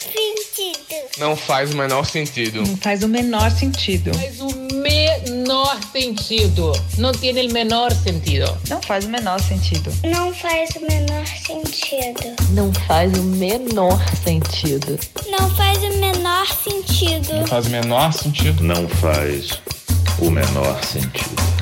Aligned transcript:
sentido. 0.00 1.18
Não 1.18 1.36
faz 1.36 1.72
o 1.72 1.76
menor 1.76 2.04
sentido. 2.04 2.62
Não 2.62 2.76
faz 2.76 3.02
o 3.02 3.08
menor 3.08 3.50
sentido. 3.50 4.14
Faz 4.14 4.40
o 4.40 4.48
menor 4.74 5.80
sentido. 5.92 6.72
Não 6.98 7.12
tem 7.12 7.30
o 7.30 7.52
menor 7.52 7.92
sentido. 7.92 8.46
Não 8.68 8.80
faz 8.82 9.04
o 9.04 9.08
menor 9.08 9.40
sentido. 9.40 9.90
Não 10.04 10.32
faz 10.34 10.70
o 10.76 10.80
menor 10.80 11.26
sentido. 11.26 12.36
Não 12.52 12.72
faz 12.72 13.18
o 13.18 13.22
menor 13.22 13.98
sentido. 14.24 14.98
Não 15.28 15.50
faz 15.50 15.82
o 15.82 15.88
menor 15.98 16.52
sentido. 16.52 17.34
Não 17.34 17.46
faz 17.46 17.66
o 17.66 17.70
menor 17.70 18.12
sentido. 18.12 18.62
Não 18.62 18.88
faz 18.88 19.60
o 20.20 20.30
menor 20.30 20.84
sentido. 20.84 21.58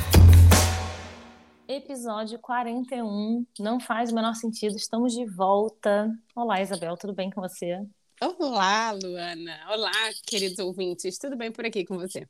Episódio 1.68 2.38
41, 2.38 3.44
não 3.58 3.78
faz 3.80 4.10
o 4.10 4.14
menor 4.14 4.34
sentido, 4.34 4.76
estamos 4.76 5.12
de 5.12 5.26
volta. 5.26 6.10
Olá, 6.34 6.60
Isabel, 6.60 6.96
tudo 6.96 7.12
bem 7.12 7.28
com 7.28 7.40
você? 7.40 7.84
Olá, 8.18 8.92
Luana. 8.92 9.60
Olá, 9.70 9.92
queridos 10.26 10.58
ouvintes. 10.58 11.18
Tudo 11.18 11.36
bem 11.36 11.52
por 11.52 11.66
aqui 11.66 11.84
com 11.84 11.98
você? 11.98 12.26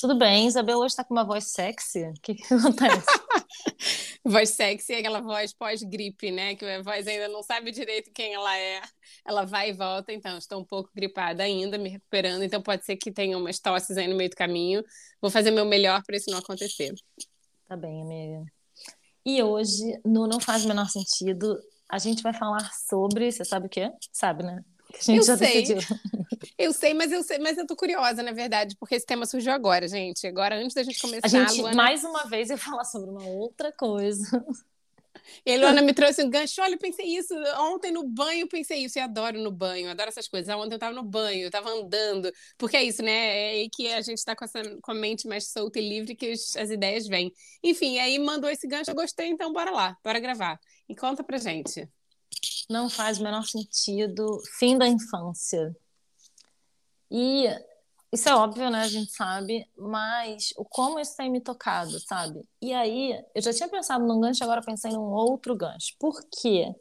Tudo 0.00 0.18
bem, 0.18 0.48
Isabel 0.48 0.78
hoje 0.78 0.88
está 0.88 1.04
com 1.04 1.14
uma 1.14 1.22
voz 1.22 1.44
sexy. 1.44 2.02
O 2.02 2.14
que, 2.14 2.34
que 2.34 2.52
acontece? 2.52 3.06
voz 4.24 4.50
sexy 4.50 4.94
é 4.94 4.98
aquela 4.98 5.20
voz 5.20 5.52
pós-gripe, 5.52 6.32
né? 6.32 6.56
Que 6.56 6.64
a 6.64 6.82
voz 6.82 7.06
ainda 7.06 7.28
não 7.28 7.40
sabe 7.40 7.70
direito 7.70 8.10
quem 8.12 8.34
ela 8.34 8.58
é. 8.58 8.82
Ela 9.24 9.44
vai 9.44 9.70
e 9.70 9.72
volta, 9.72 10.12
então 10.12 10.36
estou 10.38 10.60
um 10.60 10.64
pouco 10.64 10.90
gripada 10.92 11.44
ainda, 11.44 11.78
me 11.78 11.88
recuperando, 11.88 12.42
então 12.42 12.60
pode 12.60 12.84
ser 12.84 12.96
que 12.96 13.12
tenha 13.12 13.38
umas 13.38 13.60
tosses 13.60 13.96
aí 13.96 14.08
no 14.08 14.16
meio 14.16 14.30
do 14.30 14.36
caminho. 14.36 14.84
Vou 15.22 15.30
fazer 15.30 15.52
meu 15.52 15.64
melhor 15.64 16.02
para 16.04 16.16
isso 16.16 16.32
não 16.32 16.38
acontecer. 16.38 16.92
Tá 17.68 17.76
bem, 17.76 18.02
amiga. 18.02 18.44
E 19.24 19.40
hoje, 19.40 20.00
no 20.04 20.26
Não 20.26 20.40
Faz 20.40 20.64
o 20.64 20.68
Menor 20.68 20.88
Sentido, 20.88 21.60
a 21.88 21.98
gente 21.98 22.24
vai 22.24 22.34
falar 22.34 22.72
sobre. 22.72 23.30
Você 23.30 23.44
sabe 23.44 23.66
o 23.66 23.70
quê? 23.70 23.88
Sabe, 24.12 24.42
né? 24.42 24.64
Eu 25.08 25.22
sei. 25.22 25.62
Decidiu. 25.62 25.98
Eu 26.58 26.72
sei, 26.72 26.94
mas 26.94 27.12
eu 27.12 27.22
sei, 27.22 27.38
mas 27.38 27.58
eu 27.58 27.66
tô 27.66 27.76
curiosa, 27.76 28.22
na 28.22 28.32
verdade, 28.32 28.76
porque 28.78 28.94
esse 28.94 29.04
tema 29.04 29.26
surgiu 29.26 29.52
agora, 29.52 29.86
gente. 29.86 30.26
Agora, 30.26 30.56
antes 30.56 30.74
da 30.74 30.82
gente 30.82 31.00
começar. 31.00 31.26
A 31.26 31.28
gente, 31.28 31.58
a 31.58 31.62
Luana... 31.62 31.76
mais 31.76 32.02
uma 32.02 32.24
vez, 32.24 32.48
ia 32.48 32.56
falar 32.56 32.84
sobre 32.84 33.10
uma 33.10 33.24
outra 33.24 33.70
coisa. 33.72 34.44
E 35.44 35.54
a 35.54 35.58
Luana 35.58 35.82
me 35.82 35.92
trouxe 35.92 36.22
um 36.24 36.30
gancho. 36.30 36.60
Olha, 36.62 36.74
eu 36.74 36.78
pensei 36.78 37.06
isso. 37.06 37.34
Ontem 37.58 37.90
no 37.92 38.04
banho 38.04 38.42
eu 38.42 38.48
pensei 38.48 38.84
isso. 38.84 38.98
E 38.98 39.02
adoro 39.02 39.38
no 39.38 39.50
banho, 39.50 39.90
adoro 39.90 40.08
essas 40.08 40.28
coisas. 40.28 40.54
Ontem 40.54 40.74
eu 40.74 40.78
tava 40.78 40.94
no 40.94 41.02
banho, 41.02 41.44
eu 41.44 41.50
tava 41.50 41.70
andando. 41.70 42.32
Porque 42.56 42.76
é 42.76 42.82
isso, 42.82 43.02
né? 43.02 43.10
É 43.10 43.50
aí 43.50 43.70
que 43.70 43.92
a 43.92 44.00
gente 44.00 44.24
tá 44.24 44.34
com, 44.36 44.44
essa, 44.44 44.62
com 44.82 44.92
a 44.92 44.94
mente 44.94 45.26
mais 45.26 45.48
solta 45.48 45.78
e 45.78 45.88
livre 45.88 46.14
que 46.14 46.32
os, 46.32 46.56
as 46.56 46.70
ideias 46.70 47.06
vêm. 47.06 47.32
Enfim, 47.62 47.98
aí 47.98 48.18
mandou 48.18 48.48
esse 48.48 48.66
gancho, 48.66 48.90
eu 48.90 48.94
gostei, 48.94 49.28
então 49.28 49.52
bora 49.52 49.70
lá, 49.70 49.96
bora 50.02 50.20
gravar. 50.20 50.58
E 50.88 50.94
conta 50.94 51.24
pra 51.24 51.38
gente. 51.38 51.88
Não 52.68 52.88
faz 52.90 53.18
o 53.18 53.22
menor 53.22 53.44
sentido. 53.44 54.40
Fim 54.58 54.76
da 54.76 54.88
infância. 54.88 55.74
E 57.10 57.46
isso 58.12 58.28
é 58.28 58.34
óbvio, 58.34 58.70
né? 58.70 58.80
A 58.80 58.88
gente 58.88 59.12
sabe, 59.12 59.68
mas 59.76 60.52
o 60.56 60.64
como 60.64 60.98
isso 60.98 61.16
tem 61.16 61.30
me 61.30 61.40
tocado, 61.40 61.98
sabe? 62.00 62.42
E 62.62 62.72
aí, 62.72 63.12
eu 63.34 63.42
já 63.42 63.52
tinha 63.52 63.68
pensado 63.68 64.06
num 64.06 64.20
gancho, 64.20 64.42
agora 64.42 64.62
pensei 64.62 64.90
num 64.92 65.12
outro 65.12 65.54
gancho. 65.56 65.94
Por 65.98 66.20
quê? 66.30 66.74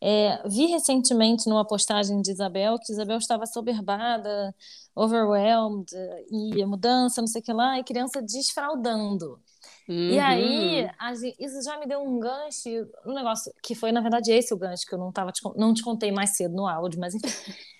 É, 0.00 0.40
vi 0.48 0.66
recentemente 0.66 1.48
numa 1.48 1.66
postagem 1.66 2.22
de 2.22 2.30
Isabel 2.30 2.78
que 2.78 2.92
Isabel 2.92 3.18
estava 3.18 3.46
soberbada, 3.46 4.54
overwhelmed, 4.94 5.90
e 6.30 6.64
mudança, 6.64 7.20
não 7.20 7.26
sei 7.26 7.40
o 7.40 7.44
que 7.44 7.52
lá, 7.52 7.78
e 7.78 7.84
criança 7.84 8.22
desfraudando. 8.22 9.40
Uhum. 9.88 10.10
E 10.10 10.18
aí, 10.18 10.90
isso 11.38 11.62
já 11.62 11.78
me 11.78 11.86
deu 11.86 12.00
um 12.00 12.18
gancho, 12.18 12.68
um 13.06 13.14
negócio 13.14 13.52
que 13.62 13.74
foi, 13.74 13.92
na 13.92 14.00
verdade, 14.00 14.32
esse 14.32 14.52
o 14.52 14.56
gancho 14.56 14.86
que 14.86 14.94
eu 14.94 14.98
não, 14.98 15.12
tava 15.12 15.32
te, 15.32 15.40
não 15.56 15.72
te 15.72 15.82
contei 15.82 16.12
mais 16.12 16.36
cedo 16.36 16.54
no 16.54 16.66
áudio, 16.66 17.00
mas 17.00 17.14
enfim. 17.14 17.26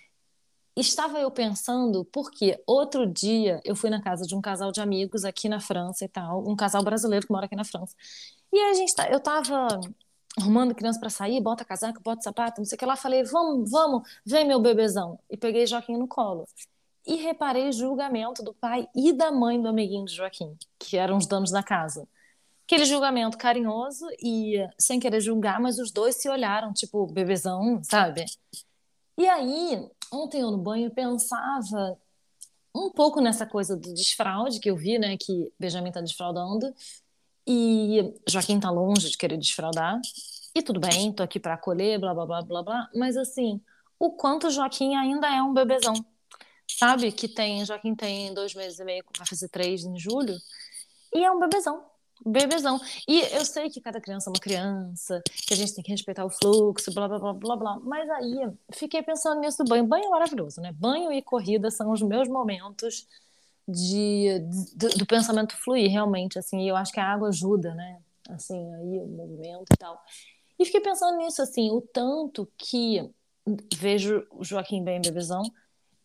Estava 0.75 1.19
eu 1.19 1.29
pensando, 1.29 2.05
porque 2.05 2.61
outro 2.65 3.05
dia 3.05 3.59
eu 3.65 3.75
fui 3.75 3.89
na 3.89 4.01
casa 4.01 4.25
de 4.25 4.33
um 4.33 4.39
casal 4.39 4.71
de 4.71 4.79
amigos 4.79 5.25
aqui 5.25 5.49
na 5.49 5.59
França 5.59 6.05
e 6.05 6.07
tal, 6.07 6.47
um 6.47 6.55
casal 6.55 6.81
brasileiro 6.81 7.25
que 7.27 7.33
mora 7.33 7.47
aqui 7.47 7.55
na 7.55 7.65
França. 7.65 7.93
E 8.51 8.57
a 8.57 8.73
gente 8.73 8.95
tá, 8.95 9.09
eu 9.09 9.19
tava 9.19 9.67
arrumando 10.37 10.73
criança 10.73 10.99
para 10.99 11.09
sair, 11.09 11.41
bota 11.41 11.65
casaco, 11.65 12.01
bota 12.01 12.21
sapato, 12.21 12.61
não 12.61 12.65
sei 12.65 12.75
o 12.75 12.79
que 12.79 12.85
lá, 12.85 12.95
falei, 12.95 13.23
vamos, 13.23 13.69
vamos, 13.69 14.07
vem 14.25 14.45
meu 14.47 14.61
bebezão. 14.61 15.19
E 15.29 15.35
peguei 15.35 15.67
Joaquim 15.67 15.97
no 15.97 16.07
colo. 16.07 16.47
E 17.05 17.15
reparei 17.15 17.71
julgamento 17.71 18.43
do 18.43 18.53
pai 18.53 18.87
e 18.95 19.13
da 19.13 19.31
mãe 19.31 19.61
do 19.61 19.67
amiguinho 19.67 20.05
de 20.05 20.13
Joaquim, 20.13 20.57
que 20.77 20.97
eram 20.97 21.17
os 21.17 21.25
donos 21.25 21.51
da 21.51 21.63
casa. 21.63 22.07
Aquele 22.65 22.85
julgamento 22.85 23.37
carinhoso 23.37 24.05
e 24.21 24.57
sem 24.77 24.99
querer 24.99 25.21
julgar, 25.21 25.59
mas 25.59 25.79
os 25.79 25.91
dois 25.91 26.15
se 26.15 26.29
olharam, 26.29 26.71
tipo, 26.71 27.07
bebezão, 27.07 27.81
sabe? 27.83 28.25
E 29.17 29.27
aí, 29.27 29.89
ontem 30.11 30.41
eu 30.41 30.51
no 30.51 30.57
banho 30.57 30.91
pensava 30.91 31.97
um 32.75 32.91
pouco 32.91 33.19
nessa 33.19 33.45
coisa 33.45 33.75
do 33.75 33.93
desfraude 33.93 34.59
que 34.59 34.69
eu 34.69 34.75
vi, 34.75 34.99
né? 34.99 35.17
Que 35.17 35.51
Benjamin 35.59 35.91
tá 35.91 36.01
desfraudando 36.01 36.73
e 37.47 38.13
Joaquim 38.27 38.59
tá 38.59 38.69
longe 38.69 39.09
de 39.09 39.17
querer 39.17 39.37
desfraudar. 39.37 39.99
E 40.53 40.61
tudo 40.61 40.79
bem, 40.79 41.11
tô 41.11 41.23
aqui 41.23 41.39
para 41.39 41.55
acolher, 41.55 41.99
blá 41.99 42.13
blá 42.13 42.25
blá 42.25 42.41
blá 42.43 42.63
blá. 42.63 42.89
Mas 42.93 43.17
assim, 43.17 43.59
o 43.97 44.11
quanto 44.11 44.51
Joaquim 44.51 44.95
ainda 44.95 45.27
é 45.27 45.41
um 45.41 45.53
bebezão. 45.53 45.93
Sabe? 46.77 47.11
Que 47.11 47.27
tem, 47.27 47.65
Joaquim 47.65 47.95
tem 47.95 48.33
dois 48.33 48.53
meses 48.53 48.79
e 48.79 48.83
meio, 48.83 49.03
vai 49.17 49.27
fazer 49.27 49.49
três 49.49 49.83
em 49.83 49.97
julho. 49.97 50.35
E 51.13 51.23
é 51.23 51.31
um 51.31 51.39
bebezão 51.39 51.83
bebezão. 52.25 52.79
E 53.07 53.21
eu 53.35 53.45
sei 53.45 53.69
que 53.69 53.81
cada 53.81 54.01
criança 54.01 54.29
é 54.29 54.31
uma 54.31 54.39
criança, 54.39 55.21
que 55.47 55.53
a 55.53 55.57
gente 55.57 55.73
tem 55.73 55.83
que 55.83 55.91
respeitar 55.91 56.25
o 56.25 56.29
fluxo, 56.29 56.93
blá, 56.93 57.07
blá, 57.07 57.19
blá, 57.19 57.33
blá, 57.33 57.55
blá. 57.55 57.79
Mas 57.83 58.09
aí, 58.09 58.49
fiquei 58.73 59.01
pensando 59.01 59.39
nisso 59.39 59.63
do 59.63 59.69
banho. 59.69 59.85
Banho 59.85 60.05
é 60.05 60.09
maravilhoso, 60.09 60.61
né? 60.61 60.71
Banho 60.73 61.11
e 61.11 61.21
corrida 61.21 61.71
são 61.71 61.91
os 61.91 62.01
meus 62.01 62.27
momentos 62.27 63.07
de, 63.67 64.39
de 64.75 64.97
do 64.97 65.05
pensamento 65.05 65.55
fluir, 65.55 65.89
realmente, 65.89 66.37
assim. 66.37 66.61
E 66.61 66.67
eu 66.67 66.75
acho 66.75 66.91
que 66.91 66.99
a 66.99 67.05
água 67.05 67.29
ajuda, 67.29 67.73
né? 67.73 67.99
Assim, 68.29 68.73
aí 68.75 68.99
o 68.99 69.07
movimento 69.07 69.73
e 69.73 69.77
tal. 69.77 69.99
E 70.57 70.65
fiquei 70.65 70.81
pensando 70.81 71.17
nisso, 71.17 71.41
assim, 71.41 71.71
o 71.71 71.81
tanto 71.81 72.47
que 72.57 73.09
vejo 73.75 74.27
o 74.31 74.43
Joaquim 74.43 74.83
bem 74.83 75.01
bebezão 75.01 75.41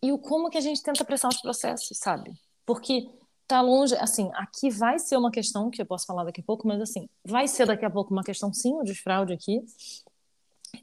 e 0.05 0.13
o 0.13 0.19
como 0.19 0.51
que 0.51 0.59
a 0.59 0.61
gente 0.61 0.83
tenta 0.83 1.03
apressar 1.03 1.31
os 1.31 1.41
processos, 1.41 1.97
sabe? 1.97 2.31
Porque 2.67 3.09
tá 3.47 3.63
longe, 3.63 3.97
assim, 3.97 4.31
aqui 4.35 4.69
vai 4.69 4.99
ser 4.99 5.17
uma 5.17 5.31
questão 5.31 5.71
que 5.71 5.81
eu 5.81 5.87
posso 5.87 6.05
falar 6.05 6.25
daqui 6.25 6.43
a 6.43 6.45
pouco, 6.45 6.69
mas 6.69 6.79
assim, 6.83 7.09
vai 7.25 7.49
ser 7.49 7.67
daqui 7.67 7.87
a 7.87 7.91
pouco 7.91 8.13
uma 8.13 8.23
questão 8.23 8.53
sim, 8.53 8.75
o 8.75 8.83
desfraude 8.83 9.33
aqui. 9.33 9.65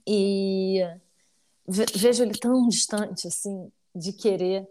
E 0.08 0.80
vejo 1.68 2.24
ele 2.24 2.34
tão 2.34 2.68
distante 2.68 3.28
assim 3.28 3.72
de 3.94 4.12
querer 4.12 4.68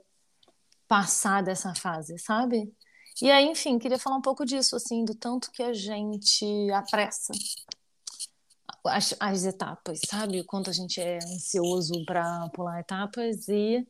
passar 0.89 1.45
dessa 1.45 1.73
fase, 1.77 2.19
sabe? 2.19 2.75
E 3.23 3.31
aí, 3.31 3.47
enfim, 3.47 3.79
queria 3.79 4.01
falar 4.01 4.17
um 4.17 4.23
pouco 4.23 4.45
disso, 4.45 4.75
assim, 4.75 5.05
do 5.05 5.15
tanto 5.15 5.53
que 5.53 5.63
a 5.63 5.73
gente 5.73 6.45
apressa 6.73 7.33
as, 8.85 9.15
as 9.21 9.45
etapas, 9.45 10.01
sabe? 10.09 10.41
O 10.41 10.45
quanto 10.45 10.71
a 10.71 10.73
gente 10.73 11.01
é 11.01 11.19
ansioso 11.19 12.05
para 12.05 12.49
pular 12.51 12.81
etapas 12.81 13.47
e 13.49 13.87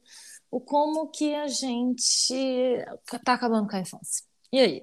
o 0.50 0.60
como 0.60 1.10
que 1.10 1.34
a 1.34 1.46
gente 1.48 2.34
está 3.12 3.34
acabando 3.34 3.68
com 3.68 3.76
a 3.76 3.80
infância. 3.80 4.24
E 4.52 4.60
aí? 4.60 4.82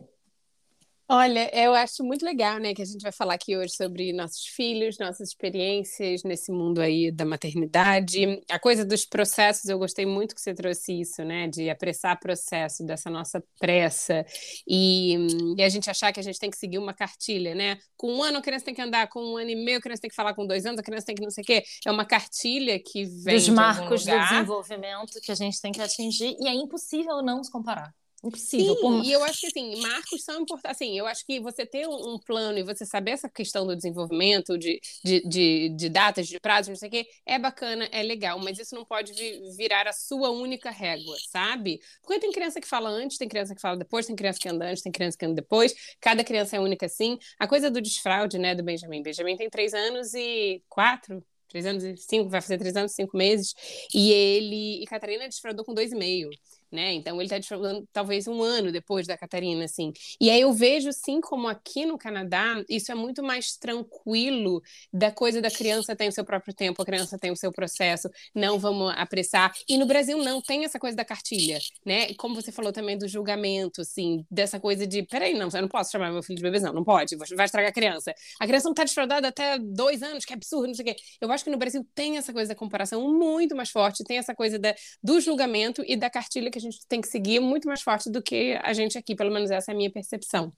Olha, 1.10 1.50
eu 1.58 1.74
acho 1.74 2.04
muito 2.04 2.26
legal, 2.26 2.60
né, 2.60 2.74
que 2.74 2.82
a 2.82 2.86
gente 2.86 3.02
vai 3.02 3.14
falar 3.14 3.36
aqui 3.36 3.56
hoje 3.56 3.74
sobre 3.74 4.12
nossos 4.12 4.46
filhos, 4.46 4.98
nossas 5.00 5.30
experiências 5.30 6.22
nesse 6.24 6.52
mundo 6.52 6.82
aí 6.82 7.10
da 7.14 7.24
maternidade. 7.24 8.42
A 8.52 8.60
coisa 8.60 8.84
dos 8.84 9.06
processos, 9.06 9.70
eu 9.70 9.80
gostei 9.80 10.06
muito 10.06 10.36
que 10.36 10.42
você 10.42 10.54
trouxe 10.54 11.00
isso, 11.00 11.24
né, 11.24 11.48
de 11.48 11.70
apressar 11.70 12.20
processo, 12.20 12.86
dessa 12.86 13.10
nossa 13.10 13.42
pressa 13.58 14.26
e, 14.68 15.16
e, 15.58 15.64
a 15.64 15.70
gente 15.70 15.90
achar 15.90 16.12
que 16.12 16.20
a 16.20 16.24
gente 16.24 16.40
tem 16.40 16.50
que 16.50 16.58
seguir 16.58 16.78
uma 16.78 16.94
cartilha, 16.94 17.56
né? 17.56 17.78
Com 17.96 18.14
um 18.16 18.22
ano 18.22 18.40
a 18.40 18.42
criança 18.42 18.66
tem 18.66 18.74
que 18.74 18.82
andar, 18.82 19.08
com 19.08 19.22
um 19.22 19.38
ano 19.38 19.50
e 19.50 19.56
meio 19.56 19.78
a 19.78 19.82
criança 19.82 20.02
tem 20.02 20.10
que 20.10 20.16
falar, 20.16 20.34
com 20.34 20.46
dois 20.46 20.66
anos 20.66 20.78
a 20.78 20.84
criança 20.84 21.06
tem 21.06 21.16
que 21.16 21.24
não 21.24 21.32
sei 21.32 21.42
o 21.42 21.48
quê. 21.48 21.64
É 21.86 21.92
uma 21.92 22.06
cartilha 22.06 22.78
que 22.84 23.06
vem 23.06 23.36
dos 23.36 23.48
marcos 23.48 24.04
do 24.04 24.12
desenvolvimento 24.12 25.22
que 25.22 25.32
a 25.32 25.36
gente 25.36 25.62
tem 25.62 25.72
que 25.72 25.82
atingir 25.82 26.36
e 26.38 26.50
é 26.50 26.54
impossível 26.54 27.22
não 27.24 27.42
se 27.42 27.50
comparar. 27.50 27.94
Impossível. 28.24 28.76
Sim, 28.76 28.82
Por- 28.82 29.04
e 29.06 29.12
eu 29.12 29.24
acho 29.24 29.42
que 29.42 29.48
assim, 29.48 29.76
marcos 29.82 30.24
são 30.24 30.42
importantes. 30.42 30.72
Assim, 30.72 30.98
eu 30.98 31.06
acho 31.06 31.24
que 31.26 31.40
você 31.40 31.66
ter 31.66 31.88
um, 31.88 32.18
plano 32.20 32.58
e 32.58 32.64
você 32.64 32.86
saber 32.86 33.12
essa 33.12 33.30
questão 33.30 33.66
do 33.66 33.76
desenvolvimento, 33.76 34.58
de, 34.58 34.80
de, 35.04 35.22
de, 35.28 35.70
de 35.70 35.90
datas, 35.90 36.28
de 36.28 36.40
prazos, 36.40 36.70
não 36.70 36.76
sei 36.76 36.90
o 36.90 36.92
quê, 36.92 37.08
é 37.26 37.38
bacana, 37.38 37.88
é 37.92 38.02
legal, 38.02 38.40
mas 38.40 38.58
isso 38.58 38.74
não 38.76 38.84
pode 38.84 39.14
vi- 39.14 39.40
virar 39.56 39.88
a 39.88 39.94
sua 39.94 40.32
única 40.32 40.72
régua, 40.72 41.16
sabe? 41.30 41.80
Porque 42.02 42.20
tem 42.20 42.32
criança 42.32 42.60
que 42.60 42.68
fala 42.68 42.90
antes, 42.90 43.18
tem 43.18 43.28
criança 43.30 43.54
que 43.54 43.62
fala 43.62 43.78
depois, 43.78 44.08
tem 44.08 44.16
criança 44.16 44.40
que 44.40 44.50
anda 44.50 44.66
antes, 44.66 44.82
tem 44.82 44.92
criança 44.92 45.18
que 45.18 45.26
anda 45.26 45.36
depois, 45.36 45.74
cada 46.02 46.24
criança 46.24 46.56
é 46.58 46.60
única 46.60 46.88
assim. 46.88 47.18
A 47.40 47.48
coisa 47.48 47.70
do 47.70 47.80
desfraude, 47.82 48.40
né, 48.40 48.56
do 48.56 48.64
Benjamin. 48.64 49.04
Benjamin 49.04 49.38
tem 49.38 49.50
três 49.50 49.74
anos 49.74 50.14
e 50.16 50.62
quatro. 50.68 51.24
Três 51.50 51.66
anos 51.66 51.82
e 51.82 51.96
cinco, 51.96 52.30
vai 52.30 52.42
fazer 52.42 52.58
três 52.58 52.76
anos 52.76 52.92
e 52.92 52.96
cinco 52.96 53.16
meses. 53.16 53.54
E 53.94 54.12
ele. 54.12 54.84
E 54.84 54.86
Catarina 54.86 55.28
desfraudou 55.30 55.64
com 55.64 55.74
dois 55.74 55.94
e 55.94 55.96
meio 55.96 56.30
né? 56.72 56.94
Então 56.94 57.20
ele 57.20 57.30
tá 57.30 57.38
desfraudando 57.38 57.88
talvez 57.92 58.28
um 58.28 58.42
ano 58.42 58.72
depois 58.72 59.08
da 59.08 59.18
Catarina, 59.18 59.66
assim. 59.66 59.92
E 60.20 60.30
aí 60.30 60.42
eu 60.42 60.54
vejo, 60.54 60.92
sim, 60.92 61.22
como 61.22 61.48
aqui 61.48 61.86
no 61.86 61.98
Canadá, 61.98 62.64
isso 62.70 62.92
é 62.92 62.96
muito 62.96 63.24
mais 63.24 63.58
tranquilo 63.58 64.62
da 64.92 65.12
coisa 65.12 65.42
da 65.42 65.50
criança 65.50 65.96
tem 65.96 66.10
o 66.10 66.12
seu 66.12 66.26
próprio 66.26 66.54
tempo, 66.54 66.82
a 66.82 66.86
criança 66.86 67.18
tem 67.18 67.32
o 67.32 67.36
seu 67.36 67.52
processo, 67.52 68.10
não 68.34 68.60
vamos 68.60 68.94
apressar. 68.96 69.54
E 69.68 69.78
no 69.78 69.86
Brasil 69.86 70.18
não 70.18 70.42
tem 70.42 70.66
essa 70.66 70.80
coisa 70.80 70.96
da 70.96 71.06
cartilha, 71.06 71.60
né? 71.86 72.14
Como 72.16 72.36
você 72.36 72.52
falou 72.52 72.72
também 72.72 72.98
do 72.98 73.08
julgamento, 73.08 73.82
assim, 73.82 74.26
dessa 74.30 74.60
coisa 74.60 74.86
de, 74.86 75.04
peraí, 75.04 75.34
não, 75.34 75.50
eu 75.54 75.62
não 75.62 75.70
posso 75.70 75.92
chamar 75.92 76.12
meu 76.12 76.24
filho 76.24 76.38
de 76.38 76.44
bebê, 76.44 76.60
não, 76.60 76.84
pode, 76.84 77.16
vai 77.16 77.46
estragar 77.46 77.70
a 77.70 77.74
criança. 77.74 78.14
A 78.40 78.48
criança 78.48 78.68
não 78.68 78.74
tá 78.74 78.84
desfraudada 78.84 79.28
até 79.28 79.58
dois 79.60 80.04
anos, 80.04 80.26
que 80.26 80.34
absurdo, 80.34 80.68
não 80.68 80.74
sei 80.74 80.84
o 80.84 80.88
quê. 80.88 80.96
Eu 81.22 81.32
acho 81.32 81.44
que 81.44 81.50
no 81.50 81.58
Brasil 81.58 81.86
tem 81.96 82.18
essa 82.18 82.34
coisa 82.34 82.50
da 82.50 82.56
comparação 82.56 83.14
muito 83.14 83.56
mais 83.56 83.70
forte, 83.70 84.04
tem 84.04 84.18
essa 84.18 84.36
coisa 84.36 84.60
da, 84.60 84.76
do 85.04 85.20
julgamento 85.20 85.84
e 85.86 85.96
da 85.96 86.10
cartilha 86.10 86.52
que 86.52 86.57
a 86.58 86.62
gente 86.62 86.86
tem 86.88 87.02
que 87.02 87.08
seguir 87.08 87.40
muito 87.40 87.68
mais 87.68 87.82
forte 87.82 88.10
do 88.10 88.22
que 88.22 88.60
a 88.64 88.74
gente 88.74 88.98
aqui, 88.98 89.16
pelo 89.16 89.32
menos 89.32 89.52
essa 89.52 89.72
é 89.72 89.74
a 89.74 89.78
minha 89.78 89.92
percepção. 89.92 90.52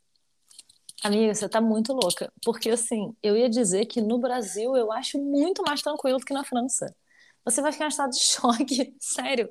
Amiga, 1.04 1.34
você 1.34 1.48
tá 1.48 1.62
muito 1.62 1.94
louca. 1.94 2.31
Porque, 2.44 2.69
assim, 2.69 3.16
eu 3.24 3.38
ia 3.38 3.50
dizer 3.50 3.86
que 3.86 4.01
no 4.01 4.19
Brasil 4.19 4.75
eu 4.75 4.92
acho 4.92 5.18
muito 5.18 5.63
mais 5.63 5.81
tranquilo 5.81 6.19
do 6.19 6.25
que 6.25 6.34
na 6.34 6.44
França. 6.44 6.94
Você 7.46 7.62
vai 7.62 7.72
ficar 7.72 7.86
em 7.86 7.90
estado 7.90 8.12
de 8.12 8.19
choque, 8.19 8.96
sério. 9.00 9.50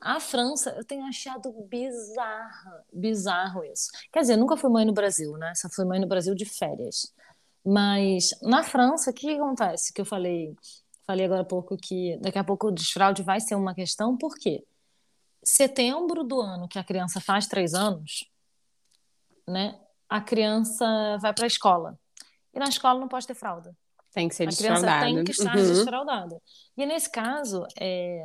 A 0.00 0.20
França, 0.20 0.74
eu 0.76 0.84
tenho 0.84 1.04
achado 1.04 1.50
bizarro, 1.68 2.84
bizarro 2.92 3.64
isso. 3.64 3.90
Quer 4.12 4.20
dizer, 4.20 4.36
nunca 4.36 4.56
fui 4.56 4.70
mãe 4.70 4.84
no 4.84 4.92
Brasil, 4.92 5.32
né? 5.38 5.54
Só 5.54 5.68
fui 5.70 5.84
mãe 5.84 5.98
no 5.98 6.06
Brasil 6.06 6.34
de 6.34 6.44
férias. 6.44 7.12
Mas 7.64 8.30
na 8.42 8.62
França, 8.62 9.10
o 9.10 9.14
que 9.14 9.26
que 9.26 9.40
acontece? 9.40 9.92
Que 9.92 10.02
eu 10.02 10.04
falei, 10.04 10.54
falei 11.06 11.24
agora 11.24 11.40
há 11.40 11.44
pouco 11.44 11.76
que 11.78 12.18
daqui 12.20 12.38
a 12.38 12.44
pouco 12.44 12.68
o 12.68 12.70
desfraude 12.70 13.22
vai 13.22 13.40
ser 13.40 13.54
uma 13.54 13.74
questão, 13.74 14.16
por 14.18 14.36
quê? 14.36 14.62
Setembro 15.44 16.24
do 16.24 16.40
ano 16.40 16.66
que 16.66 16.78
a 16.78 16.84
criança 16.84 17.20
faz 17.20 17.46
três 17.46 17.74
anos, 17.74 18.24
né? 19.46 19.78
A 20.08 20.20
criança 20.20 21.18
vai 21.20 21.32
para 21.34 21.44
a 21.44 21.46
escola. 21.46 21.98
E 22.52 22.58
na 22.58 22.68
escola 22.68 22.98
não 22.98 23.08
pode 23.08 23.26
ter 23.26 23.34
fralda. 23.34 23.76
Tem 24.12 24.28
que 24.28 24.34
ser 24.34 24.48
A 24.48 24.52
criança 24.52 25.00
tem 25.00 25.24
que 25.24 25.32
estar 25.32 25.56
Uhum. 25.56 25.66
desfraudada. 25.66 26.40
E 26.76 26.86
nesse 26.86 27.10
caso, 27.10 27.66
é... 27.78 28.24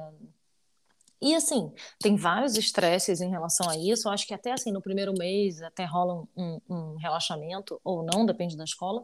e 1.20 1.36
assim, 1.36 1.74
tem 2.00 2.16
vários 2.16 2.56
estresses 2.56 3.22
em 3.22 3.30
relação 3.30 3.68
a 3.70 3.76
isso. 3.76 4.08
Eu 4.08 4.12
acho 4.14 4.28
que 4.28 4.34
até 4.34 4.52
assim, 4.52 4.72
no 4.72 4.82
primeiro 4.82 5.14
mês, 5.14 5.62
até 5.62 5.86
rola 5.86 6.24
um, 6.38 6.62
um 6.70 6.96
relaxamento, 6.98 7.82
ou 7.84 8.04
não, 8.04 8.26
depende 8.26 8.56
da 8.56 8.64
escola. 8.64 9.04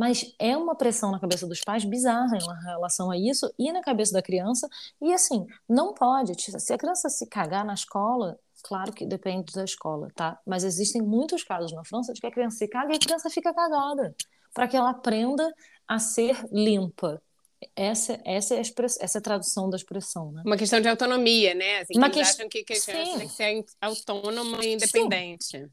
Mas 0.00 0.34
é 0.38 0.56
uma 0.56 0.74
pressão 0.74 1.10
na 1.10 1.20
cabeça 1.20 1.46
dos 1.46 1.60
pais 1.60 1.84
bizarra 1.84 2.38
em 2.38 2.64
relação 2.64 3.10
a 3.10 3.18
isso 3.18 3.52
e 3.58 3.70
na 3.70 3.82
cabeça 3.82 4.14
da 4.14 4.22
criança. 4.22 4.66
E 4.98 5.12
assim, 5.12 5.46
não 5.68 5.92
pode. 5.92 6.32
Se 6.40 6.72
a 6.72 6.78
criança 6.78 7.10
se 7.10 7.26
cagar 7.26 7.66
na 7.66 7.74
escola, 7.74 8.38
claro 8.62 8.94
que 8.94 9.04
depende 9.04 9.52
da 9.52 9.62
escola, 9.62 10.08
tá? 10.14 10.40
Mas 10.46 10.64
existem 10.64 11.02
muitos 11.02 11.44
casos 11.44 11.70
na 11.72 11.84
França 11.84 12.14
de 12.14 12.20
que 12.22 12.26
a 12.26 12.30
criança 12.30 12.56
se 12.56 12.66
caga 12.66 12.94
e 12.94 12.96
a 12.96 12.98
criança 12.98 13.28
fica 13.28 13.52
cagada. 13.52 14.16
Para 14.54 14.66
que 14.66 14.74
ela 14.74 14.88
aprenda 14.88 15.54
a 15.86 15.98
ser 15.98 16.34
limpa. 16.50 17.20
Essa, 17.76 18.18
essa, 18.24 18.54
é 18.54 18.58
a 18.58 18.60
express- 18.62 18.98
essa 19.02 19.18
é 19.18 19.20
a 19.20 19.22
tradução 19.22 19.68
da 19.68 19.76
expressão, 19.76 20.32
né? 20.32 20.42
Uma 20.46 20.56
questão 20.56 20.80
de 20.80 20.88
autonomia, 20.88 21.54
né? 21.54 21.80
Assim, 21.80 21.92
Uma 21.94 22.08
que 22.08 22.22
acham 22.22 22.48
que, 22.48 22.64
que 22.64 22.72
a 22.72 22.80
criança 22.80 23.18
tem 23.18 23.28
que 23.28 23.34
ser 23.34 23.64
autônoma 23.78 24.64
e 24.64 24.72
independente. 24.72 25.44
Sim, 25.44 25.70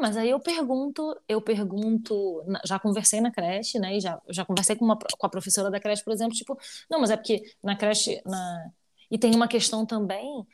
mas 0.00 0.16
aí 0.16 0.30
eu 0.30 0.40
pergunto, 0.40 1.14
eu 1.28 1.42
pergunto, 1.42 2.42
já 2.64 2.78
conversei 2.78 3.20
na 3.20 3.30
creche, 3.30 3.78
né? 3.78 3.96
E 3.96 4.00
já, 4.00 4.20
já 4.30 4.44
conversei 4.44 4.76
com, 4.76 4.84
uma, 4.84 4.96
com 4.98 5.26
a 5.26 5.30
professora 5.30 5.70
da 5.70 5.78
creche, 5.80 6.02
por 6.04 6.12
exemplo, 6.12 6.34
tipo, 6.34 6.56
não, 6.90 7.00
mas 7.00 7.10
é 7.10 7.16
porque 7.16 7.42
na 7.62 7.76
creche, 7.76 8.20
na... 8.24 8.70
e 9.10 9.18
tem 9.18 9.34
uma 9.34 9.48
questão 9.48 9.84
também 9.84 10.46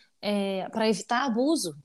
para 0.72 0.88
evitar 0.88 1.24
abuso, 1.24 1.76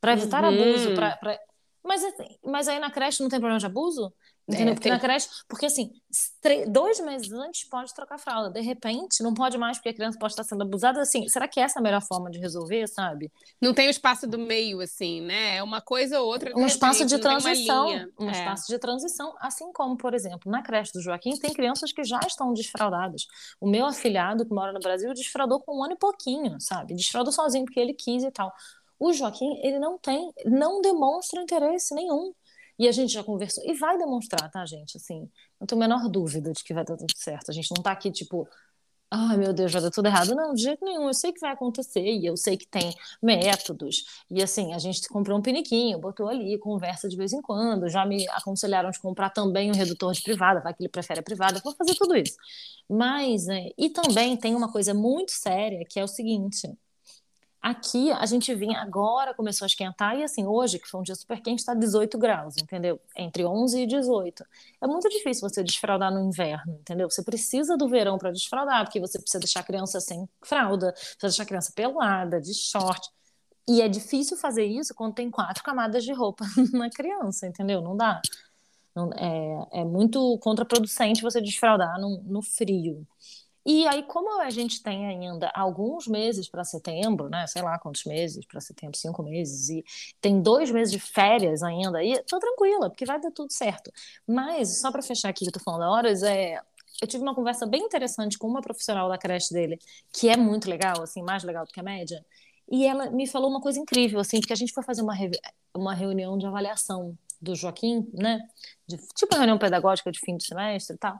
para 0.00 0.12
evitar 0.14 0.44
Uhum. 0.44 0.50
abuso, 0.50 0.94
pra, 0.94 1.16
pra- 1.16 1.38
Mas, 1.82 2.02
assim, 2.04 2.38
mas 2.44 2.68
aí 2.68 2.78
na 2.78 2.90
creche 2.90 3.22
não 3.22 3.28
tem 3.28 3.38
problema 3.38 3.60
de 3.60 3.66
abuso? 3.66 4.12
É, 4.46 4.64
porque 4.74 4.80
tem. 4.82 4.92
na 4.92 4.98
creche, 5.00 5.26
porque 5.48 5.66
assim, 5.66 5.90
tre- 6.40 6.66
dois 6.66 7.00
meses 7.00 7.32
antes 7.32 7.64
pode 7.68 7.94
trocar 7.94 8.18
fralda, 8.18 8.50
de 8.50 8.60
repente 8.60 9.22
não 9.22 9.32
pode 9.32 9.56
mais 9.56 9.78
porque 9.78 9.88
a 9.88 9.94
criança 9.94 10.18
pode 10.18 10.32
estar 10.34 10.44
sendo 10.44 10.62
abusada, 10.62 11.00
assim, 11.00 11.26
será 11.28 11.48
que 11.48 11.58
essa 11.58 11.78
é 11.78 11.80
a 11.80 11.82
melhor 11.82 12.02
forma 12.02 12.30
de 12.30 12.38
resolver, 12.38 12.86
sabe? 12.88 13.32
Não 13.60 13.72
tem 13.72 13.86
o 13.86 13.90
espaço 13.90 14.26
do 14.26 14.38
meio, 14.38 14.80
assim, 14.80 15.22
né? 15.22 15.56
É 15.56 15.62
uma 15.62 15.80
coisa 15.80 16.20
ou 16.20 16.26
outra. 16.28 16.52
de 16.52 16.60
um 16.60 16.66
espaço 16.66 17.00
repente, 17.04 17.08
de 17.08 17.14
não 17.14 17.20
tem 17.22 17.30
uma 17.30 17.40
transição, 17.40 17.86
um 18.20 18.28
É. 18.28 18.32
espaço 18.32 18.66
de 18.68 18.78
transição, 18.78 19.34
assim 19.40 19.72
como, 19.72 19.96
por 19.96 20.12
exemplo, 20.14 20.50
na 20.52 20.62
creche 20.62 20.92
do 20.92 21.00
Joaquim 21.00 21.38
tem 21.38 21.52
crianças 21.52 21.90
que 21.92 22.04
já 22.04 22.20
estão 22.26 22.52
desfraldadas. 22.52 23.26
O 23.58 23.66
meu 23.66 23.86
afilhado 23.86 24.44
que 24.44 24.52
mora 24.54 24.72
no 24.72 24.80
Brasil 24.80 25.12
desfraudou 25.14 25.60
com 25.60 25.78
um 25.78 25.84
ano 25.84 25.94
e 25.94 25.98
pouquinho, 25.98 26.60
sabe? 26.60 26.94
Desfraudou 26.94 27.32
sozinho 27.32 27.64
porque 27.64 27.80
ele 27.80 27.94
quis 27.94 28.22
e 28.22 28.30
tal. 28.30 28.52
O 28.98 29.12
Joaquim, 29.12 29.58
ele 29.62 29.78
não 29.78 29.98
tem, 29.98 30.32
não 30.44 30.80
demonstra 30.80 31.40
interesse 31.42 31.94
nenhum. 31.94 32.32
E 32.78 32.88
a 32.88 32.92
gente 32.92 33.12
já 33.12 33.22
conversou, 33.22 33.62
e 33.64 33.74
vai 33.74 33.96
demonstrar, 33.98 34.50
tá, 34.50 34.64
gente? 34.66 34.96
Assim, 34.96 35.28
não 35.60 35.66
tenho 35.66 35.80
a 35.80 35.88
menor 35.88 36.08
dúvida 36.08 36.52
de 36.52 36.64
que 36.64 36.74
vai 36.74 36.84
dar 36.84 36.96
tudo 36.96 37.12
certo. 37.16 37.50
A 37.50 37.54
gente 37.54 37.70
não 37.76 37.82
tá 37.82 37.92
aqui, 37.92 38.10
tipo, 38.10 38.48
ai 39.10 39.36
meu 39.36 39.52
Deus, 39.52 39.72
vai 39.72 39.80
dar 39.82 39.90
tudo 39.90 40.06
errado. 40.06 40.34
Não, 40.34 40.52
de 40.54 40.62
jeito 40.62 40.84
nenhum. 40.84 41.06
Eu 41.06 41.14
sei 41.14 41.32
que 41.32 41.40
vai 41.40 41.52
acontecer, 41.52 42.02
e 42.04 42.26
eu 42.26 42.36
sei 42.36 42.56
que 42.56 42.66
tem 42.66 42.92
métodos. 43.22 44.04
E 44.30 44.42
assim, 44.42 44.72
a 44.74 44.78
gente 44.78 45.06
comprou 45.08 45.38
um 45.38 45.42
piniquinho, 45.42 45.98
botou 46.00 46.28
ali, 46.28 46.58
conversa 46.58 47.08
de 47.08 47.16
vez 47.16 47.32
em 47.32 47.40
quando. 47.40 47.88
Já 47.88 48.04
me 48.04 48.28
aconselharam 48.30 48.90
de 48.90 48.98
comprar 49.00 49.30
também 49.30 49.70
um 49.70 49.74
redutor 49.74 50.12
de 50.12 50.22
privada, 50.22 50.60
vai 50.60 50.74
que 50.74 50.82
ele 50.82 50.88
prefere 50.90 51.20
a 51.20 51.22
privada. 51.22 51.60
Vou 51.64 51.74
fazer 51.76 51.94
tudo 51.94 52.16
isso. 52.16 52.36
Mas, 52.88 53.48
é, 53.48 53.70
e 53.78 53.90
também 53.90 54.36
tem 54.36 54.54
uma 54.54 54.70
coisa 54.70 54.92
muito 54.94 55.32
séria, 55.32 55.84
que 55.88 55.98
é 56.00 56.04
o 56.04 56.08
seguinte. 56.08 56.68
Aqui 57.64 58.12
a 58.12 58.26
gente 58.26 58.54
vinha, 58.54 58.78
agora 58.82 59.32
começou 59.32 59.64
a 59.64 59.68
esquentar, 59.68 60.18
e 60.18 60.22
assim, 60.22 60.46
hoje, 60.46 60.78
que 60.78 60.86
foi 60.86 61.00
um 61.00 61.02
dia 61.02 61.14
super 61.14 61.40
quente, 61.40 61.60
está 61.60 61.72
18 61.72 62.18
graus, 62.18 62.58
entendeu? 62.58 63.00
Entre 63.16 63.42
11 63.42 63.80
e 63.82 63.86
18. 63.86 64.44
É 64.82 64.86
muito 64.86 65.08
difícil 65.08 65.48
você 65.48 65.62
desfraldar 65.64 66.12
no 66.12 66.20
inverno, 66.20 66.74
entendeu? 66.78 67.08
Você 67.08 67.22
precisa 67.24 67.74
do 67.74 67.88
verão 67.88 68.18
para 68.18 68.30
desfraldar, 68.32 68.84
porque 68.84 69.00
você 69.00 69.18
precisa 69.18 69.38
deixar 69.40 69.60
a 69.60 69.62
criança 69.62 69.98
sem 69.98 70.28
fralda, 70.44 70.92
precisa 70.92 71.18
deixar 71.22 71.42
a 71.44 71.46
criança 71.46 71.72
pelada, 71.74 72.38
de 72.38 72.52
short. 72.52 73.08
E 73.68 73.82
é 73.82 73.88
difícil 73.88 74.36
fazer 74.36 74.64
isso 74.66 74.94
quando 74.94 75.14
tem 75.14 75.30
quatro 75.30 75.62
camadas 75.64 76.04
de 76.04 76.12
roupa 76.12 76.44
na 76.74 76.90
criança, 76.90 77.46
entendeu? 77.46 77.82
Não 77.82 77.96
dá. 77.96 78.20
Não- 78.94 79.10
é, 79.14 79.80
é 79.82 79.84
muito 79.84 80.38
contraproducente 80.40 81.22
você 81.22 81.40
desfraldar 81.40 82.00
no, 82.00 82.22
no 82.24 82.42
frio. 82.42 83.06
E 83.66 83.86
aí, 83.88 84.02
como 84.02 84.40
a 84.42 84.50
gente 84.50 84.82
tem 84.82 85.06
ainda 85.06 85.50
alguns 85.54 86.06
meses 86.06 86.48
para 86.48 86.64
setembro, 86.64 87.28
né? 87.30 87.46
Sei 87.46 87.62
lá 87.62 87.78
quantos 87.78 88.04
meses 88.04 88.44
para 88.46 88.60
setembro, 88.60 88.96
cinco 88.98 89.22
meses, 89.22 89.68
e 89.70 89.84
tem 90.20 90.40
dois 90.42 90.70
meses 90.70 90.92
de 90.92 91.00
férias 91.00 91.62
ainda 91.62 91.98
aí, 91.98 92.22
tô 92.24 92.38
tranquila, 92.38 92.90
porque 92.90 93.06
vai 93.06 93.18
dar 93.20 93.30
tudo 93.30 93.52
certo. 93.52 93.90
Mas, 94.26 94.80
só 94.80 94.92
para 94.92 95.02
fechar 95.02 95.30
aqui 95.30 95.44
que 95.44 95.48
eu 95.48 95.52
tô 95.52 95.60
falando 95.60 95.90
horas, 95.90 96.22
é. 96.22 96.60
Eu 97.02 97.08
tive 97.08 97.22
uma 97.24 97.34
conversa 97.34 97.66
bem 97.66 97.82
interessante 97.82 98.38
com 98.38 98.46
uma 98.46 98.60
profissional 98.62 99.08
da 99.08 99.18
creche 99.18 99.52
dele, 99.52 99.78
que 100.12 100.28
é 100.28 100.36
muito 100.36 100.70
legal, 100.70 101.02
assim, 101.02 101.22
mais 101.22 101.42
legal 101.42 101.64
do 101.66 101.72
que 101.72 101.80
a 101.80 101.82
média. 101.82 102.24
E 102.70 102.86
ela 102.86 103.10
me 103.10 103.26
falou 103.26 103.50
uma 103.50 103.60
coisa 103.60 103.78
incrível, 103.80 104.20
assim, 104.20 104.40
porque 104.40 104.52
a 104.52 104.56
gente 104.56 104.72
foi 104.72 104.82
fazer 104.82 105.02
uma, 105.02 105.14
revi- 105.14 105.38
uma 105.74 105.92
reunião 105.94 106.38
de 106.38 106.46
avaliação 106.46 107.16
do 107.40 107.54
Joaquim, 107.54 108.08
né? 108.14 108.38
De- 108.86 108.96
tipo 109.14 109.34
reunião 109.34 109.58
pedagógica 109.58 110.10
de 110.12 110.20
fim 110.20 110.36
de 110.36 110.46
semestre 110.46 110.94
e 110.96 110.98
tal. 110.98 111.18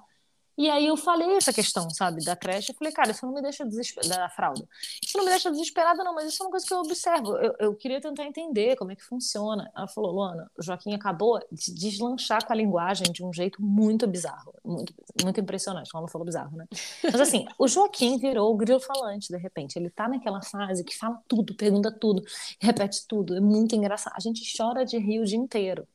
E 0.57 0.71
aí 0.71 0.87
eu 0.87 0.97
falei 0.97 1.37
essa 1.37 1.53
questão, 1.53 1.91
sabe, 1.91 2.25
da 2.25 2.37
creche. 2.37 2.73
Eu 2.73 2.77
falei, 2.77 2.93
cara, 2.93 3.11
isso 3.11 3.27
não 3.27 3.35
me 3.35 3.43
deixa 3.43 3.65
desesperada, 3.65 4.17
da 4.17 4.29
fralda. 4.29 4.69
Isso 5.03 5.17
não 5.17 5.25
me 5.25 5.31
deixa 5.31 5.51
desesperada, 5.51 6.05
não, 6.05 6.15
mas 6.15 6.29
isso 6.29 6.43
é 6.43 6.47
uma 6.47 6.51
coisa 6.51 6.67
que 6.67 6.73
eu 6.73 6.79
observo. 6.79 7.37
Eu, 7.37 7.55
eu 7.59 7.75
queria 7.75 8.01
tentar 8.01 8.25
entender 8.25 8.77
como 8.77 8.93
é 8.93 8.97
que 8.97 9.03
funciona. 9.03 9.71
Ela 9.77 9.89
falou, 9.89 10.13
Luana, 10.13 10.51
o 10.57 10.63
Joaquim 10.63 10.95
acabou 10.95 11.41
de 11.51 11.75
deslanchar 11.75 12.47
com 12.47 12.53
a 12.53 12.57
linguagem 12.57 13.11
de 13.13 13.25
um 13.25 13.33
jeito 13.33 13.61
muito 13.61 14.07
bizarro, 14.07 14.55
muito, 14.65 14.95
muito 15.23 15.41
impressionante. 15.41 15.91
Ela 15.93 16.03
não 16.03 16.09
falou 16.09 16.25
bizarro, 16.25 16.57
né? 16.57 16.67
Mas 17.03 17.21
assim, 17.21 17.47
o 17.59 17.67
Joaquim 17.67 18.19
virou 18.19 18.53
o 18.53 18.57
grilo 18.57 18.81
falante, 18.81 19.29
de 19.29 19.37
repente. 19.37 19.77
Ele 19.77 19.91
tá 19.91 20.09
naquela 20.09 20.41
fase 20.43 20.85
que 20.85 20.97
fala 20.97 21.21
tudo, 21.27 21.55
pergunta 21.55 21.91
tudo, 21.91 22.23
repete 22.61 23.07
tudo. 23.09 23.37
É 23.37 23.41
muito 23.41 23.75
engraçado. 23.75 24.15
A 24.17 24.21
gente 24.21 24.43
chora 24.57 24.85
de 24.85 24.99
rir 24.99 25.21
o 25.21 25.25
dia 25.25 25.39
inteiro 25.39 25.87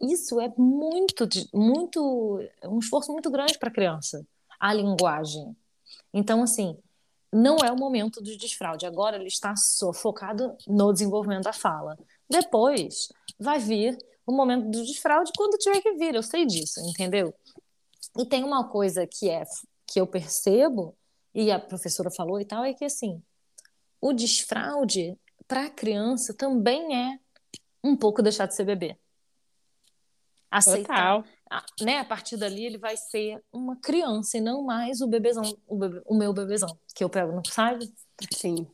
isso 0.00 0.40
é 0.40 0.52
muito, 0.56 1.28
muito, 1.52 2.40
um 2.64 2.78
esforço 2.78 3.12
muito 3.12 3.30
grande 3.30 3.58
para 3.58 3.68
a 3.68 3.72
criança, 3.72 4.26
a 4.58 4.72
linguagem. 4.72 5.56
Então, 6.12 6.42
assim, 6.42 6.76
não 7.32 7.56
é 7.58 7.70
o 7.72 7.76
momento 7.76 8.22
de 8.22 8.36
desfraude. 8.36 8.86
Agora 8.86 9.16
ele 9.16 9.26
está 9.26 9.54
focado 9.94 10.56
no 10.66 10.92
desenvolvimento 10.92 11.44
da 11.44 11.52
fala. 11.52 11.98
Depois 12.28 13.08
vai 13.38 13.58
vir 13.58 13.98
o 14.26 14.32
momento 14.32 14.70
do 14.70 14.84
desfraude 14.84 15.32
quando 15.36 15.58
tiver 15.58 15.80
que 15.80 15.92
vir, 15.94 16.14
eu 16.14 16.22
sei 16.22 16.46
disso, 16.46 16.80
entendeu? 16.80 17.34
E 18.16 18.24
tem 18.24 18.44
uma 18.44 18.68
coisa 18.68 19.06
que 19.06 19.28
é 19.28 19.44
que 19.86 20.00
eu 20.00 20.06
percebo, 20.06 20.96
e 21.34 21.50
a 21.50 21.58
professora 21.58 22.10
falou 22.10 22.40
e 22.40 22.44
tal, 22.44 22.64
é 22.64 22.72
que 22.72 22.84
assim, 22.84 23.22
o 24.00 24.12
desfraude 24.12 25.16
para 25.46 25.66
a 25.66 25.70
criança 25.70 26.32
também 26.32 26.96
é 26.96 27.18
um 27.82 27.96
pouco 27.96 28.22
deixar 28.22 28.46
de 28.46 28.54
ser 28.54 28.64
bebê. 28.64 28.96
Aceitar. 30.58 31.22
Total. 31.22 31.24
A, 31.50 31.64
né, 31.82 31.98
a 31.98 32.04
partir 32.04 32.36
dali 32.36 32.64
ele 32.64 32.78
vai 32.78 32.96
ser 32.96 33.42
uma 33.52 33.76
criança 33.76 34.38
e 34.38 34.40
não 34.40 34.64
mais 34.64 35.00
o 35.00 35.06
bebezão, 35.06 35.42
o, 35.66 35.76
bebê, 35.76 36.02
o 36.06 36.16
meu 36.16 36.32
bebezão, 36.32 36.68
que 36.94 37.04
eu 37.04 37.10
pego, 37.10 37.32
não 37.32 37.44
sabe? 37.44 37.92
Sim. 38.32 38.66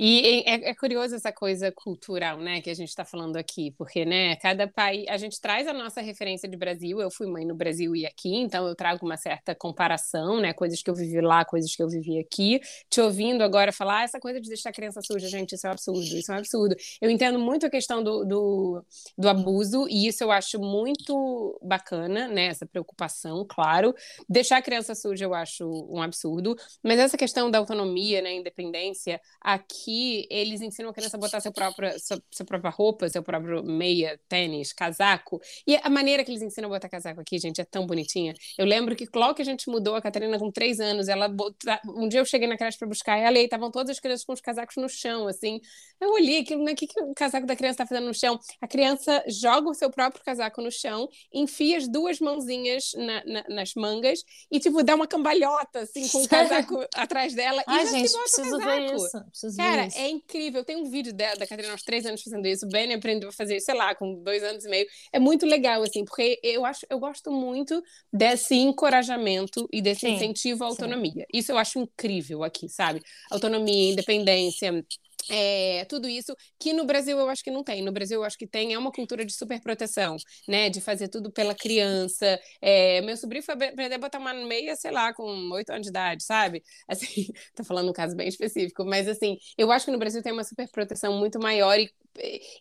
E 0.00 0.44
é, 0.46 0.70
é, 0.70 0.74
curioso 0.76 1.16
essa 1.16 1.32
coisa 1.32 1.72
cultural, 1.72 2.38
né, 2.38 2.60
que 2.60 2.70
a 2.70 2.74
gente 2.74 2.88
está 2.88 3.04
falando 3.04 3.36
aqui, 3.36 3.72
porque, 3.76 4.04
né, 4.04 4.36
cada 4.36 4.68
país, 4.68 5.04
a 5.08 5.16
gente 5.16 5.40
traz 5.40 5.66
a 5.66 5.72
nossa 5.72 6.00
referência 6.00 6.48
de 6.48 6.56
Brasil, 6.56 7.00
eu 7.00 7.10
fui 7.10 7.26
mãe 7.26 7.44
no 7.44 7.52
Brasil 7.52 7.96
e 7.96 8.06
aqui, 8.06 8.32
então 8.36 8.68
eu 8.68 8.76
trago 8.76 9.04
uma 9.04 9.16
certa 9.16 9.56
comparação, 9.56 10.40
né, 10.40 10.52
coisas 10.52 10.80
que 10.80 10.88
eu 10.88 10.94
vivi 10.94 11.20
lá, 11.20 11.44
coisas 11.44 11.74
que 11.74 11.82
eu 11.82 11.88
vivi 11.88 12.16
aqui, 12.20 12.60
te 12.88 13.00
ouvindo 13.00 13.42
agora 13.42 13.72
falar, 13.72 13.98
ah, 13.98 14.02
essa 14.04 14.20
coisa 14.20 14.40
de 14.40 14.46
deixar 14.46 14.70
a 14.70 14.72
criança 14.72 15.00
suja, 15.02 15.26
gente, 15.26 15.56
isso 15.56 15.66
é 15.66 15.70
um 15.70 15.72
absurdo, 15.72 16.00
isso 16.00 16.30
é 16.30 16.34
um 16.36 16.38
absurdo. 16.38 16.76
Eu 17.00 17.10
entendo 17.10 17.36
muito 17.40 17.66
a 17.66 17.70
questão 17.70 18.00
do, 18.00 18.24
do, 18.24 18.84
do 19.16 19.28
abuso, 19.28 19.88
e 19.88 20.06
isso 20.06 20.22
eu 20.22 20.30
acho 20.30 20.60
muito 20.60 21.58
bacana, 21.60 22.28
né, 22.28 22.46
essa 22.46 22.64
preocupação, 22.64 23.44
claro. 23.48 23.92
Deixar 24.28 24.58
a 24.58 24.62
criança 24.62 24.94
suja 24.94 25.24
eu 25.24 25.34
acho 25.34 25.68
um 25.90 26.00
absurdo, 26.00 26.54
mas 26.84 27.00
essa 27.00 27.16
questão 27.16 27.50
da 27.50 27.58
autonomia, 27.58 28.22
né, 28.22 28.32
independência, 28.36 29.20
aqui 29.40 29.87
eles 30.30 30.60
ensinam 30.60 30.90
a 30.90 30.92
criança 30.92 31.16
a 31.16 31.20
botar 31.20 31.40
seu 31.40 31.52
próprio, 31.52 31.98
sua, 31.98 32.22
sua 32.30 32.44
própria 32.44 32.70
roupa, 32.70 33.08
seu 33.08 33.22
próprio 33.22 33.62
meia, 33.62 34.20
tênis, 34.28 34.72
casaco. 34.72 35.40
E 35.66 35.76
a 35.76 35.88
maneira 35.88 36.22
que 36.24 36.30
eles 36.30 36.42
ensinam 36.42 36.68
a 36.68 36.74
botar 36.74 36.88
casaco 36.88 37.20
aqui, 37.20 37.38
gente, 37.38 37.60
é 37.60 37.64
tão 37.64 37.86
bonitinha. 37.86 38.34
Eu 38.56 38.66
lembro 38.66 38.94
que 38.94 39.08
logo 39.14 39.34
que 39.34 39.42
a 39.42 39.44
gente 39.44 39.68
mudou, 39.70 39.94
a 39.94 40.02
Catarina 40.02 40.38
com 40.38 40.50
três 40.50 40.80
anos, 40.80 41.08
ela 41.08 41.28
bota... 41.28 41.80
um 41.86 42.08
dia 42.08 42.20
eu 42.20 42.24
cheguei 42.24 42.46
na 42.46 42.56
creche 42.56 42.78
para 42.78 42.88
buscar 42.88 43.16
ela 43.16 43.38
e 43.38 43.44
estavam 43.44 43.70
todas 43.70 43.90
as 43.90 44.00
crianças 44.00 44.24
com 44.24 44.32
os 44.32 44.40
casacos 44.40 44.76
no 44.76 44.88
chão, 44.88 45.26
assim. 45.26 45.60
Eu 46.00 46.10
olhei 46.12 46.40
aquilo, 46.40 46.62
né? 46.62 46.72
O 46.72 46.76
que, 46.76 46.86
que 46.86 47.00
o 47.00 47.14
casaco 47.14 47.46
da 47.46 47.56
criança 47.56 47.82
está 47.82 47.86
fazendo 47.86 48.06
no 48.06 48.14
chão? 48.14 48.38
A 48.60 48.68
criança 48.68 49.24
joga 49.26 49.68
o 49.70 49.74
seu 49.74 49.90
próprio 49.90 50.22
casaco 50.24 50.60
no 50.60 50.70
chão, 50.70 51.08
enfia 51.32 51.78
as 51.78 51.88
duas 51.88 52.20
mãozinhas 52.20 52.92
na, 52.94 53.24
na, 53.24 53.44
nas 53.48 53.74
mangas 53.74 54.22
e, 54.50 54.60
tipo, 54.60 54.82
dá 54.82 54.94
uma 54.94 55.06
cambalhota, 55.06 55.80
assim, 55.80 56.06
com 56.08 56.22
o 56.22 56.28
casaco 56.28 56.84
atrás 56.94 57.34
dela. 57.34 57.62
Ai, 57.66 57.84
e 57.84 57.86
gente, 57.86 58.08
se 58.08 58.14
bota 58.14 58.18
o 58.18 58.34
preciso 58.34 58.58
casaco. 58.58 58.76
ver 58.76 58.94
isso. 58.94 59.24
Preciso 59.30 59.56
ver 59.56 59.77
Cara, 59.78 59.88
isso. 59.88 59.98
é 59.98 60.08
incrível. 60.08 60.64
Tem 60.64 60.76
um 60.76 60.90
vídeo 60.90 61.12
da, 61.12 61.34
da 61.34 61.46
Catarina 61.46 61.72
aos 61.72 61.82
três 61.82 62.04
anos 62.06 62.22
fazendo 62.22 62.46
isso. 62.46 62.66
O 62.66 62.68
Benny 62.68 62.94
aprendeu 62.94 63.28
a 63.28 63.32
fazer 63.32 63.60
sei 63.60 63.74
lá, 63.74 63.94
com 63.94 64.22
dois 64.22 64.42
anos 64.42 64.64
e 64.64 64.68
meio. 64.68 64.86
É 65.12 65.18
muito 65.18 65.46
legal, 65.46 65.82
assim, 65.82 66.04
porque 66.04 66.38
eu 66.42 66.64
acho, 66.64 66.86
eu 66.88 66.98
gosto 66.98 67.30
muito 67.30 67.82
desse 68.12 68.54
encorajamento 68.54 69.68
e 69.72 69.80
desse 69.80 70.00
Sim, 70.00 70.14
incentivo 70.14 70.64
à 70.64 70.68
autonomia. 70.68 71.26
Isso 71.32 71.52
eu 71.52 71.58
acho 71.58 71.78
incrível 71.78 72.42
aqui, 72.44 72.68
sabe? 72.68 73.00
Autonomia, 73.30 73.92
independência. 73.92 74.84
É, 75.30 75.84
tudo 75.86 76.08
isso 76.08 76.34
que 76.58 76.72
no 76.72 76.84
Brasil 76.86 77.18
eu 77.18 77.28
acho 77.28 77.42
que 77.44 77.50
não 77.50 77.62
tem. 77.62 77.82
No 77.82 77.92
Brasil 77.92 78.20
eu 78.20 78.24
acho 78.24 78.36
que 78.38 78.46
tem 78.46 78.72
é 78.74 78.78
uma 78.78 78.90
cultura 78.92 79.24
de 79.24 79.32
superproteção, 79.34 80.16
né? 80.48 80.70
De 80.70 80.80
fazer 80.80 81.08
tudo 81.08 81.30
pela 81.30 81.54
criança. 81.54 82.38
É, 82.60 83.00
meu 83.02 83.16
sobrinho 83.16 83.42
foi 83.44 83.54
aprender 83.54 83.94
a 83.94 83.98
botar 83.98 84.18
uma 84.18 84.32
meia, 84.34 84.74
sei 84.76 84.90
lá, 84.90 85.12
com 85.12 85.24
oito 85.52 85.70
anos 85.70 85.82
de 85.82 85.90
idade, 85.90 86.22
sabe? 86.24 86.62
Assim, 86.88 87.26
tô 87.54 87.64
falando 87.64 87.90
um 87.90 87.92
caso 87.92 88.16
bem 88.16 88.28
específico, 88.28 88.84
mas 88.84 89.06
assim, 89.08 89.36
eu 89.56 89.70
acho 89.70 89.84
que 89.84 89.90
no 89.90 89.98
Brasil 89.98 90.22
tem 90.22 90.32
uma 90.32 90.44
superproteção 90.44 91.18
muito 91.18 91.38
maior 91.38 91.78
e 91.78 91.90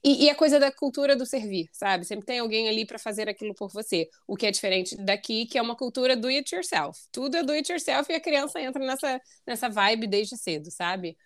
e, 0.04 0.26
e 0.26 0.30
a 0.30 0.36
coisa 0.36 0.60
da 0.60 0.72
cultura 0.72 1.16
do 1.16 1.26
servir, 1.26 1.68
sabe? 1.72 2.06
Sempre 2.06 2.26
tem 2.26 2.40
alguém 2.40 2.70
ali 2.70 2.86
para 2.86 3.00
fazer 3.00 3.28
aquilo 3.30 3.54
por 3.56 3.70
você. 3.72 4.08
O 4.28 4.36
que 4.36 4.46
é 4.46 4.52
diferente 4.52 4.96
daqui, 4.98 5.46
que 5.46 5.58
é 5.58 5.62
uma 5.62 5.76
cultura 5.76 6.16
do 6.16 6.28
it 6.28 6.54
yourself. 6.54 7.00
Tudo 7.12 7.38
é 7.38 7.44
do 7.44 7.52
it 7.54 7.72
yourself 7.72 8.12
e 8.12 8.16
a 8.16 8.20
criança 8.20 8.62
entra 8.62 8.86
nessa, 8.86 9.22
nessa 9.46 9.70
vibe 9.70 10.08
desde 10.08 10.38
cedo, 10.38 10.70
sabe? 10.72 11.18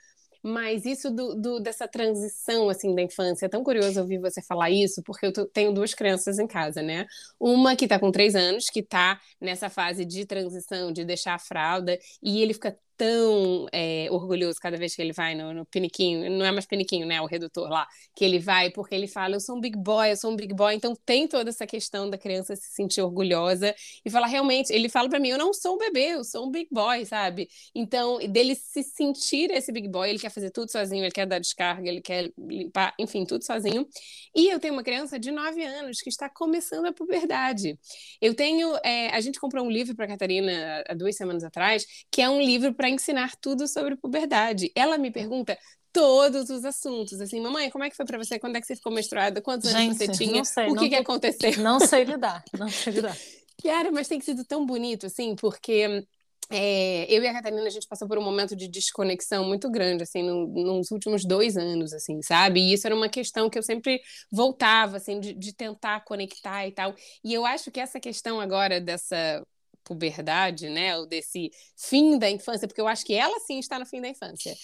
Mas 0.44 0.86
isso 0.86 1.12
do, 1.12 1.36
do, 1.36 1.60
dessa 1.60 1.88
transição 1.88 2.70
assim 2.70 2.96
da 2.96 3.02
infância, 3.02 3.46
é 3.46 3.50
tão 3.50 3.64
curioso 3.64 4.00
ouvir 4.02 4.20
você 4.20 4.42
falar 4.42 4.70
isso, 4.72 5.04
porque 5.04 5.26
eu 5.26 5.32
tenho 5.48 5.74
duas 5.74 5.94
crianças 5.94 6.40
em 6.40 6.48
casa, 6.48 6.82
né? 6.82 7.06
Uma 7.40 7.76
que 7.76 7.88
tá 7.88 8.00
com 8.00 8.12
três 8.12 8.36
anos, 8.36 8.66
que 8.70 8.82
tá 8.82 9.20
nessa 9.40 9.70
fase 9.70 10.06
de 10.06 10.26
transição, 10.26 10.92
de 10.92 11.06
deixar 11.06 11.36
a 11.36 11.40
fralda, 11.40 11.98
e 12.22 12.42
ele 12.42 12.54
fica 12.54 12.78
tão 13.02 13.66
é, 13.72 14.08
orgulhoso 14.12 14.60
cada 14.62 14.78
vez 14.78 14.96
que 14.96 15.02
ele 15.02 15.12
vai 15.12 15.34
no, 15.34 15.52
no 15.56 15.66
piniquinho, 15.66 16.30
não 16.30 16.46
é 16.46 16.52
mais 16.52 16.68
piniquinho, 16.68 17.08
né? 17.08 17.20
O 17.20 17.26
redutor 17.26 17.68
lá, 17.68 17.88
que 18.16 18.24
ele 18.24 18.38
vai, 18.38 18.70
porque 18.70 18.94
ele 18.94 19.08
fala: 19.08 19.36
Eu 19.36 19.40
sou 19.40 19.58
um 19.58 19.60
big 19.60 19.76
boy, 19.76 20.12
eu 20.12 20.16
sou 20.16 20.32
um 20.32 20.36
big 20.36 20.54
boy. 20.54 20.76
Então 20.76 20.96
tem 21.04 21.28
toda 21.28 21.50
essa 21.50 21.66
questão 21.66 22.08
da 22.08 22.16
criança 22.16 22.56
se 22.56 22.72
sentir 22.72 23.02
orgulhosa 23.02 23.74
e 24.06 24.10
falar: 24.12 24.28
Realmente, 24.28 24.72
ele 24.72 24.88
fala 24.88 25.10
para 25.10 25.20
mim: 25.20 25.30
Eu 25.30 25.40
não 25.40 25.52
sou 25.52 25.74
um 25.74 25.78
bebê, 25.80 26.10
eu 26.14 26.24
sou 26.24 26.48
um 26.48 26.52
big 26.52 26.68
boy, 26.72 27.04
sabe? 27.04 27.50
Então, 27.74 28.20
dele 28.20 28.54
se 28.54 28.84
sentir 28.84 29.50
esse 29.50 29.72
big 29.72 29.88
boy, 29.88 30.08
ele 30.08 30.20
quer 30.20 30.30
fazer 30.30 30.52
tudo 30.52 30.72
sozinho, 30.72 31.04
ele 31.04 31.12
quer 31.12 31.26
dar 31.26 31.40
descarga, 31.40 31.90
ele 31.90 32.02
quer 32.02 32.32
limpar, 32.38 32.94
enfim, 33.00 33.26
tudo 33.26 33.44
sozinho. 33.44 33.88
E 34.36 34.48
eu 34.48 34.60
tenho 34.60 34.76
uma 34.76 34.84
criança 34.84 35.18
de 35.18 35.32
9 35.32 35.64
anos 35.64 36.02
que 36.02 36.10
está 36.10 36.30
começando 36.30 36.86
a 36.86 36.94
puberdade. 36.94 37.80
Eu 38.22 38.36
tenho. 38.36 38.76
É, 38.86 39.10
a 39.10 39.22
gente 39.22 39.40
comprou 39.40 39.66
um 39.66 39.72
livro 39.72 39.96
para 39.96 40.08
Catarina 40.08 40.84
há 40.88 40.94
duas 40.94 41.16
semanas 41.16 41.44
atrás, 41.44 41.84
que 42.12 42.22
é 42.22 42.30
um 42.30 42.40
livro 42.40 42.76
para 42.76 42.91
ensinar 42.92 43.36
tudo 43.42 43.68
sobre 43.68 43.96
puberdade. 43.96 44.72
Ela 44.76 44.98
me 44.98 45.12
pergunta 45.12 45.58
todos 45.94 46.50
os 46.50 46.64
assuntos, 46.64 47.20
assim, 47.20 47.42
mamãe, 47.42 47.70
como 47.70 47.84
é 47.84 47.90
que 47.90 47.96
foi 47.96 48.06
para 48.06 48.18
você? 48.18 48.40
Quando 48.40 48.56
é 48.56 48.62
que 48.62 48.68
você 48.68 48.76
ficou 48.76 48.92
menstruada? 48.94 49.42
Quantos 49.42 49.70
anos 49.72 49.82
Gente, 49.82 49.98
você 49.98 50.08
tinha? 50.10 50.44
sei, 50.46 50.70
o 50.70 50.76
que, 50.76 50.90
que 50.90 50.96
aconteceu? 50.96 51.52
Não 51.62 51.80
sei 51.80 52.04
lidar, 52.04 52.44
não 52.54 52.72
sei 52.72 52.94
lidar. 52.94 53.18
Cara, 53.64 53.92
mas 53.92 54.08
tem 54.08 54.20
sido 54.22 54.44
tão 54.46 54.66
bonito, 54.66 55.06
assim, 55.06 55.36
porque 55.36 56.06
é, 56.50 57.06
eu 57.14 57.24
e 57.24 57.28
a 57.28 57.34
Catarina, 57.34 57.64
a 57.64 57.70
gente 57.70 57.88
passou 57.88 58.08
por 58.08 58.18
um 58.18 58.24
momento 58.24 58.56
de 58.56 58.68
desconexão 58.68 59.46
muito 59.48 59.70
grande, 59.70 60.04
assim, 60.04 60.24
no- 60.24 60.48
nos 60.48 60.92
últimos 60.92 61.24
dois 61.26 61.56
anos, 61.58 61.94
assim, 61.94 62.22
sabe? 62.22 62.60
E 62.60 62.74
isso 62.74 62.88
era 62.88 62.96
uma 62.96 63.08
questão 63.10 63.50
que 63.50 63.58
eu 63.58 63.64
sempre 63.64 64.02
voltava, 64.32 64.98
assim, 64.98 65.20
de, 65.20 65.34
de 65.34 65.54
tentar 65.54 66.04
conectar 66.04 66.68
e 66.68 66.72
tal. 66.72 66.94
E 67.24 67.34
eu 67.34 67.46
acho 67.46 67.72
que 67.72 67.80
essa 67.80 68.00
questão 68.00 68.40
agora 68.42 68.82
dessa 68.82 69.46
puberdade, 69.92 70.70
né, 70.70 70.98
ou 70.98 71.06
desse 71.06 71.52
fim 71.76 72.18
da 72.18 72.30
infância, 72.30 72.66
porque 72.66 72.80
eu 72.80 72.88
acho 72.88 73.06
que 73.06 73.14
ela 73.14 73.38
sim 73.42 73.60
está 73.60 73.78
no 73.78 73.86
fim 73.86 74.00
da 74.00 74.08
infância. 74.08 74.56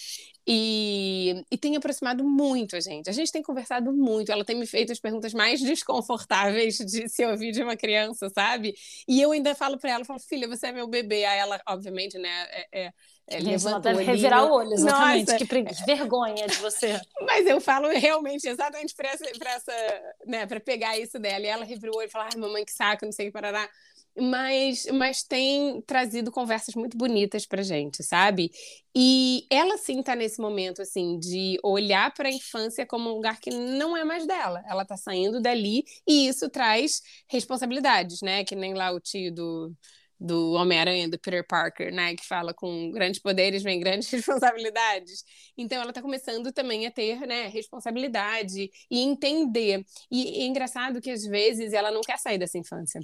E, 0.50 1.44
e 1.50 1.58
tem 1.58 1.76
aproximado 1.76 2.24
muito 2.24 2.74
a 2.74 2.80
gente. 2.80 3.10
A 3.10 3.12
gente 3.12 3.30
tem 3.30 3.42
conversado 3.42 3.92
muito. 3.92 4.32
Ela 4.32 4.46
tem 4.46 4.56
me 4.56 4.66
feito 4.66 4.90
as 4.90 4.98
perguntas 4.98 5.34
mais 5.34 5.60
desconfortáveis 5.60 6.78
de 6.78 7.06
se 7.06 7.26
ouvir 7.26 7.52
de 7.52 7.62
uma 7.62 7.76
criança, 7.76 8.30
sabe? 8.30 8.74
E 9.06 9.20
eu 9.20 9.32
ainda 9.32 9.54
falo 9.54 9.76
para 9.76 9.90
ela, 9.90 10.06
falo, 10.06 10.18
filha, 10.18 10.48
você 10.48 10.68
é 10.68 10.72
meu 10.72 10.88
bebê. 10.88 11.26
Aí 11.26 11.38
ela, 11.38 11.60
obviamente, 11.68 12.16
né, 12.16 12.46
é, 12.50 12.86
é, 12.86 12.92
é, 13.26 13.40
levanta 13.40 13.90
o 13.90 13.92
deve 13.92 14.04
revirar 14.04 14.46
o 14.46 14.54
olho, 14.54 14.72
exatamente. 14.72 15.36
Que, 15.36 15.46
que 15.46 15.84
vergonha 15.84 16.46
de 16.46 16.56
você. 16.56 16.98
mas 17.26 17.46
eu 17.46 17.60
falo 17.60 17.88
realmente 17.88 18.48
exatamente 18.48 18.94
para 18.94 19.10
essa, 19.10 19.24
pra 19.38 19.50
essa, 19.52 19.72
né, 20.26 20.46
para 20.46 20.60
pegar 20.60 20.98
isso 20.98 21.18
dela. 21.18 21.44
E 21.44 21.48
ela 21.48 21.66
revirou 21.66 21.96
o 21.96 21.98
olho 21.98 22.08
e 22.08 22.10
falou: 22.10 22.26
ai, 22.32 22.40
mamãe, 22.40 22.64
que 22.64 22.72
saco, 22.72 23.04
não 23.04 23.12
sei 23.12 23.26
o 23.26 23.28
que 23.28 23.34
parará. 23.34 23.68
Mas, 24.16 24.86
mas 24.86 25.22
tem 25.22 25.80
trazido 25.82 26.32
conversas 26.32 26.74
muito 26.74 26.96
bonitas 26.98 27.46
pra 27.46 27.62
gente, 27.62 28.02
sabe? 28.02 28.50
E 28.94 29.46
ela 29.48 29.76
sim 29.78 30.02
tá 30.02 30.16
nesse 30.16 30.40
momento 30.40 30.82
assim 30.82 31.18
de 31.20 31.56
olhar 31.62 32.12
para 32.12 32.28
a 32.28 32.32
infância 32.32 32.84
como 32.84 33.08
um 33.10 33.14
lugar 33.14 33.38
que 33.38 33.50
não 33.50 33.96
é 33.96 34.02
mais 34.04 34.26
dela. 34.26 34.60
Ela 34.66 34.84
tá 34.84 34.96
saindo 34.96 35.40
dali 35.40 35.84
e 36.06 36.26
isso 36.28 36.50
traz 36.50 37.00
responsabilidades, 37.28 38.20
né? 38.20 38.44
Que 38.44 38.56
nem 38.56 38.74
lá 38.74 38.90
o 38.90 38.98
tio 39.00 39.32
do 39.32 39.72
do 40.20 40.52
Homem-Aranha, 40.54 41.08
do 41.08 41.16
Peter 41.18 41.46
Parker, 41.46 41.92
né, 41.94 42.16
que 42.16 42.26
fala 42.26 42.52
com 42.52 42.90
grandes 42.90 43.20
poderes 43.20 43.62
vem 43.62 43.78
grandes 43.78 44.10
responsabilidades. 44.10 45.24
Então 45.56 45.80
ela 45.80 45.90
está 45.90 46.02
começando 46.02 46.52
também 46.52 46.86
a 46.86 46.90
ter, 46.90 47.20
né, 47.26 47.46
responsabilidade 47.46 48.68
e 48.90 48.98
entender. 49.00 49.84
E 50.10 50.42
é 50.42 50.46
engraçado 50.46 51.00
que 51.00 51.10
às 51.10 51.24
vezes 51.24 51.72
ela 51.72 51.90
não 51.92 52.00
quer 52.00 52.18
sair 52.18 52.38
dessa 52.38 52.58
infância. 52.58 53.00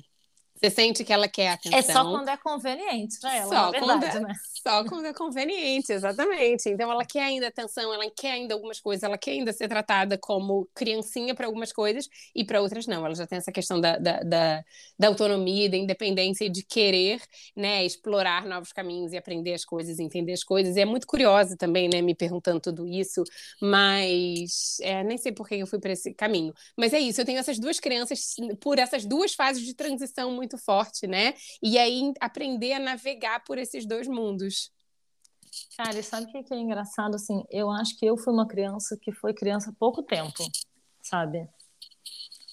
Você 0.65 0.71
sente 0.71 1.05
que 1.05 1.13
ela 1.13 1.29
quer 1.29 1.49
atenção. 1.51 1.79
É 1.79 1.83
só 1.83 2.05
quando 2.05 2.29
é 2.29 2.37
conveniente 2.37 3.21
pra 3.21 3.35
ela, 3.37 3.49
Só 3.49 3.73
na 3.73 3.79
quando 3.79 4.01
verdade, 4.01 4.17
é- 4.17 4.21
né? 4.21 4.35
Só 4.65 4.85
quando 4.85 5.05
é 5.07 5.13
conveniente, 5.13 5.93
exatamente. 5.93 6.71
Então 6.71 6.91
ela 6.91 7.05
quer 7.05 7.21
ainda 7.25 7.49
atenção, 7.49 7.93
ela 7.93 8.11
quer 8.11 8.31
ainda 8.33 8.55
algumas 8.55 8.81
coisas, 8.81 9.03
ela 9.03 9.19
quer 9.19 9.33
ainda 9.33 9.53
ser 9.53 9.69
tratada 9.69 10.17
como 10.17 10.67
criancinha 10.75 11.35
para 11.35 11.45
algumas 11.47 11.71
coisas 11.71 12.09
e 12.35 12.45
para 12.45 12.63
outras 12.63 12.87
não. 12.87 13.05
Ela 13.05 13.15
já 13.15 13.27
tem 13.27 13.37
essa 13.37 13.53
questão 13.53 13.79
da, 13.79 13.99
da, 13.99 14.21
da, 14.23 14.65
da 14.99 15.09
autonomia, 15.09 15.69
da 15.69 15.77
independência 15.77 16.47
e 16.47 16.49
de 16.49 16.63
querer 16.63 17.21
né, 17.55 17.85
explorar 17.85 18.47
novos 18.47 18.73
caminhos 18.73 19.13
e 19.13 19.19
aprender 19.19 19.53
as 19.53 19.67
coisas, 19.67 19.99
entender 19.99 20.33
as 20.33 20.43
coisas. 20.43 20.77
E 20.77 20.81
é 20.81 20.87
muito 20.87 21.07
curiosa 21.07 21.57
também, 21.59 21.87
né, 21.89 22.01
me 22.01 22.15
perguntando 22.15 22.59
tudo 22.61 22.87
isso, 22.87 23.23
mas 23.61 24.79
é, 24.81 25.03
nem 25.05 25.19
sei 25.19 25.33
por 25.33 25.47
que 25.47 25.57
eu 25.57 25.67
fui 25.67 25.79
para 25.79 25.93
esse 25.93 26.15
caminho. 26.15 26.55
Mas 26.77 26.93
é 26.95 26.99
isso, 26.99 27.21
eu 27.21 27.25
tenho 27.27 27.39
essas 27.39 27.59
duas 27.59 27.79
crianças 27.79 28.35
por 28.61 28.79
essas 28.79 29.05
duas 29.05 29.35
fases 29.35 29.63
de 29.63 29.75
transição 29.75 30.33
muito 30.33 30.54
forte, 30.59 31.07
né? 31.07 31.35
E 31.63 31.79
aí 31.79 32.13
aprender 32.21 32.73
a 32.75 32.79
navegar 32.79 33.45
por 33.45 33.59
esses 33.59 33.87
dois 33.87 34.07
mundos. 34.07 34.71
Cara, 35.77 36.03
sabe 36.03 36.27
o 36.27 36.33
que 36.33 36.43
que 36.43 36.55
é 36.55 36.59
engraçado? 36.59 37.15
Assim, 37.15 37.45
eu 37.51 37.71
acho 37.71 37.97
que 37.99 38.07
eu 38.07 38.17
fui 38.17 38.33
uma 38.33 38.47
criança 38.47 38.97
que 39.01 39.13
foi 39.13 39.33
criança 39.33 39.71
há 39.71 39.73
pouco 39.73 40.03
tempo. 40.03 40.45
sabe? 41.03 41.49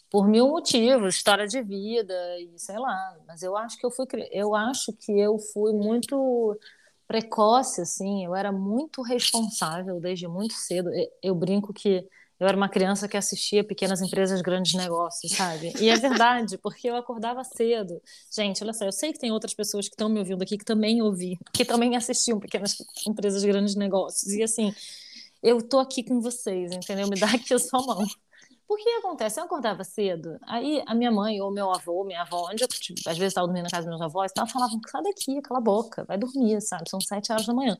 Por 0.10 0.28
mil 0.28 0.50
motivos, 0.50 1.16
história 1.16 1.48
de 1.48 1.62
vida 1.62 2.14
e 2.40 2.60
sei 2.60 2.78
lá. 2.78 3.18
Mas 3.26 3.42
eu 3.42 3.56
acho 3.56 3.78
que 3.78 3.86
eu 3.86 3.92
fui, 3.92 4.06
eu 4.32 4.54
acho 4.54 4.92
que 4.94 5.12
eu 5.12 5.40
fui 5.40 5.74
muito 5.74 6.60
precoce, 7.08 7.82
assim. 7.82 8.26
Eu 8.26 8.36
era 8.36 8.52
muito 8.52 9.02
responsável 9.02 10.00
desde 10.00 10.28
muito 10.28 10.54
cedo. 10.54 10.90
Eu 11.24 11.34
brinco 11.34 11.74
que 11.74 12.08
eu 12.42 12.48
era 12.48 12.58
uma 12.58 12.68
criança 12.68 13.08
que 13.08 13.16
assistia 13.16 13.64
pequenas 13.64 14.02
empresas, 14.02 14.42
grandes 14.42 14.74
negócios, 14.74 15.32
sabe? 15.32 15.72
E 15.80 15.90
é 15.90 15.96
verdade, 15.96 16.58
porque 16.58 16.90
eu 16.90 16.96
acordava 16.96 17.44
cedo. 17.44 18.02
Gente, 18.36 18.64
olha 18.64 18.74
só, 18.74 18.84
eu 18.84 18.92
sei 18.92 19.14
que 19.14 19.20
tem 19.20 19.32
outras 19.32 19.54
pessoas 19.54 19.88
que 19.88 19.94
estão 19.94 20.10
me 20.10 20.18
ouvindo 20.18 20.42
aqui 20.42 20.58
que 20.58 20.66
também 20.66 21.04
ouvi, 21.04 21.38
que 21.54 21.64
também 21.64 21.96
assistiam 21.96 22.40
pequenas 22.40 22.76
empresas, 23.08 23.44
grandes 23.44 23.76
negócios. 23.76 24.34
E 24.34 24.42
assim, 24.42 24.74
eu 25.44 25.62
tô 25.62 25.78
aqui 25.78 26.04
com 26.04 26.20
vocês, 26.20 26.72
entendeu? 26.72 27.08
Me 27.08 27.20
dá 27.20 27.28
aqui 27.28 27.54
a 27.54 27.60
sua 27.60 27.80
mão. 27.86 28.04
Por 28.72 28.78
que 28.78 28.88
acontece? 28.88 29.38
Eu 29.38 29.44
acordava 29.44 29.84
cedo, 29.84 30.40
aí 30.44 30.82
a 30.88 30.96
minha 30.96 31.12
mãe 31.12 31.42
ou 31.42 31.52
meu 31.52 31.70
avô, 31.70 32.06
minha 32.06 32.22
avó, 32.22 32.48
onde 32.50 32.64
eu, 32.64 32.70
tipo, 32.70 32.98
às 33.06 33.18
vezes 33.18 33.32
estava 33.32 33.46
dormindo 33.46 33.66
na 33.66 33.70
casa 33.70 33.86
dos 33.86 33.90
meus 33.90 34.02
avós, 34.02 34.32
tava, 34.32 34.50
falavam, 34.50 34.80
sai 34.90 35.04
daqui, 35.04 35.42
cala 35.42 35.60
a 35.60 35.62
boca, 35.62 36.06
vai 36.06 36.18
dormir, 36.18 36.62
sabe? 36.62 36.90
São 36.90 37.02
sete 37.02 37.34
horas 37.34 37.46
da 37.46 37.54
manhã. 37.54 37.78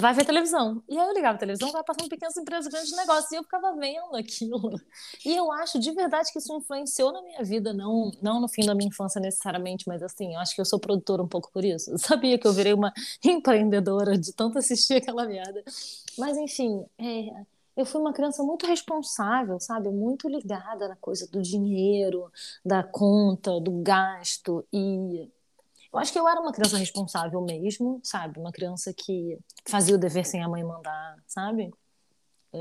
Vai 0.00 0.14
ver 0.14 0.24
televisão. 0.24 0.84
E 0.88 0.96
aí 0.96 1.04
eu 1.04 1.12
ligava 1.12 1.34
a 1.34 1.38
televisão, 1.38 1.72
vai 1.72 1.82
passando 1.82 2.08
pequenas 2.08 2.36
empresas, 2.36 2.72
grandes 2.72 2.96
negócios, 2.96 3.32
e 3.32 3.34
eu 3.34 3.42
ficava 3.42 3.74
vendo 3.74 4.14
aquilo. 4.14 4.60
E 5.26 5.34
eu 5.36 5.50
acho 5.50 5.80
de 5.80 5.90
verdade 5.90 6.32
que 6.32 6.38
isso 6.38 6.56
influenciou 6.56 7.12
na 7.12 7.22
minha 7.22 7.42
vida, 7.42 7.72
não, 7.72 8.12
não 8.22 8.40
no 8.40 8.48
fim 8.48 8.64
da 8.64 8.74
minha 8.74 8.88
infância 8.88 9.20
necessariamente, 9.20 9.88
mas 9.88 10.00
assim, 10.00 10.34
eu 10.34 10.40
acho 10.40 10.54
que 10.54 10.60
eu 10.60 10.64
sou 10.64 10.78
produtora 10.78 11.22
um 11.22 11.28
pouco 11.28 11.50
por 11.52 11.64
isso. 11.64 11.90
Eu 11.90 11.98
sabia 11.98 12.38
que 12.38 12.46
eu 12.46 12.52
virei 12.52 12.72
uma 12.72 12.92
empreendedora 13.24 14.16
de 14.16 14.32
tanto 14.32 14.58
assistir 14.58 14.94
aquela 14.94 15.26
merda. 15.26 15.64
Mas 16.16 16.36
enfim, 16.36 16.84
é 16.98 17.59
eu 17.80 17.86
fui 17.86 18.00
uma 18.00 18.12
criança 18.12 18.42
muito 18.42 18.66
responsável, 18.66 19.58
sabe? 19.60 19.88
Muito 19.90 20.28
ligada 20.28 20.88
na 20.88 20.96
coisa 20.96 21.26
do 21.28 21.42
dinheiro, 21.42 22.30
da 22.64 22.82
conta, 22.82 23.60
do 23.60 23.82
gasto. 23.82 24.66
E 24.72 25.30
eu 25.92 25.98
acho 25.98 26.12
que 26.12 26.18
eu 26.18 26.28
era 26.28 26.40
uma 26.40 26.52
criança 26.52 26.76
responsável 26.76 27.40
mesmo, 27.42 28.00
sabe? 28.04 28.38
Uma 28.38 28.52
criança 28.52 28.92
que 28.94 29.38
fazia 29.66 29.94
o 29.94 29.98
dever 29.98 30.24
sem 30.24 30.42
a 30.42 30.48
mãe 30.48 30.62
mandar, 30.62 31.16
sabe? 31.26 31.72
É, 32.52 32.58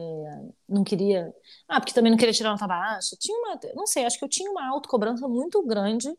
não 0.67 0.83
queria. 0.83 1.33
Ah, 1.67 1.79
porque 1.79 1.93
também 1.93 2.11
não 2.11 2.17
queria 2.17 2.33
tirar 2.33 2.51
nota 2.51 2.67
baixa. 2.67 3.15
Tinha 3.19 3.37
uma. 3.37 3.59
Não 3.75 3.87
sei, 3.87 4.05
acho 4.05 4.17
que 4.17 4.25
eu 4.25 4.29
tinha 4.29 4.49
uma 4.49 4.67
autocobrança 4.69 5.27
muito 5.27 5.61
grande 5.63 6.11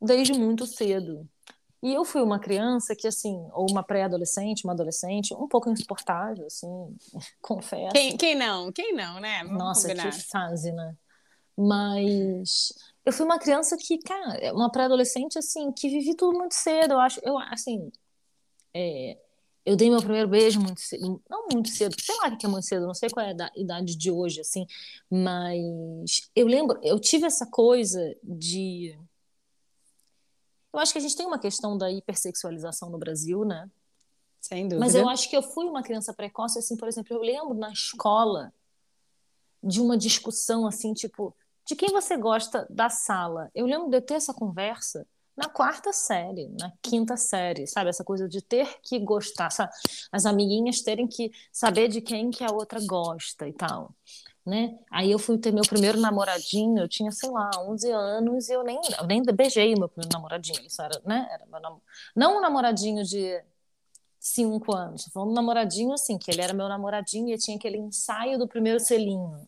desde 0.00 0.32
muito 0.34 0.66
cedo. 0.66 1.28
E 1.86 1.94
eu 1.94 2.04
fui 2.04 2.20
uma 2.20 2.40
criança 2.40 2.96
que, 2.96 3.06
assim, 3.06 3.48
ou 3.52 3.70
uma 3.70 3.80
pré-adolescente, 3.80 4.64
uma 4.64 4.72
adolescente, 4.72 5.32
um 5.32 5.46
pouco 5.46 5.70
insuportável, 5.70 6.44
assim, 6.44 6.66
confesso. 7.40 7.92
Quem, 7.92 8.16
quem 8.16 8.34
não? 8.34 8.72
Quem 8.72 8.92
não, 8.92 9.20
né? 9.20 9.44
Vamos 9.44 9.56
Nossa, 9.56 9.82
combinar. 9.82 10.10
que 10.10 10.20
fase, 10.24 10.72
né? 10.72 10.96
Mas 11.56 12.72
eu 13.04 13.12
fui 13.12 13.24
uma 13.24 13.38
criança 13.38 13.76
que, 13.76 13.98
cara, 13.98 14.52
uma 14.52 14.68
pré-adolescente, 14.68 15.38
assim, 15.38 15.70
que 15.70 15.88
vivi 15.88 16.16
tudo 16.16 16.36
muito 16.36 16.56
cedo. 16.56 16.94
Eu 16.94 16.98
acho, 16.98 17.20
eu, 17.22 17.38
assim, 17.38 17.88
é, 18.74 19.16
eu 19.64 19.76
dei 19.76 19.88
meu 19.88 20.00
primeiro 20.00 20.26
beijo 20.26 20.58
muito 20.60 20.80
cedo, 20.80 21.22
não 21.30 21.46
muito 21.52 21.68
cedo, 21.68 21.94
sei 22.00 22.16
lá 22.16 22.30
o 22.30 22.36
que 22.36 22.46
é 22.46 22.48
muito 22.48 22.66
cedo, 22.66 22.84
não 22.84 22.94
sei 22.94 23.08
qual 23.10 23.24
é 23.24 23.30
a 23.30 23.50
idade 23.54 23.96
de 23.96 24.10
hoje, 24.10 24.40
assim, 24.40 24.66
mas 25.08 26.28
eu 26.34 26.48
lembro, 26.48 26.80
eu 26.82 26.98
tive 26.98 27.26
essa 27.26 27.46
coisa 27.46 28.16
de 28.24 28.98
eu 30.78 30.82
acho 30.82 30.92
que 30.92 30.98
a 30.98 31.02
gente 31.02 31.16
tem 31.16 31.26
uma 31.26 31.38
questão 31.38 31.76
da 31.76 31.90
hipersexualização 31.90 32.90
no 32.90 32.98
Brasil, 32.98 33.44
né? 33.44 33.70
Sem 34.40 34.64
dúvida. 34.64 34.80
Mas 34.80 34.94
eu 34.94 35.08
acho 35.08 35.28
que 35.28 35.36
eu 35.36 35.42
fui 35.42 35.66
uma 35.66 35.82
criança 35.82 36.12
precoce, 36.12 36.58
assim, 36.58 36.76
por 36.76 36.88
exemplo, 36.88 37.16
eu 37.16 37.20
lembro 37.20 37.54
na 37.54 37.72
escola 37.72 38.52
de 39.62 39.80
uma 39.80 39.96
discussão, 39.96 40.66
assim, 40.66 40.92
tipo, 40.92 41.34
de 41.66 41.74
quem 41.74 41.90
você 41.90 42.16
gosta 42.16 42.66
da 42.70 42.88
sala. 42.88 43.50
Eu 43.54 43.66
lembro 43.66 43.90
de 43.90 43.96
eu 43.96 44.02
ter 44.02 44.14
essa 44.14 44.32
conversa 44.32 45.06
na 45.36 45.48
quarta 45.48 45.92
série, 45.92 46.48
na 46.58 46.72
quinta 46.80 47.16
série, 47.16 47.66
sabe? 47.66 47.90
Essa 47.90 48.04
coisa 48.04 48.28
de 48.28 48.40
ter 48.40 48.80
que 48.82 48.98
gostar, 48.98 49.50
sabe? 49.50 49.72
As 50.12 50.24
amiguinhas 50.24 50.80
terem 50.80 51.06
que 51.06 51.30
saber 51.52 51.88
de 51.88 52.00
quem 52.00 52.30
que 52.30 52.44
a 52.44 52.52
outra 52.52 52.80
gosta 52.86 53.48
e 53.48 53.52
tal 53.52 53.92
né? 54.46 54.78
Aí 54.90 55.10
eu 55.10 55.18
fui 55.18 55.36
ter 55.38 55.52
meu 55.52 55.64
primeiro 55.64 56.00
namoradinho, 56.00 56.78
eu 56.78 56.88
tinha, 56.88 57.10
sei 57.10 57.28
lá, 57.30 57.50
11 57.68 57.90
anos 57.90 58.48
e 58.48 58.52
eu 58.52 58.62
nem, 58.62 58.80
eu 58.98 59.06
nem 59.06 59.22
beijei 59.22 59.74
meu 59.74 59.88
primeiro 59.88 60.12
namoradinho. 60.12 60.64
Isso 60.64 60.80
era, 60.80 61.00
né? 61.04 61.28
Era 61.30 61.60
nam... 61.60 61.80
Não 62.14 62.38
um 62.38 62.40
namoradinho 62.40 63.02
de 63.04 63.42
cinco 64.20 64.74
anos, 64.74 65.08
foi 65.12 65.22
um 65.22 65.32
namoradinho 65.32 65.92
assim, 65.92 66.18
que 66.18 66.30
ele 66.30 66.40
era 66.40 66.54
meu 66.54 66.68
namoradinho 66.68 67.34
e 67.34 67.38
tinha 67.38 67.56
aquele 67.56 67.78
ensaio 67.78 68.38
do 68.38 68.46
primeiro 68.48 68.80
selinho. 68.80 69.46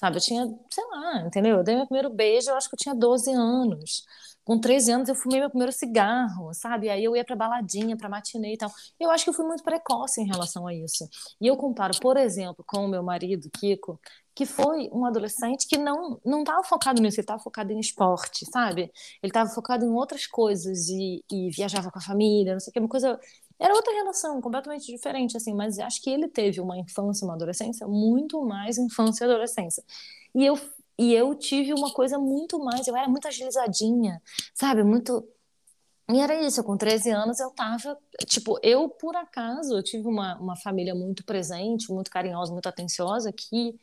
Sabe, 0.00 0.16
eu 0.16 0.20
tinha, 0.20 0.46
sei 0.70 0.84
lá, 0.86 1.26
entendeu? 1.26 1.58
Eu 1.58 1.62
dei 1.62 1.76
meu 1.76 1.86
primeiro 1.86 2.08
beijo, 2.08 2.50
eu 2.50 2.56
acho 2.56 2.68
que 2.70 2.74
eu 2.74 2.78
tinha 2.78 2.94
12 2.94 3.30
anos 3.32 4.04
com 4.50 4.58
13 4.58 4.90
anos 4.90 5.08
eu 5.08 5.14
fumei 5.14 5.38
meu 5.38 5.48
primeiro 5.48 5.72
cigarro, 5.72 6.52
sabe? 6.54 6.88
Aí 6.88 7.04
eu 7.04 7.14
ia 7.14 7.24
pra 7.24 7.36
baladinha, 7.36 7.96
pra 7.96 8.08
matinê 8.08 8.54
e 8.54 8.56
tal. 8.56 8.68
Eu 8.98 9.10
acho 9.10 9.22
que 9.22 9.30
eu 9.30 9.34
fui 9.34 9.46
muito 9.46 9.62
precoce 9.62 10.20
em 10.20 10.26
relação 10.26 10.66
a 10.66 10.74
isso. 10.74 11.08
E 11.40 11.46
eu 11.46 11.56
comparo, 11.56 11.96
por 12.00 12.16
exemplo, 12.16 12.64
com 12.66 12.84
o 12.84 12.88
meu 12.88 13.02
marido, 13.02 13.48
Kiko, 13.50 14.00
que 14.34 14.46
foi 14.46 14.88
um 14.92 15.04
adolescente 15.04 15.68
que 15.68 15.78
não 15.78 16.20
não 16.24 16.40
estava 16.40 16.64
focado 16.64 17.00
nisso, 17.00 17.20
ele 17.20 17.24
estava 17.24 17.40
focado 17.40 17.72
em 17.72 17.78
esporte, 17.78 18.44
sabe? 18.50 18.90
Ele 19.22 19.30
estava 19.30 19.48
focado 19.50 19.84
em 19.84 19.90
outras 19.90 20.26
coisas 20.26 20.88
e, 20.88 21.22
e, 21.30 21.50
viajava 21.50 21.90
com 21.90 21.98
a 21.98 22.02
família, 22.02 22.54
não 22.54 22.60
sei 22.60 22.70
o 22.70 22.72
que, 22.72 22.80
uma 22.80 22.88
coisa 22.88 23.20
era 23.60 23.74
outra 23.74 23.92
relação, 23.92 24.40
completamente 24.40 24.86
diferente, 24.86 25.36
assim, 25.36 25.54
mas 25.54 25.78
acho 25.78 26.02
que 26.02 26.10
ele 26.10 26.28
teve 26.28 26.60
uma 26.60 26.78
infância, 26.78 27.24
uma 27.26 27.34
adolescência, 27.34 27.86
muito 27.86 28.42
mais 28.44 28.78
infância 28.78 29.24
e 29.24 29.28
adolescência. 29.28 29.84
E 30.34 30.44
eu 30.44 30.58
e 30.98 31.14
eu 31.14 31.34
tive 31.34 31.72
uma 31.72 31.90
coisa 31.94 32.18
muito 32.18 32.58
mais, 32.62 32.86
eu 32.86 32.94
era 32.94 33.08
muito 33.08 33.26
agilizadinha, 33.26 34.20
sabe? 34.54 34.84
Muito. 34.84 35.26
E 36.12 36.20
era 36.20 36.42
isso, 36.42 36.62
com 36.62 36.76
13 36.76 37.10
anos 37.10 37.40
eu 37.40 37.50
tava, 37.52 37.96
tipo, 38.26 38.58
eu 38.62 38.88
por 38.88 39.16
acaso, 39.16 39.76
eu 39.76 39.82
tive 39.82 40.06
uma, 40.06 40.36
uma 40.38 40.56
família 40.56 40.94
muito 40.94 41.24
presente, 41.24 41.90
muito 41.90 42.10
carinhosa, 42.10 42.52
muito 42.52 42.68
atenciosa, 42.68 43.32
que 43.32 43.78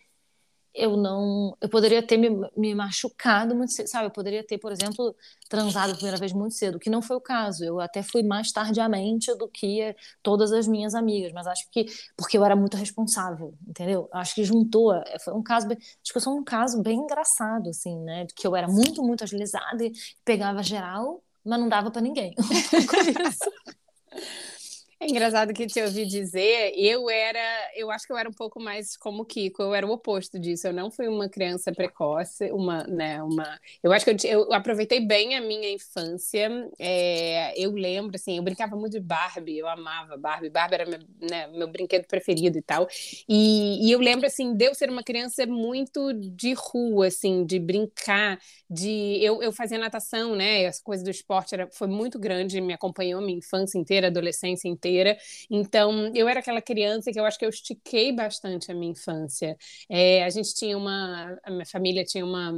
eu 0.77 0.95
não. 0.95 1.57
Eu 1.59 1.67
poderia 1.67 2.05
ter 2.05 2.17
me, 2.17 2.29
me 2.55 2.75
machucado 2.75 3.55
muito 3.55 3.73
cedo, 3.73 3.87
sabe? 3.87 4.05
Eu 4.05 4.11
poderia 4.11 4.45
ter, 4.45 4.59
por 4.59 4.71
exemplo, 4.71 5.15
transado 5.49 5.91
a 5.91 5.95
primeira 5.95 6.17
vez 6.17 6.31
muito 6.31 6.53
cedo, 6.53 6.77
que 6.79 6.89
não 6.89 7.01
foi 7.01 7.17
o 7.17 7.21
caso. 7.21 7.65
Eu 7.65 7.79
até 7.79 8.03
fui 8.03 8.21
mais 8.21 8.51
tardiamente 8.51 9.33
do 9.35 9.47
que 9.47 9.95
todas 10.21 10.51
as 10.53 10.67
minhas 10.67 10.93
amigas, 10.93 11.33
mas 11.33 11.47
acho 11.47 11.67
que. 11.71 11.85
Porque 12.15 12.37
eu 12.37 12.45
era 12.45 12.55
muito 12.55 12.77
responsável, 12.77 13.55
entendeu? 13.67 14.07
Acho 14.13 14.35
que 14.35 14.43
juntou. 14.43 14.93
É, 14.93 15.17
foi 15.19 15.33
um 15.33 15.41
caso. 15.43 15.67
Bem, 15.67 15.77
acho 15.77 16.13
que 16.13 16.19
foi 16.19 16.33
um 16.33 16.43
caso 16.43 16.81
bem 16.83 16.99
engraçado, 16.99 17.69
assim, 17.69 17.97
né? 18.01 18.27
Que 18.35 18.45
eu 18.45 18.55
era 18.55 18.67
muito, 18.67 19.03
muito 19.03 19.23
agilizada 19.23 19.83
e 19.83 19.91
pegava 20.23 20.61
geral, 20.61 21.23
mas 21.43 21.59
não 21.59 21.67
dava 21.67 21.89
para 21.89 22.01
ninguém. 22.01 22.33
Com 22.37 23.27
isso. 23.27 23.77
É 24.99 25.05
engraçado 25.07 25.53
que 25.53 25.67
te 25.67 25.79
ouvi 25.79 26.07
dizer, 26.07 26.73
eu 26.75 27.07
era, 27.07 27.39
eu 27.75 27.91
acho 27.91 28.07
que 28.07 28.11
eu 28.11 28.17
era 28.17 28.27
um 28.27 28.33
pouco 28.33 28.59
mais 28.59 28.97
como 28.97 29.23
Kiko, 29.23 29.61
eu 29.61 29.75
era 29.75 29.85
o 29.85 29.91
oposto 29.91 30.39
disso. 30.39 30.65
Eu 30.67 30.73
não 30.73 30.89
fui 30.89 31.07
uma 31.07 31.29
criança 31.29 31.71
precoce, 31.71 32.51
uma, 32.51 32.83
né, 32.87 33.21
uma. 33.21 33.59
Eu 33.83 33.91
acho 33.91 34.03
que 34.03 34.11
eu, 34.27 34.39
eu 34.45 34.53
aproveitei 34.53 34.99
bem 35.05 35.35
a 35.35 35.41
minha 35.41 35.71
infância. 35.71 36.49
É, 36.79 37.53
eu 37.63 37.73
lembro, 37.73 38.15
assim, 38.15 38.37
eu 38.37 38.43
brincava 38.43 38.75
muito 38.75 38.93
de 38.93 38.99
Barbie, 38.99 39.59
eu 39.59 39.67
amava 39.67 40.17
Barbie. 40.17 40.49
Barbie 40.49 40.73
era 40.73 40.85
meu, 40.87 40.99
né, 41.29 41.45
meu 41.49 41.67
brinquedo 41.67 42.07
preferido 42.07 42.57
e 42.57 42.61
tal. 42.63 42.87
E, 43.29 43.87
e 43.87 43.91
eu 43.91 43.99
lembro, 43.99 44.25
assim, 44.25 44.55
de 44.55 44.65
eu 44.65 44.73
ser 44.73 44.89
uma 44.89 45.03
criança 45.03 45.45
muito 45.45 46.11
de 46.11 46.53
rua, 46.53 47.05
assim, 47.07 47.45
de 47.45 47.59
brincar, 47.59 48.39
de 48.67 49.19
eu, 49.23 49.43
eu 49.43 49.51
fazia 49.51 49.77
natação, 49.77 50.35
né? 50.35 50.63
Essa 50.63 50.81
coisa 50.83 51.03
do 51.03 51.11
esporte 51.11 51.53
era, 51.53 51.69
foi 51.71 51.87
muito 51.87 52.17
grande, 52.17 52.59
me 52.59 52.73
acompanhou 52.73 53.21
minha 53.21 53.37
infância 53.37 53.77
inteira, 53.77 54.07
adolescência 54.07 54.67
inteira 54.67 54.86
inteira. 54.87 55.17
Então, 55.49 56.11
eu 56.15 56.27
era 56.27 56.39
aquela 56.39 56.61
criança 56.61 57.11
que 57.11 57.19
eu 57.19 57.25
acho 57.25 57.37
que 57.37 57.45
eu 57.45 57.49
estiquei 57.49 58.11
bastante 58.13 58.71
a 58.71 58.75
minha 58.75 58.91
infância. 58.91 59.57
É, 59.89 60.23
a 60.23 60.29
gente 60.29 60.53
tinha 60.53 60.77
uma. 60.77 61.37
A 61.43 61.51
minha 61.51 61.65
família 61.65 62.03
tinha 62.03 62.25
uma 62.25 62.53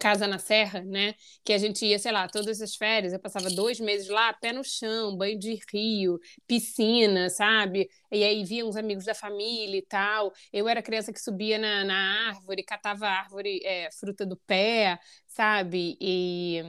casa 0.00 0.26
na 0.26 0.38
serra, 0.38 0.82
né? 0.82 1.14
Que 1.44 1.52
a 1.52 1.58
gente 1.58 1.84
ia, 1.84 1.98
sei 1.98 2.12
lá, 2.12 2.28
todas 2.28 2.60
as 2.62 2.76
férias, 2.76 3.12
eu 3.12 3.18
passava 3.18 3.50
dois 3.50 3.80
meses 3.80 4.08
lá, 4.08 4.32
pé 4.32 4.52
no 4.52 4.62
chão, 4.64 5.16
banho 5.16 5.38
de 5.38 5.58
rio, 5.72 6.18
piscina, 6.46 7.28
sabe? 7.28 7.88
E 8.10 8.22
aí 8.22 8.44
via 8.44 8.64
uns 8.64 8.76
amigos 8.76 9.04
da 9.04 9.14
família 9.14 9.76
e 9.78 9.82
tal. 9.82 10.32
Eu 10.52 10.68
era 10.68 10.80
criança 10.82 11.12
que 11.12 11.20
subia 11.20 11.58
na, 11.58 11.84
na 11.84 12.28
árvore, 12.28 12.62
catava 12.62 13.08
árvore, 13.08 13.60
é, 13.64 13.90
fruta 13.92 14.24
do 14.24 14.36
pé, 14.36 14.98
sabe? 15.26 15.96
E 16.00 16.62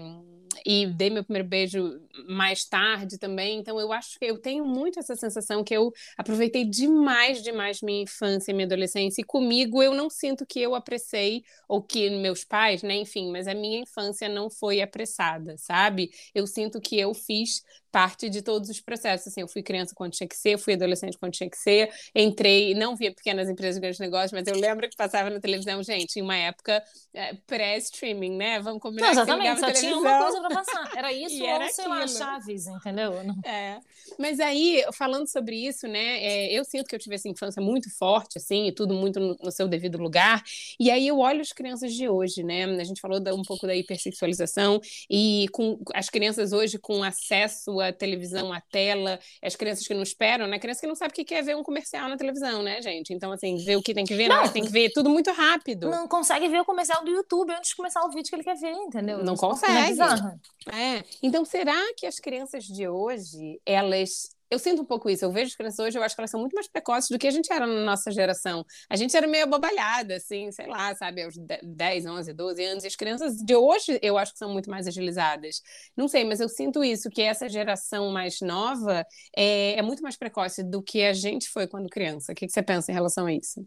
e 0.65 0.85
dei 0.87 1.09
meu 1.09 1.23
primeiro 1.23 1.47
beijo 1.47 1.99
mais 2.27 2.65
tarde 2.65 3.17
também. 3.17 3.59
Então 3.59 3.79
eu 3.79 3.91
acho 3.91 4.17
que 4.19 4.25
eu 4.25 4.37
tenho 4.37 4.65
muito 4.65 4.99
essa 4.99 5.15
sensação 5.15 5.63
que 5.63 5.75
eu 5.75 5.91
aproveitei 6.17 6.65
demais, 6.65 7.41
demais 7.41 7.81
minha 7.81 8.03
infância 8.03 8.51
e 8.51 8.53
minha 8.53 8.65
adolescência. 8.65 9.21
E 9.21 9.25
comigo 9.25 9.81
eu 9.81 9.93
não 9.93 10.09
sinto 10.09 10.45
que 10.45 10.59
eu 10.59 10.75
apressei 10.75 11.43
ou 11.67 11.81
que 11.81 12.09
meus 12.09 12.43
pais, 12.43 12.83
né, 12.83 12.95
enfim, 12.95 13.31
mas 13.31 13.47
a 13.47 13.53
minha 13.53 13.79
infância 13.81 14.27
não 14.29 14.49
foi 14.49 14.81
apressada, 14.81 15.57
sabe? 15.57 16.09
Eu 16.33 16.45
sinto 16.47 16.79
que 16.81 16.99
eu 16.99 17.13
fiz 17.13 17.63
parte 17.91 18.29
de 18.29 18.41
todos 18.41 18.69
os 18.69 18.79
processos. 18.79 19.27
Assim, 19.27 19.41
eu 19.41 19.47
fui 19.47 19.61
criança 19.61 19.93
quando 19.95 20.13
tinha 20.13 20.27
que 20.27 20.35
ser, 20.35 20.57
fui 20.57 20.73
adolescente 20.73 21.17
quando 21.17 21.33
tinha 21.33 21.49
que 21.49 21.57
ser, 21.57 21.89
entrei, 22.15 22.73
não 22.73 22.95
via 22.95 23.13
pequenas 23.13 23.49
empresas 23.49 23.75
de 23.75 23.81
grandes 23.81 23.99
negócios, 23.99 24.31
mas 24.31 24.47
eu 24.47 24.55
lembro 24.59 24.89
que 24.89 24.95
passava 24.95 25.29
na 25.29 25.39
televisão, 25.39 25.81
gente, 25.83 26.17
em 26.17 26.21
uma 26.21 26.35
época 26.35 26.81
é, 27.13 27.33
pré-streaming, 27.45 28.35
né? 28.37 28.59
Vamos 28.61 28.81
combinar 28.81 29.07
Não, 29.07 29.11
exatamente, 29.23 29.59
só 29.59 29.71
tinha 29.71 29.97
uma 29.97 30.19
coisa 30.23 30.39
pra 30.39 30.49
passar. 30.49 30.91
Era 30.97 31.11
isso 31.13 31.35
E 31.35 31.41
ou, 31.41 31.47
era 31.47 31.69
sei 31.69 31.87
lá, 31.87 32.03
aquilo. 32.03 32.17
Chaves, 32.17 32.67
entendeu? 32.67 33.13
É. 33.45 33.79
Mas 34.17 34.39
aí, 34.39 34.83
falando 34.93 35.27
sobre 35.27 35.55
isso, 35.55 35.87
né, 35.87 36.23
é, 36.23 36.53
eu 36.53 36.63
sinto 36.63 36.87
que 36.87 36.95
eu 36.95 36.99
tive 36.99 37.15
essa 37.15 37.27
infância 37.27 37.61
muito 37.61 37.89
forte, 37.97 38.37
assim, 38.37 38.67
e 38.67 38.71
tudo 38.71 38.93
muito 38.93 39.19
no, 39.19 39.37
no 39.41 39.51
seu 39.51 39.67
devido 39.67 39.97
lugar. 39.97 40.43
E 40.79 40.89
aí 40.89 41.07
eu 41.07 41.19
olho 41.19 41.41
as 41.41 41.51
crianças 41.51 41.93
de 41.93 42.07
hoje, 42.07 42.43
né? 42.43 42.63
A 42.65 42.83
gente 42.83 43.01
falou 43.01 43.19
da- 43.19 43.33
um 43.33 43.41
pouco 43.43 43.67
da 43.67 43.75
hipersexualização 43.75 44.79
e 45.09 45.47
com 45.51 45.79
as 45.93 46.09
crianças 46.09 46.53
hoje 46.53 46.77
com 46.77 47.03
acesso 47.03 47.80
à 47.81 47.91
televisão, 47.91 48.51
à 48.53 48.61
tela, 48.61 49.19
as 49.41 49.55
crianças 49.55 49.87
que 49.87 49.93
não 49.93 50.03
esperam, 50.03 50.47
né? 50.47 50.59
Criança 50.59 50.81
que 50.81 50.87
não 50.87 50.95
sabe 50.95 51.11
o 51.11 51.13
que 51.13 51.23
quer 51.23 51.43
ver 51.43 51.55
um 51.55 51.63
comercial 51.63 52.09
na 52.09 52.17
televisão, 52.17 52.61
né, 52.61 52.81
gente? 52.81 53.13
Então, 53.13 53.31
assim, 53.31 53.57
ver 53.57 53.75
o 53.75 53.81
que 53.81 53.93
tem 53.93 54.05
que 54.05 54.15
ver, 54.15 54.31
hora 54.31 54.47
que 54.47 54.53
tem 54.53 54.63
que 54.63 54.71
ver, 54.71 54.91
tudo 54.91 55.09
muito 55.09 55.31
rápido. 55.31 55.89
Não 55.89 56.07
consegue 56.07 56.47
ver 56.47 56.61
o 56.61 56.65
comercial 56.65 57.03
do 57.03 57.11
YouTube 57.11 57.51
antes 57.51 57.69
de 57.69 57.75
começar 57.75 58.03
o 58.03 58.09
vídeo 58.09 58.29
que 58.29 58.35
ele 58.35 58.43
quer 58.43 58.55
ver, 58.55 58.71
entendeu? 58.73 59.23
Não 59.23 59.33
Isso 59.33 59.45
é 59.45 59.47
consegue. 59.49 59.87
bizarra. 59.89 60.39
É. 60.71 61.03
Então, 61.21 61.43
será 61.45 61.79
que 61.95 62.05
as 62.05 62.19
crianças 62.19 62.65
de 62.65 62.87
hoje, 62.87 63.59
elas. 63.65 64.29
Eu 64.51 64.59
sinto 64.59 64.81
um 64.81 64.85
pouco 64.85 65.09
isso. 65.09 65.23
Eu 65.23 65.31
vejo 65.31 65.47
as 65.51 65.55
crianças 65.55 65.79
hoje, 65.79 65.97
eu 65.97 66.03
acho 66.03 66.13
que 66.13 66.19
elas 66.21 66.29
são 66.29 66.39
muito 66.41 66.53
mais 66.53 66.67
precoces 66.67 67.09
do 67.09 67.17
que 67.17 67.25
a 67.27 67.31
gente 67.31 67.51
era 67.51 67.65
na 67.65 67.85
nossa 67.85 68.11
geração. 68.11 68.65
A 68.89 68.97
gente 68.97 69.15
era 69.15 69.25
meio 69.25 69.45
abobalhada, 69.45 70.15
assim, 70.17 70.51
sei 70.51 70.67
lá, 70.67 70.93
sabe, 70.95 71.23
aos 71.23 71.35
de- 71.35 71.59
10, 71.63 72.05
11, 72.05 72.33
12 72.33 72.63
anos. 72.65 72.83
E 72.83 72.87
as 72.87 72.95
crianças 72.97 73.37
de 73.37 73.55
hoje, 73.55 73.97
eu 74.01 74.17
acho 74.17 74.33
que 74.33 74.39
são 74.39 74.51
muito 74.51 74.69
mais 74.69 74.87
agilizadas. 74.87 75.61
Não 75.95 76.07
sei, 76.07 76.25
mas 76.25 76.41
eu 76.41 76.49
sinto 76.49 76.83
isso, 76.83 77.09
que 77.09 77.21
essa 77.21 77.47
geração 77.47 78.11
mais 78.11 78.41
nova 78.41 79.05
é, 79.35 79.77
é 79.79 79.81
muito 79.81 80.03
mais 80.03 80.17
precoce 80.17 80.63
do 80.63 80.83
que 80.83 81.03
a 81.03 81.13
gente 81.13 81.49
foi 81.49 81.65
quando 81.67 81.89
criança. 81.89 82.33
O 82.33 82.35
que, 82.35 82.45
que 82.45 82.51
você 82.53 82.61
pensa 82.61 82.91
em 82.91 82.93
relação 82.95 83.25
a 83.27 83.33
isso? 83.33 83.65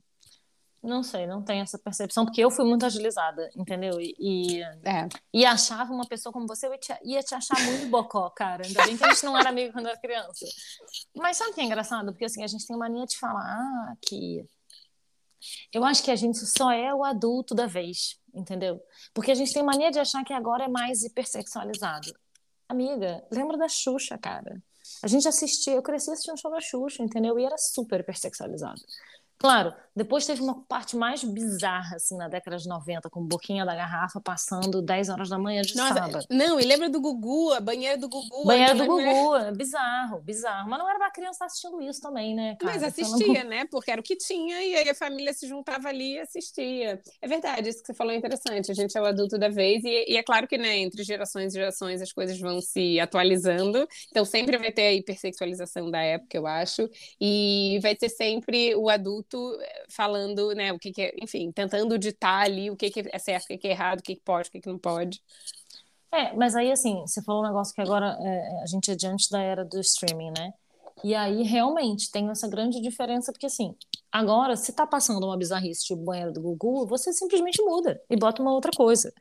Não 0.84 1.02
sei, 1.02 1.26
não 1.26 1.42
tenho 1.42 1.62
essa 1.62 1.78
percepção, 1.78 2.26
porque 2.26 2.42
eu 2.42 2.50
fui 2.50 2.62
muito 2.66 2.84
agilizada, 2.84 3.50
entendeu? 3.56 3.98
E, 3.98 4.14
e, 4.18 4.62
É. 4.84 5.08
e 5.32 5.46
achava 5.46 5.90
uma 5.94 6.06
pessoa 6.06 6.30
como 6.30 6.46
você, 6.46 6.66
eu 6.66 6.72
ia 6.72 6.78
te, 6.78 6.92
ia 7.02 7.22
te 7.22 7.34
achar 7.34 7.58
muito 7.64 7.86
bocó, 7.86 8.28
cara. 8.28 8.66
Ainda 8.66 8.84
bem 8.84 8.94
que 8.94 9.02
a 9.02 9.08
gente 9.08 9.24
não 9.24 9.38
era 9.38 9.48
amigo 9.48 9.72
quando 9.72 9.88
era 9.88 9.96
criança. 9.96 10.44
Mas 11.16 11.38
sabe 11.38 11.52
o 11.52 11.54
que 11.54 11.62
é 11.62 11.64
engraçado? 11.64 12.12
Porque 12.12 12.26
assim, 12.26 12.44
a 12.44 12.46
gente 12.46 12.66
tem 12.66 12.76
mania 12.76 13.06
de 13.06 13.18
falar 13.18 13.42
ah, 13.42 13.96
que. 14.02 14.46
Eu 15.72 15.84
acho 15.86 16.02
que 16.02 16.10
a 16.10 16.16
gente 16.16 16.38
só 16.38 16.70
é 16.70 16.94
o 16.94 17.02
adulto 17.02 17.54
da 17.54 17.66
vez, 17.66 18.18
entendeu? 18.34 18.78
Porque 19.14 19.30
a 19.30 19.34
gente 19.34 19.54
tem 19.54 19.62
mania 19.62 19.90
de 19.90 19.98
achar 19.98 20.22
que 20.22 20.34
agora 20.34 20.64
é 20.64 20.68
mais 20.68 21.02
hipersexualizado. 21.02 22.14
Amiga, 22.68 23.24
lembra 23.30 23.56
da 23.56 23.68
Xuxa, 23.68 24.18
cara? 24.18 24.62
A 25.02 25.06
gente 25.06 25.26
assistia, 25.26 25.74
eu 25.74 25.82
cresci 25.82 26.10
assistindo 26.10 26.38
show 26.38 26.50
da 26.50 26.60
Xuxa, 26.60 27.02
entendeu? 27.02 27.38
E 27.38 27.44
era 27.44 27.56
super 27.56 28.00
hipersexualizado. 28.00 28.80
Claro, 29.38 29.74
depois 29.94 30.24
teve 30.26 30.40
uma 30.42 30.62
parte 30.64 30.96
mais 30.96 31.22
bizarra, 31.22 31.96
assim, 31.96 32.16
na 32.16 32.28
década 32.28 32.56
de 32.56 32.68
90, 32.68 33.10
com 33.10 33.22
boquinha 33.24 33.64
da 33.64 33.74
garrafa 33.74 34.20
passando 34.20 34.80
10 34.80 35.08
horas 35.08 35.28
da 35.28 35.38
manhã 35.38 35.60
de 35.62 35.76
Nossa, 35.76 35.94
sábado. 35.94 36.24
não, 36.30 36.58
e 36.58 36.64
lembra 36.64 36.88
do 36.88 37.00
Gugu, 37.00 37.52
a 37.52 37.60
banheira 37.60 37.98
do 37.98 38.08
Gugu. 38.08 38.44
Banheira 38.46 38.74
do 38.74 38.86
Gugu, 38.86 39.36
é 39.36 39.52
bizarro, 39.52 40.20
bizarro. 40.20 40.70
Mas 40.70 40.78
não 40.78 40.88
era 40.88 40.98
pra 40.98 41.10
criança 41.10 41.32
estar 41.32 41.46
assistindo 41.46 41.82
isso 41.82 42.00
também, 42.00 42.34
né, 42.34 42.56
cara? 42.58 42.72
Mas 42.78 42.94
Pelo 42.94 43.06
assistia, 43.08 43.40
amor- 43.40 43.50
né? 43.50 43.64
Porque 43.70 43.90
era 43.90 44.00
o 44.00 44.04
que 44.04 44.16
tinha 44.16 44.62
e 44.64 44.74
aí 44.76 44.88
a 44.88 44.94
família 44.94 45.32
se 45.32 45.46
juntava 45.46 45.88
ali 45.88 46.14
e 46.14 46.20
assistia. 46.20 47.00
É 47.20 47.28
verdade, 47.28 47.68
isso 47.68 47.80
que 47.80 47.86
você 47.88 47.94
falou 47.94 48.12
é 48.12 48.16
interessante. 48.16 48.70
A 48.70 48.74
gente 48.74 48.96
é 48.96 49.00
o 49.00 49.04
adulto 49.04 49.36
da 49.38 49.48
vez 49.48 49.84
e, 49.84 50.12
e 50.12 50.16
é 50.16 50.22
claro 50.22 50.46
que, 50.48 50.56
né, 50.56 50.78
entre 50.78 51.02
gerações 51.04 51.52
e 51.52 51.58
gerações 51.58 52.00
as 52.00 52.12
coisas 52.12 52.38
vão 52.40 52.60
se 52.60 52.98
atualizando. 52.98 53.86
Então 54.10 54.24
sempre 54.24 54.56
vai 54.56 54.72
ter 54.72 54.86
a 54.86 54.92
hipersexualização 54.92 55.90
da 55.90 56.00
época, 56.00 56.36
eu 56.36 56.46
acho, 56.46 56.88
e 57.20 57.78
vai 57.82 57.94
ter 57.94 58.08
sempre 58.08 58.74
o 58.74 58.88
adulto 58.88 59.23
eh, 59.32 59.84
falando, 59.88 60.52
né, 60.54 60.72
o 60.72 60.78
que, 60.78 60.92
que 60.92 61.02
é, 61.02 61.14
enfim, 61.22 61.50
tentando 61.52 61.98
ditar 61.98 62.44
ali 62.44 62.70
o 62.70 62.76
que, 62.76 62.90
que 62.90 63.04
é 63.12 63.18
certo, 63.18 63.44
o 63.44 63.48
que, 63.48 63.58
que 63.58 63.68
é 63.68 63.70
errado, 63.70 64.00
o 64.00 64.02
que, 64.02 64.16
que 64.16 64.22
pode, 64.22 64.48
o 64.48 64.52
que, 64.52 64.60
que 64.60 64.68
não 64.68 64.78
pode. 64.78 65.20
É, 66.12 66.32
mas 66.34 66.54
aí, 66.54 66.70
assim, 66.70 67.00
você 67.00 67.22
falou 67.22 67.42
um 67.42 67.46
negócio 67.46 67.74
que 67.74 67.80
agora 67.80 68.16
é, 68.20 68.62
a 68.62 68.66
gente 68.66 68.90
é 68.90 68.94
diante 68.94 69.28
da 69.30 69.40
era 69.40 69.64
do 69.64 69.80
streaming, 69.80 70.30
né? 70.30 70.52
E 71.02 71.14
aí, 71.14 71.42
realmente, 71.42 72.10
tem 72.10 72.30
essa 72.30 72.48
grande 72.48 72.80
diferença, 72.80 73.32
porque, 73.32 73.46
assim, 73.46 73.74
agora, 74.14 74.56
se 74.56 74.72
tá 74.72 74.86
passando 74.86 75.24
uma 75.24 75.36
bizarrice 75.36 75.84
tipo 75.84 76.00
banheiro 76.04 76.32
do 76.32 76.40
Gugu, 76.40 76.86
você 76.86 77.12
simplesmente 77.12 77.60
muda 77.60 78.00
e 78.08 78.16
bota 78.16 78.40
uma 78.40 78.52
outra 78.52 78.70
coisa, 78.70 79.12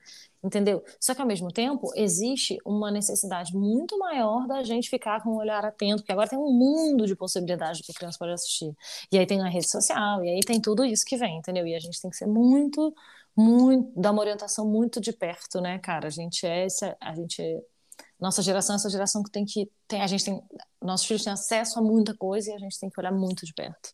entendeu? 0.44 0.84
Só 1.02 1.16
que, 1.16 1.22
ao 1.22 1.28
mesmo 1.28 1.52
tempo, 1.52 1.92
existe 1.96 2.60
uma 2.64 2.92
necessidade 2.92 3.56
muito 3.56 3.98
maior 3.98 4.46
da 4.48 4.62
gente 4.62 4.92
ficar 4.92 5.24
com 5.24 5.32
um 5.32 5.38
olhar 5.38 5.66
atento, 5.66 6.04
porque 6.04 6.12
agora 6.12 6.30
tem 6.30 6.38
um 6.38 6.54
mundo 6.54 7.08
de 7.08 7.16
possibilidades 7.16 7.82
que 7.82 7.92
a 7.92 7.96
criança 7.96 8.20
pode 8.20 8.34
assistir. 8.34 8.72
E 9.12 9.18
aí 9.18 9.26
tem 9.26 9.42
a 9.42 9.50
rede 9.50 9.68
social, 9.68 10.24
e 10.24 10.30
aí 10.30 10.42
tem 10.42 10.62
tudo 10.62 10.86
isso 10.86 11.04
que 11.04 11.18
vem, 11.18 11.40
entendeu? 11.40 11.66
E 11.66 11.74
a 11.74 11.80
gente 11.80 12.00
tem 12.00 12.12
que 12.12 12.18
ser 12.18 12.28
muito 12.28 12.94
muito, 13.36 14.00
dar 14.00 14.12
uma 14.12 14.22
orientação 14.22 14.64
muito 14.70 15.02
de 15.02 15.12
perto, 15.12 15.60
né, 15.60 15.80
cara? 15.80 16.06
A 16.08 16.12
gente 16.12 16.46
é 16.46 16.66
essa, 16.66 16.96
a 17.02 17.16
gente 17.16 17.42
é, 17.42 17.62
nossa 18.20 18.44
geração 18.44 18.76
essa 18.76 18.90
geração 18.92 19.24
que 19.24 19.32
tem 19.32 19.46
que 19.46 19.72
tem, 19.88 20.02
a 20.02 20.08
gente 20.08 20.24
tem, 20.26 20.40
nossos 20.82 21.08
filhos 21.08 21.24
têm 21.24 21.34
acesso 21.34 21.80
a 21.80 21.82
muita 21.82 22.16
coisa 22.16 22.52
e 22.52 22.54
a 22.54 22.60
gente 22.60 22.80
tem 22.80 22.90
que 22.92 23.00
olhar 23.00 23.12
muito 23.12 23.46
de 23.46 23.54
perto. 23.54 23.94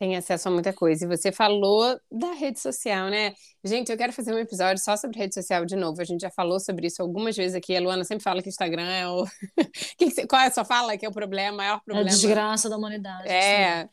Tem 0.00 0.16
acesso 0.16 0.48
a 0.48 0.50
muita 0.50 0.72
coisa. 0.72 1.04
E 1.04 1.08
você 1.08 1.30
falou 1.30 2.00
da 2.10 2.32
rede 2.32 2.58
social, 2.58 3.10
né? 3.10 3.34
Gente, 3.62 3.92
eu 3.92 3.98
quero 3.98 4.14
fazer 4.14 4.32
um 4.34 4.38
episódio 4.38 4.82
só 4.82 4.96
sobre 4.96 5.18
rede 5.18 5.34
social 5.34 5.66
de 5.66 5.76
novo. 5.76 6.00
A 6.00 6.04
gente 6.04 6.22
já 6.22 6.30
falou 6.30 6.58
sobre 6.58 6.86
isso 6.86 7.02
algumas 7.02 7.36
vezes 7.36 7.54
aqui. 7.54 7.76
A 7.76 7.80
Luana 7.80 8.02
sempre 8.02 8.24
fala 8.24 8.42
que 8.42 8.48
Instagram 8.48 8.88
é 8.88 9.06
o. 9.06 9.26
Qual 10.28 10.40
é 10.40 10.46
a 10.46 10.50
sua 10.50 10.64
fala? 10.64 10.96
Que 10.96 11.04
é 11.04 11.08
o 11.08 11.12
problema, 11.12 11.52
o 11.52 11.56
maior 11.58 11.74
É 11.74 11.76
a 11.76 11.80
problema? 11.80 12.08
desgraça 12.08 12.70
da 12.70 12.78
humanidade. 12.78 13.28
assim. 13.28 13.88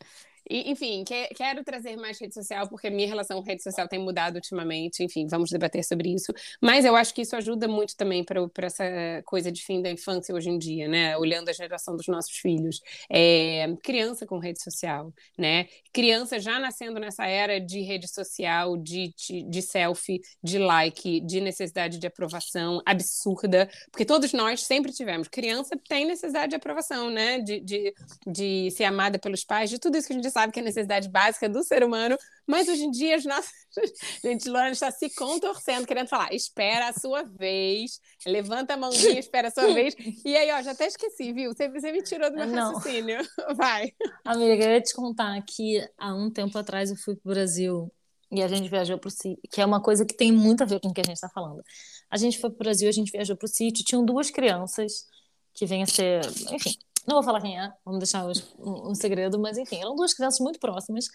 E, 0.48 0.70
enfim, 0.70 1.04
que- 1.04 1.28
quero 1.34 1.62
trazer 1.62 1.96
mais 1.96 2.18
rede 2.20 2.34
social, 2.34 2.68
porque 2.68 2.88
minha 2.90 3.08
relação 3.08 3.40
com 3.42 3.46
rede 3.48 3.62
social 3.62 3.86
tem 3.88 3.98
mudado 3.98 4.36
ultimamente. 4.36 5.02
Enfim, 5.02 5.26
vamos 5.28 5.50
debater 5.50 5.84
sobre 5.84 6.12
isso. 6.14 6.32
Mas 6.60 6.84
eu 6.84 6.96
acho 6.96 7.14
que 7.14 7.22
isso 7.22 7.36
ajuda 7.36 7.68
muito 7.68 7.96
também 7.96 8.24
para 8.24 8.48
essa 8.66 8.84
coisa 9.24 9.50
de 9.52 9.62
fim 9.62 9.82
da 9.82 9.90
infância 9.90 10.34
hoje 10.34 10.48
em 10.50 10.58
dia, 10.58 10.88
né? 10.88 11.16
Olhando 11.16 11.48
a 11.48 11.52
geração 11.52 11.96
dos 11.96 12.06
nossos 12.06 12.36
filhos. 12.36 12.80
É, 13.10 13.66
criança 13.82 14.26
com 14.26 14.38
rede 14.38 14.62
social, 14.62 15.12
né? 15.36 15.66
Criança 15.92 16.38
já 16.38 16.58
nascendo 16.58 16.98
nessa 17.00 17.26
era 17.26 17.60
de 17.60 17.80
rede 17.80 18.08
social, 18.08 18.76
de, 18.76 19.12
de, 19.16 19.42
de 19.42 19.62
selfie, 19.62 20.20
de 20.42 20.58
like, 20.58 21.20
de 21.20 21.40
necessidade 21.40 21.98
de 21.98 22.06
aprovação 22.06 22.80
absurda, 22.86 23.68
porque 23.90 24.04
todos 24.04 24.32
nós 24.32 24.62
sempre 24.62 24.92
tivemos. 24.92 25.28
Criança 25.28 25.78
tem 25.88 26.06
necessidade 26.06 26.50
de 26.50 26.56
aprovação, 26.56 27.10
né? 27.10 27.38
De, 27.40 27.60
de, 27.60 27.94
de 28.26 28.70
ser 28.70 28.84
amada 28.84 29.18
pelos 29.18 29.44
pais, 29.44 29.70
de 29.70 29.78
tudo 29.78 29.96
isso 29.96 30.06
que 30.06 30.12
a 30.12 30.16
gente 30.16 30.24
sabe 30.38 30.52
que 30.52 30.60
é 30.60 30.62
necessidade 30.62 31.08
básica 31.08 31.48
do 31.48 31.64
ser 31.64 31.82
humano, 31.82 32.16
mas 32.46 32.68
hoje 32.68 32.84
em 32.84 32.90
dia 32.90 33.16
as 33.16 33.24
nossas. 33.24 33.50
Gente, 34.22 34.48
Luana 34.48 34.70
está 34.70 34.90
se 34.90 35.10
contorcendo, 35.10 35.86
querendo 35.86 36.06
falar, 36.08 36.32
espera 36.32 36.88
a 36.88 36.92
sua 36.92 37.24
vez, 37.24 38.00
levanta 38.24 38.74
a 38.74 38.76
mãozinha, 38.76 39.18
espera 39.18 39.48
a 39.48 39.50
sua 39.50 39.66
vez. 39.74 39.94
E 40.24 40.36
aí, 40.36 40.50
ó, 40.52 40.62
já 40.62 40.70
até 40.70 40.86
esqueci, 40.86 41.32
viu? 41.32 41.52
Você, 41.52 41.68
você 41.68 41.90
me 41.90 42.02
tirou 42.02 42.30
do 42.30 42.36
meu 42.36 42.46
Não. 42.46 42.74
raciocínio. 42.74 43.18
Vai. 43.56 43.92
Amiga, 44.24 44.64
eu 44.64 44.70
ia 44.72 44.80
te 44.80 44.94
contar 44.94 45.40
que 45.42 45.84
há 45.98 46.14
um 46.14 46.30
tempo 46.30 46.56
atrás 46.56 46.90
eu 46.90 46.96
fui 46.96 47.16
pro 47.16 47.32
Brasil 47.32 47.92
e 48.30 48.42
a 48.42 48.48
gente 48.48 48.68
viajou 48.68 48.98
pro 48.98 49.10
sítio, 49.10 49.40
que 49.50 49.60
é 49.60 49.66
uma 49.66 49.82
coisa 49.82 50.04
que 50.06 50.14
tem 50.14 50.30
muito 50.30 50.62
a 50.62 50.66
ver 50.66 50.80
com 50.80 50.88
o 50.88 50.94
que 50.94 51.00
a 51.00 51.04
gente 51.04 51.16
está 51.16 51.28
falando. 51.28 51.62
A 52.10 52.16
gente 52.16 52.38
foi 52.38 52.50
pro 52.50 52.58
Brasil, 52.60 52.88
a 52.88 52.92
gente 52.92 53.10
viajou 53.10 53.36
pro 53.36 53.48
sítio, 53.48 53.84
tinham 53.84 54.04
duas 54.04 54.30
crianças 54.30 55.06
que 55.52 55.66
vêm 55.66 55.82
a 55.82 55.86
ser, 55.86 56.20
enfim, 56.52 56.74
não 57.08 57.16
vou 57.16 57.22
falar 57.24 57.40
quem 57.40 57.58
é, 57.58 57.72
vamos 57.84 58.00
deixar 58.00 58.24
hoje 58.26 58.44
um, 58.58 58.90
um 58.90 58.94
segredo, 58.94 59.38
mas 59.38 59.56
enfim, 59.56 59.80
eram 59.80 59.96
duas 59.96 60.12
crianças 60.12 60.40
muito 60.40 60.60
próximas 60.60 61.06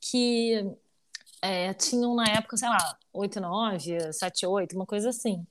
que 0.00 0.60
é, 1.40 1.72
tinham 1.74 2.14
na 2.16 2.24
época, 2.26 2.56
sei 2.56 2.68
lá, 2.68 2.98
8, 3.12 3.40
9, 3.40 4.12
7, 4.12 4.46
8, 4.46 4.74
uma 4.74 4.86
coisa 4.86 5.10
assim. 5.10 5.46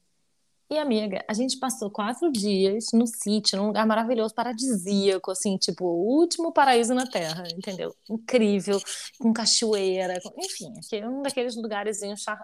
E, 0.70 0.80
amiga, 0.80 1.24
a 1.30 1.34
gente 1.34 1.60
passou 1.60 1.92
quatro 1.92 2.32
dias 2.32 2.88
no 2.92 3.06
sítio, 3.06 3.58
num 3.58 3.68
lugar 3.68 3.86
maravilhoso, 3.86 4.34
paradisíaco, 4.34 5.30
assim, 5.30 5.58
tipo, 5.58 5.86
o 5.86 6.20
último 6.20 6.52
paraíso 6.52 6.94
na 6.96 7.06
Terra, 7.06 7.44
entendeu? 7.56 7.96
Incrível, 8.10 8.82
com 9.20 9.32
cachoeira, 9.32 10.20
com- 10.22 10.34
enfim, 10.44 10.74
é 10.94 11.08
um 11.08 11.22
daqueles 11.22 11.56
lugares, 11.56 12.00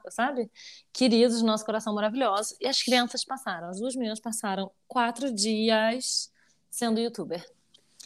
sabe? 0.09 0.51
Queridos, 0.93 1.41
nosso 1.41 1.65
coração 1.65 1.95
maravilhoso. 1.95 2.55
E 2.61 2.67
as 2.67 2.81
crianças 2.83 3.25
passaram, 3.25 3.69
as 3.69 3.79
duas 3.79 3.95
meninas 3.95 4.19
passaram 4.19 4.71
quatro 4.87 5.33
dias 5.33 6.31
sendo 6.71 6.99
youtuber. 6.99 7.45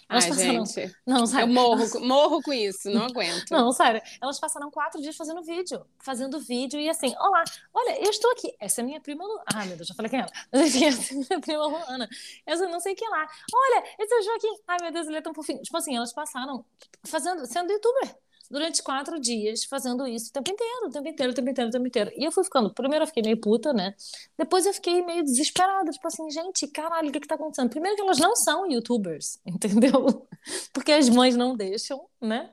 Elas 0.07 0.25
Ai, 0.25 0.29
passaram. 0.29 0.65
gente. 0.67 0.95
Não, 1.03 1.19
Eu 1.21 1.27
sabe? 1.27 1.51
morro, 1.51 1.89
com- 1.89 1.99
morro 2.01 2.41
com 2.43 2.53
isso, 2.53 2.91
não 2.91 3.05
aguento. 3.05 3.49
Não, 3.49 3.71
sério. 3.71 3.99
Elas 4.21 4.39
passaram 4.39 4.69
quatro 4.69 5.01
dias 5.01 5.15
fazendo 5.15 5.41
vídeo. 5.41 5.83
Fazendo 5.97 6.39
vídeo 6.39 6.79
e 6.79 6.87
assim, 6.87 7.15
olá, 7.19 7.43
olha, 7.73 7.97
eu 8.05 8.11
estou 8.11 8.29
aqui. 8.33 8.55
Essa 8.59 8.81
é 8.81 8.83
minha 8.83 9.01
prima 9.01 9.25
Luana. 9.25 9.43
Ah, 9.47 9.65
meu 9.65 9.75
Deus, 9.75 9.87
já 9.87 9.95
falei 9.95 10.09
quem 10.11 10.19
é 10.19 10.21
ela. 10.21 10.31
Mas 10.51 10.61
enfim, 10.75 10.85
essa 10.85 11.11
é 11.11 11.17
minha 11.17 11.41
prima 11.41 11.65
Luana. 11.65 12.07
Essa 12.45 12.65
eu 12.65 12.69
não 12.69 12.79
sei 12.79 12.93
quem 12.93 13.09
lá. 13.09 13.27
Olha, 13.51 13.83
esse 13.97 14.13
é 14.13 14.19
o 14.19 14.21
Joaquim. 14.21 14.55
Ai, 14.67 14.77
meu 14.81 14.91
Deus, 14.91 15.07
ele 15.07 15.17
é 15.17 15.21
tão 15.21 15.33
fofinho. 15.33 15.61
Tipo 15.63 15.77
assim, 15.77 15.95
elas 15.95 16.13
passaram 16.13 16.63
fazendo, 17.03 17.43
sendo 17.47 17.71
youtuber. 17.71 18.15
Durante 18.55 18.81
quatro 18.81 19.19
dias, 19.19 19.65
fazendo 19.65 20.07
isso 20.07 20.29
o 20.29 20.31
tempo 20.31 20.49
inteiro, 20.49 20.87
o 20.87 20.89
tempo 20.89 21.07
inteiro, 21.09 21.31
o 21.31 21.35
tempo 21.35 21.49
inteiro, 21.49 21.69
o 21.69 21.71
tempo 21.73 21.87
inteiro. 21.87 22.11
E 22.15 22.23
eu 22.23 22.31
fui 22.31 22.43
ficando, 22.43 22.73
primeiro 22.73 23.03
eu 23.03 23.07
fiquei 23.07 23.21
meio 23.21 23.37
puta, 23.37 23.73
né? 23.73 23.93
Depois 24.37 24.65
eu 24.65 24.73
fiquei 24.73 25.05
meio 25.05 25.23
desesperada, 25.23 25.91
tipo 25.91 26.07
assim, 26.07 26.29
gente, 26.29 26.65
caralho, 26.67 27.09
o 27.09 27.11
que 27.11 27.19
que 27.19 27.27
tá 27.27 27.35
acontecendo? 27.35 27.69
Primeiro 27.69 27.97
que 27.97 28.01
elas 28.01 28.17
não 28.17 28.33
são 28.33 28.65
youtubers, 28.71 29.39
entendeu? 29.45 30.25
Porque 30.71 30.93
as 30.93 31.09
mães 31.09 31.35
não 31.35 31.53
deixam, 31.53 32.07
né? 32.21 32.49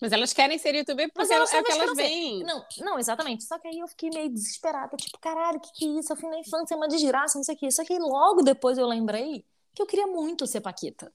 Mas 0.00 0.12
elas 0.12 0.32
querem 0.32 0.58
ser 0.58 0.74
youtuber 0.74 1.08
porque 1.12 1.20
Mas 1.20 1.30
é 1.30 1.34
elas 1.34 1.52
o 1.52 1.62
que 1.62 1.72
elas. 1.72 1.98
Não, 2.44 2.64
não, 2.80 2.98
exatamente. 2.98 3.44
Só 3.44 3.58
que 3.58 3.68
aí 3.68 3.78
eu 3.78 3.86
fiquei 3.86 4.10
meio 4.10 4.30
desesperada, 4.30 4.96
tipo, 4.96 5.18
caralho, 5.18 5.58
o 5.58 5.60
que 5.60 5.72
que 5.72 5.84
é 5.84 6.00
isso? 6.00 6.12
Eu 6.12 6.16
fui 6.16 6.30
na 6.30 6.38
infância, 6.38 6.74
é 6.74 6.76
uma 6.76 6.88
desgraça, 6.88 7.38
não 7.38 7.44
sei 7.44 7.54
o 7.54 7.58
que. 7.58 7.70
Só 7.70 7.84
que 7.84 7.98
logo 7.98 8.42
depois 8.42 8.78
eu 8.78 8.86
lembrei 8.86 9.44
que 9.74 9.82
eu 9.82 9.86
queria 9.86 10.06
muito 10.06 10.46
ser 10.46 10.60
Paquita. 10.62 11.12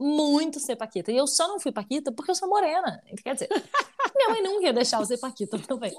Muito 0.00 0.58
ser 0.58 0.76
Paquita. 0.76 1.12
E 1.12 1.16
eu 1.16 1.26
só 1.26 1.46
não 1.46 1.60
fui 1.60 1.70
Paquita 1.70 2.10
porque 2.10 2.30
eu 2.30 2.34
sou 2.34 2.48
morena. 2.48 3.02
Quer 3.22 3.34
dizer, 3.34 3.48
minha 4.16 4.30
mãe 4.30 4.42
não 4.42 4.62
ia 4.62 4.72
deixar 4.72 4.98
eu 4.98 5.04
ser 5.04 5.18
Paquita 5.18 5.58
também. 5.58 5.94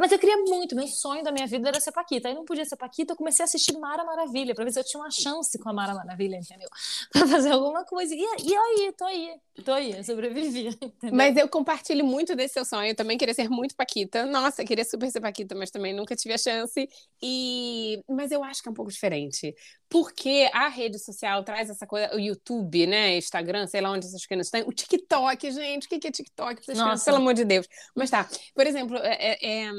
Mas 0.00 0.10
eu 0.10 0.18
queria 0.18 0.36
muito, 0.38 0.74
meu 0.74 0.88
sonho 0.88 1.22
da 1.22 1.30
minha 1.30 1.46
vida 1.46 1.68
era 1.68 1.78
ser 1.78 1.92
Paquita. 1.92 2.28
Aí 2.28 2.34
não 2.34 2.44
podia 2.44 2.64
ser 2.64 2.74
Paquita, 2.74 3.12
eu 3.12 3.16
comecei 3.16 3.44
a 3.44 3.46
assistir 3.46 3.78
Mara 3.78 4.02
Maravilha, 4.04 4.52
pra 4.52 4.64
ver 4.64 4.72
se 4.72 4.80
eu 4.80 4.84
tinha 4.84 5.00
uma 5.00 5.12
chance 5.12 5.56
com 5.58 5.68
a 5.68 5.72
Mara 5.72 5.94
Maravilha, 5.94 6.36
entendeu? 6.36 6.68
Pra 7.12 7.26
fazer 7.26 7.52
alguma 7.52 7.84
coisa. 7.84 8.14
E, 8.14 8.18
e 8.18 8.56
aí, 8.56 8.92
tô 8.96 9.04
aí, 9.04 9.34
tô 9.64 9.72
aí, 9.72 9.96
eu 9.96 10.04
sobrevivi. 10.04 10.68
Entendeu? 10.82 11.16
Mas 11.16 11.36
eu 11.36 11.48
compartilho 11.48 12.04
muito 12.04 12.34
desse 12.34 12.54
seu 12.54 12.64
sonho. 12.64 12.90
Eu 12.90 12.94
também 12.94 13.16
queria 13.16 13.34
ser 13.34 13.48
muito 13.48 13.76
Paquita. 13.76 14.26
Nossa, 14.26 14.64
queria 14.64 14.84
super 14.84 15.10
ser 15.10 15.20
Paquita, 15.20 15.54
mas 15.54 15.70
também 15.70 15.94
nunca 15.94 16.16
tive 16.16 16.34
a 16.34 16.38
chance. 16.38 16.88
E... 17.22 18.02
Mas 18.08 18.32
eu 18.32 18.42
acho 18.42 18.62
que 18.62 18.68
é 18.68 18.72
um 18.72 18.74
pouco 18.74 18.90
diferente. 18.90 19.54
Porque 19.88 20.50
a 20.52 20.68
rede 20.68 20.98
social 20.98 21.44
traz 21.44 21.70
essa 21.70 21.86
coisa, 21.86 22.14
o 22.14 22.18
YouTube, 22.18 22.86
né? 22.86 23.16
Instagram, 23.16 23.35
sei 23.68 23.80
lá 23.80 23.90
onde 23.90 24.06
essas 24.06 24.24
crianças 24.26 24.46
estão. 24.46 24.68
O 24.68 24.72
TikTok, 24.72 25.50
gente. 25.50 25.86
O 25.86 25.88
que 25.88 26.06
é 26.06 26.10
TikTok? 26.10 26.54
Nossa. 26.68 26.72
crianças? 26.72 27.04
Pelo 27.04 27.16
amor 27.18 27.34
de 27.34 27.44
Deus. 27.44 27.66
Mas 27.94 28.10
tá. 28.10 28.28
Por 28.54 28.66
exemplo, 28.66 28.96
é- 28.98 29.16
é- 29.32 29.38
é, 29.66 29.70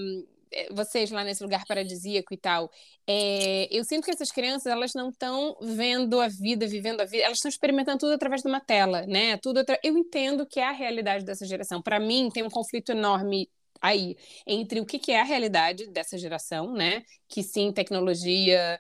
é, 0.51 0.73
vocês 0.73 1.11
lá 1.11 1.23
nesse 1.23 1.43
lugar 1.43 1.63
paradisíaco 1.67 2.33
e 2.33 2.37
tal, 2.37 2.71
é, 3.05 3.67
eu 3.69 3.83
sinto 3.83 4.05
que 4.05 4.11
essas 4.11 4.31
crianças 4.31 4.65
elas 4.65 4.91
não 4.95 5.09
estão 5.09 5.57
vendo 5.61 6.19
a 6.21 6.27
vida, 6.27 6.65
vivendo 6.67 7.01
a 7.01 7.05
vida, 7.05 7.23
elas 7.23 7.37
estão 7.37 7.49
experimentando 7.49 7.97
tudo 7.99 8.13
através 8.13 8.41
de 8.41 8.47
uma 8.47 8.59
tela, 8.61 9.05
né? 9.05 9.37
Tudo 9.37 9.59
atra- 9.59 9.79
Eu 9.83 9.97
entendo 9.97 10.45
que 10.45 10.59
é 10.59 10.65
a 10.67 10.71
realidade 10.71 11.25
dessa 11.25 11.45
geração. 11.45 11.81
Para 11.81 11.99
mim, 11.99 12.29
tem 12.33 12.43
um 12.43 12.49
conflito 12.49 12.91
enorme 12.91 13.49
aí 13.79 14.17
entre 14.47 14.79
o 14.79 14.85
que, 14.85 14.97
que 14.97 15.11
é 15.11 15.19
a 15.21 15.23
realidade 15.23 15.87
dessa 15.91 16.17
geração, 16.17 16.73
né? 16.73 17.03
Que 17.27 17.43
sim, 17.43 17.71
tecnologia, 17.71 18.79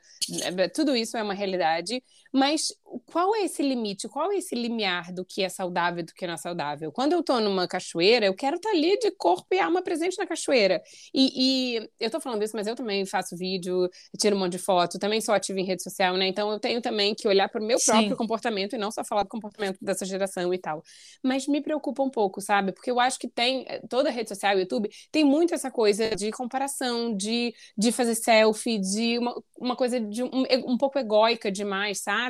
né, 0.55 0.67
tudo 0.69 0.95
isso 0.95 1.15
é 1.17 1.21
uma 1.21 1.35
realidade, 1.35 2.01
mas 2.37 2.71
qual 3.11 3.35
é 3.35 3.45
esse 3.45 3.63
limite? 3.63 4.07
Qual 4.07 4.31
é 4.31 4.37
esse 4.37 4.53
limiar 4.53 5.11
do 5.11 5.25
que 5.25 5.41
é 5.41 5.49
saudável 5.49 6.01
e 6.01 6.03
do 6.03 6.13
que 6.13 6.27
não 6.27 6.35
é 6.35 6.37
saudável? 6.37 6.91
Quando 6.91 7.13
eu 7.13 7.23
tô 7.23 7.39
numa 7.39 7.67
cachoeira, 7.67 8.27
eu 8.27 8.33
quero 8.35 8.57
estar 8.57 8.69
ali 8.69 8.97
de 8.99 9.09
corpo 9.11 9.47
e 9.51 9.59
alma 9.59 9.81
presente 9.81 10.17
na 10.19 10.27
cachoeira. 10.27 10.81
E, 11.13 11.77
e 11.79 11.89
eu 11.99 12.11
tô 12.11 12.19
falando 12.19 12.43
isso, 12.43 12.55
mas 12.55 12.67
eu 12.67 12.75
também 12.75 13.05
faço 13.07 13.35
vídeo, 13.35 13.89
tiro 14.19 14.35
um 14.35 14.39
monte 14.39 14.51
de 14.53 14.59
foto, 14.59 14.99
também 14.99 15.19
sou 15.19 15.33
ativa 15.33 15.59
em 15.59 15.65
rede 15.65 15.81
social, 15.81 16.15
né? 16.15 16.27
Então 16.27 16.51
eu 16.51 16.59
tenho 16.59 16.79
também 16.81 17.15
que 17.15 17.27
olhar 17.27 17.49
para 17.49 17.59
o 17.61 17.65
meu 17.65 17.79
Sim. 17.79 17.91
próprio 17.91 18.15
comportamento 18.15 18.73
e 18.75 18.77
não 18.77 18.91
só 18.91 19.03
falar 19.03 19.23
do 19.23 19.29
comportamento 19.29 19.77
dessa 19.81 20.05
geração 20.05 20.53
e 20.53 20.59
tal. 20.59 20.83
Mas 21.23 21.47
me 21.47 21.61
preocupa 21.61 22.03
um 22.03 22.09
pouco, 22.09 22.39
sabe? 22.39 22.71
Porque 22.71 22.91
eu 22.91 22.99
acho 22.99 23.17
que 23.19 23.27
tem, 23.27 23.65
eh, 23.67 23.81
toda 23.89 24.11
rede 24.11 24.29
social, 24.29 24.59
YouTube, 24.59 24.89
tem 25.11 25.23
muito 25.23 25.55
essa 25.55 25.71
coisa 25.71 26.15
de 26.15 26.31
comparação, 26.31 27.15
de, 27.15 27.53
de 27.75 27.91
fazer 27.91 28.15
selfie, 28.15 28.79
de 28.79 29.17
uma, 29.17 29.43
uma 29.57 29.75
coisa 29.75 29.99
de 29.99 30.23
um, 30.23 30.29
um 30.67 30.77
pouco 30.77 30.99
egóica 30.99 31.51
demais, 31.51 32.01
sabe? 32.01 32.26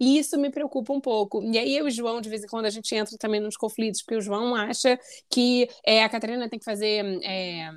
E 0.00 0.18
isso 0.18 0.38
me 0.38 0.50
preocupa 0.50 0.92
um 0.92 1.00
pouco. 1.00 1.42
E 1.42 1.58
aí 1.58 1.76
eu 1.76 1.86
e 1.86 1.88
o 1.88 1.90
João, 1.90 2.20
de 2.20 2.28
vez 2.28 2.42
em 2.44 2.46
quando, 2.46 2.66
a 2.66 2.70
gente 2.70 2.94
entra 2.94 3.16
também 3.18 3.40
nos 3.40 3.56
conflitos, 3.56 4.02
porque 4.02 4.16
o 4.16 4.20
João 4.20 4.54
acha 4.54 4.98
que 5.30 5.68
é, 5.84 6.02
a 6.04 6.08
Catarina 6.08 6.48
tem 6.48 6.58
que 6.58 6.64
fazer. 6.64 7.04
é, 7.24 7.70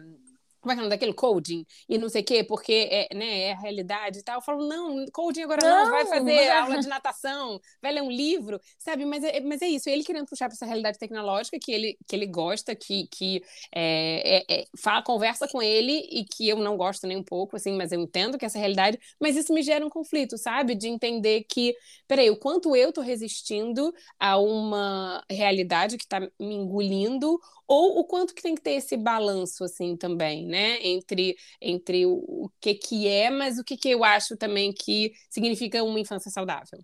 como 0.62 0.72
é 0.72 0.76
que 0.76 0.80
é 0.80 0.82
o 0.82 0.86
nome 0.86 0.89
daquele? 0.89 1.13
Coding 1.13 1.65
e 1.88 1.98
não 1.98 2.10
sei 2.10 2.22
o 2.22 2.26
quê, 2.26 2.43
porque 2.43 2.88
é, 2.91 3.15
né, 3.15 3.41
é 3.43 3.52
a 3.54 3.60
realidade 3.60 4.19
e 4.19 4.24
tal. 4.24 4.36
Eu 4.38 4.41
falo, 4.41 4.67
não, 4.67 5.06
coding 5.12 5.43
agora 5.43 5.60
não, 5.63 5.86
Não, 5.86 5.91
vai 5.91 6.06
fazer 6.06 6.22
mas- 6.36 6.50
aula 6.50 6.80
de 6.80 6.88
natação, 6.88 7.60
vai 7.82 7.91
ler 7.93 8.02
um 8.02 8.12
livro, 8.12 8.60
sabe? 8.78 9.06
Mas 9.06 9.24
é, 9.24 9.39
mas 9.41 9.62
é 9.62 9.67
isso, 9.67 9.89
ele 9.89 10.04
querendo 10.04 10.26
puxar 10.28 10.48
para 10.48 10.56
essa 10.56 10.65
realidade 10.65 10.98
tecnológica 10.98 11.58
que 11.62 11.72
ele, 11.72 11.98
que 12.08 12.15
ele 12.15 12.26
gosta, 12.28 12.76
que, 12.76 13.08
que 13.08 13.41
é, 13.74 14.43
é, 14.50 14.62
é, 14.62 14.65
fala, 14.78 15.02
conversa 15.04 15.48
com 15.48 15.62
ele 15.62 15.93
e 16.12 16.26
que 16.26 16.48
eu 16.48 16.58
não 16.58 16.78
gosto 16.78 17.08
nem 17.08 17.17
um 17.17 17.24
pouco, 17.24 17.56
assim, 17.56 17.74
mas 17.76 17.91
eu 17.91 18.02
entendo 18.02 18.38
que 18.38 18.45
essa 18.45 18.58
é 18.58 18.62
realidade, 18.62 19.00
mas 19.19 19.36
isso 19.36 19.54
me 19.54 19.62
gera 19.62 19.86
um 19.86 19.89
conflito, 19.89 20.38
sabe? 20.38 20.76
De 20.76 20.88
entender 20.88 21.45
que, 21.50 21.76
peraí, 22.08 22.30
o 22.30 22.38
quanto 22.38 22.76
eu 22.76 22.91
tô 22.91 23.02
resistindo 23.02 23.93
a 24.19 24.38
uma 24.38 25.24
realidade 25.30 25.98
que 25.98 26.08
tá 26.08 26.19
me 26.19 26.56
engolindo 26.56 27.39
ou 27.69 27.99
o 27.99 28.03
quanto 28.03 28.34
que 28.34 28.41
tem 28.41 28.55
que 28.55 28.62
ter 28.63 28.71
esse 28.71 28.97
balanço 28.97 29.63
assim 29.63 29.95
também, 29.95 30.43
né, 30.47 30.84
entre 30.84 31.38
entre 31.62 32.03
o, 32.08 32.13
o 32.13 32.51
que 32.60 32.73
que 32.73 33.08
é, 33.08 33.29
mas 33.29 33.60
o 33.60 33.63
que 33.63 33.77
que 33.77 33.89
eu 33.89 34.03
acho 34.03 34.36
também 34.36 34.73
que 34.73 35.13
significa 35.29 35.84
uma 35.84 35.99
infância 35.99 36.32
saudável. 36.32 36.79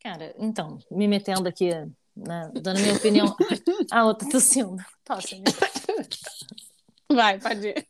Cara, 0.00 0.34
então, 0.38 0.78
me 0.90 1.08
metendo 1.08 1.48
aqui, 1.48 1.70
né, 2.14 2.52
dando 2.60 2.80
minha 2.80 2.94
opinião. 2.94 3.34
A 3.90 4.04
outra 4.04 4.28
tossindo. 4.28 4.76
Tosse, 5.02 5.40
né? 5.40 5.44
Vai, 7.10 7.40
pode 7.40 7.68
ir. 7.68 7.88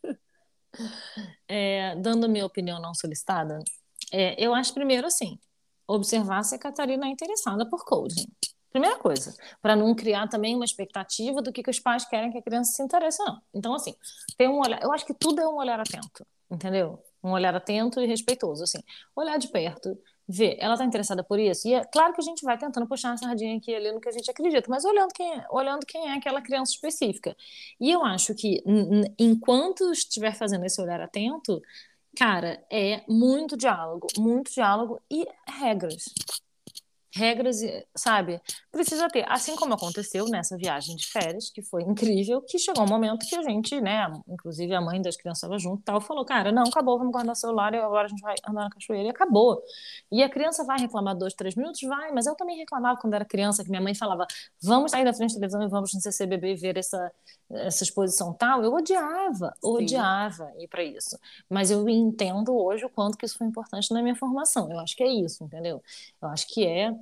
É, 1.47 1.95
dando 1.97 2.29
minha 2.29 2.45
opinião 2.45 2.81
não 2.81 2.93
solicitada, 2.93 3.59
é, 4.11 4.41
eu 4.41 4.55
acho 4.55 4.73
primeiro 4.73 5.05
assim, 5.05 5.37
observar 5.85 6.43
se 6.43 6.55
a 6.55 6.59
Catarina 6.59 7.07
é 7.07 7.09
interessada 7.09 7.67
por 7.69 7.83
coaching. 7.83 8.27
Primeira 8.71 8.97
coisa, 8.97 9.35
para 9.61 9.75
não 9.75 9.95
criar 9.95 10.27
também 10.27 10.55
uma 10.55 10.65
expectativa 10.65 11.41
do 11.41 11.51
que, 11.51 11.63
que 11.63 11.69
os 11.71 11.79
pais 11.79 12.05
querem 12.05 12.31
que 12.31 12.37
a 12.37 12.41
criança 12.41 12.73
se 12.73 12.83
interesse, 12.83 13.17
não. 13.23 13.41
Então, 13.53 13.73
assim, 13.73 13.95
tem 14.37 14.47
um 14.47 14.59
olhar, 14.59 14.81
eu 14.83 14.91
acho 14.91 15.05
que 15.05 15.13
tudo 15.13 15.41
é 15.41 15.47
um 15.47 15.55
olhar 15.55 15.79
atento, 15.79 16.25
entendeu? 16.51 17.03
Um 17.23 17.31
olhar 17.31 17.55
atento 17.55 17.99
e 17.99 18.05
respeitoso, 18.05 18.63
assim. 18.63 18.79
Olhar 19.15 19.37
de 19.37 19.47
perto, 19.47 19.97
ver, 20.27 20.55
ela 20.59 20.75
está 20.75 20.85
interessada 20.85 21.23
por 21.23 21.39
isso? 21.39 21.67
E 21.67 21.73
é 21.73 21.83
claro 21.83 22.13
que 22.13 22.21
a 22.21 22.23
gente 22.23 22.43
vai 22.43 22.55
tentando 22.57 22.87
puxar 22.87 23.09
uma 23.09 23.17
sardinha 23.17 23.57
aqui 23.57 23.73
ali 23.73 23.91
no 23.91 23.99
que 23.99 24.07
a 24.07 24.11
gente 24.11 24.29
acredita, 24.29 24.69
mas 24.69 24.85
olhando 24.85 25.11
quem 25.11 25.33
é, 25.33 25.45
olhando 25.49 25.85
quem 25.87 26.07
é 26.07 26.13
aquela 26.13 26.39
criança 26.39 26.71
específica. 26.71 27.35
E 27.81 27.89
eu 27.91 28.05
acho 28.05 28.35
que, 28.35 28.63
enquanto 29.17 29.91
estiver 29.91 30.35
fazendo 30.35 30.63
esse 30.65 30.79
olhar 30.79 31.01
atento, 31.01 31.59
cara, 32.15 32.63
é 32.71 33.03
muito 33.07 33.57
diálogo, 33.57 34.05
muito 34.19 34.51
diálogo 34.51 35.01
e 35.09 35.27
regras. 35.47 36.05
Regras, 37.15 37.59
sabe? 37.95 38.39
Precisa 38.71 39.07
ter. 39.09 39.25
Assim 39.27 39.55
como 39.55 39.73
aconteceu 39.73 40.25
nessa 40.25 40.55
viagem 40.57 40.95
de 40.95 41.07
férias, 41.07 41.49
que 41.49 41.61
foi 41.61 41.81
incrível, 41.83 42.41
que 42.41 42.59
chegou 42.59 42.83
um 42.83 42.87
momento 42.87 43.25
que 43.27 43.35
a 43.35 43.41
gente, 43.41 43.81
né, 43.81 44.05
inclusive 44.27 44.73
a 44.75 44.81
mãe 44.81 45.01
das 45.01 45.17
crianças 45.17 45.39
estava 45.39 45.57
junto 45.57 45.81
tal, 45.83 45.99
falou: 45.99 46.23
cara, 46.23 46.51
não, 46.51 46.63
acabou, 46.63 46.97
vamos 46.97 47.11
guardar 47.11 47.33
o 47.33 47.35
celular 47.35 47.73
e 47.73 47.77
agora 47.77 48.05
a 48.05 48.09
gente 48.09 48.21
vai 48.21 48.35
andar 48.47 48.63
na 48.65 48.69
cachoeira 48.69 49.07
e 49.07 49.09
acabou. 49.09 49.61
E 50.11 50.21
a 50.21 50.29
criança 50.29 50.63
vai 50.63 50.79
reclamar 50.79 51.15
dois, 51.15 51.33
três 51.33 51.55
minutos? 51.55 51.81
Vai, 51.81 52.11
mas 52.11 52.27
eu 52.27 52.35
também 52.35 52.57
reclamava 52.57 52.99
quando 52.99 53.13
era 53.15 53.25
criança, 53.25 53.63
que 53.63 53.69
minha 53.69 53.81
mãe 53.81 53.95
falava: 53.95 54.27
vamos 54.61 54.91
sair 54.91 55.03
da 55.03 55.13
frente 55.13 55.33
da 55.33 55.39
televisão 55.39 55.63
e 55.63 55.67
vamos 55.67 55.93
no 55.93 56.01
CCBB 56.01 56.55
ver 56.55 56.77
essa, 56.77 57.11
essa 57.51 57.83
exposição 57.83 58.33
tal. 58.33 58.63
Eu 58.63 58.73
odiava, 58.73 59.55
odiava 59.61 60.51
ir 60.57 60.67
para 60.67 60.83
isso. 60.83 61.17
Mas 61.49 61.71
eu 61.71 61.87
entendo 61.89 62.55
hoje 62.55 62.85
o 62.85 62.89
quanto 62.89 63.17
que 63.17 63.25
isso 63.25 63.37
foi 63.37 63.47
importante 63.47 63.91
na 63.93 64.01
minha 64.01 64.15
formação. 64.15 64.71
Eu 64.71 64.79
acho 64.79 64.95
que 64.95 65.03
é 65.03 65.07
isso, 65.07 65.43
entendeu? 65.43 65.81
Eu 66.21 66.27
acho 66.29 66.47
que 66.47 66.65
é 66.65 66.93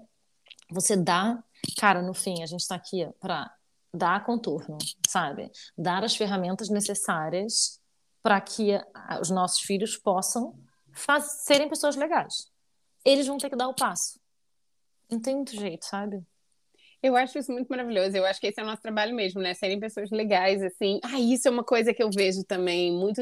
você 0.69 0.97
dá, 0.97 1.41
cara, 1.77 2.01
no 2.01 2.13
fim, 2.13 2.43
a 2.43 2.45
gente 2.45 2.61
está 2.61 2.75
aqui 2.75 3.07
para 3.19 3.53
dar 3.93 4.25
contorno, 4.25 4.77
sabe? 5.07 5.49
Dar 5.77 6.03
as 6.03 6.15
ferramentas 6.15 6.69
necessárias 6.69 7.79
para 8.21 8.39
que 8.41 8.71
os 9.21 9.29
nossos 9.29 9.61
filhos 9.61 9.95
possam 9.95 10.53
faz- 10.91 11.43
serem 11.43 11.69
pessoas 11.69 11.95
legais. 11.95 12.51
Eles 13.05 13.27
vão 13.27 13.37
ter 13.37 13.49
que 13.49 13.55
dar 13.55 13.69
o 13.69 13.73
passo. 13.73 14.19
Não 15.09 15.19
tem 15.21 15.35
muito 15.35 15.55
jeito, 15.55 15.85
sabe? 15.85 16.21
Eu 17.07 17.15
acho 17.15 17.37
isso 17.39 17.51
muito 17.51 17.67
maravilhoso. 17.69 18.15
Eu 18.17 18.25
acho 18.25 18.39
que 18.39 18.47
esse 18.47 18.59
é 18.59 18.63
o 18.63 18.65
nosso 18.65 18.81
trabalho 18.81 19.15
mesmo, 19.15 19.41
né? 19.41 19.53
Serem 19.53 19.79
pessoas 19.79 20.09
legais, 20.11 20.61
assim. 20.61 20.99
Ah, 21.03 21.19
isso 21.19 21.47
é 21.47 21.51
uma 21.51 21.63
coisa 21.63 21.93
que 21.93 22.03
eu 22.03 22.09
vejo 22.11 22.43
também 22.43 22.91
muito. 22.91 23.21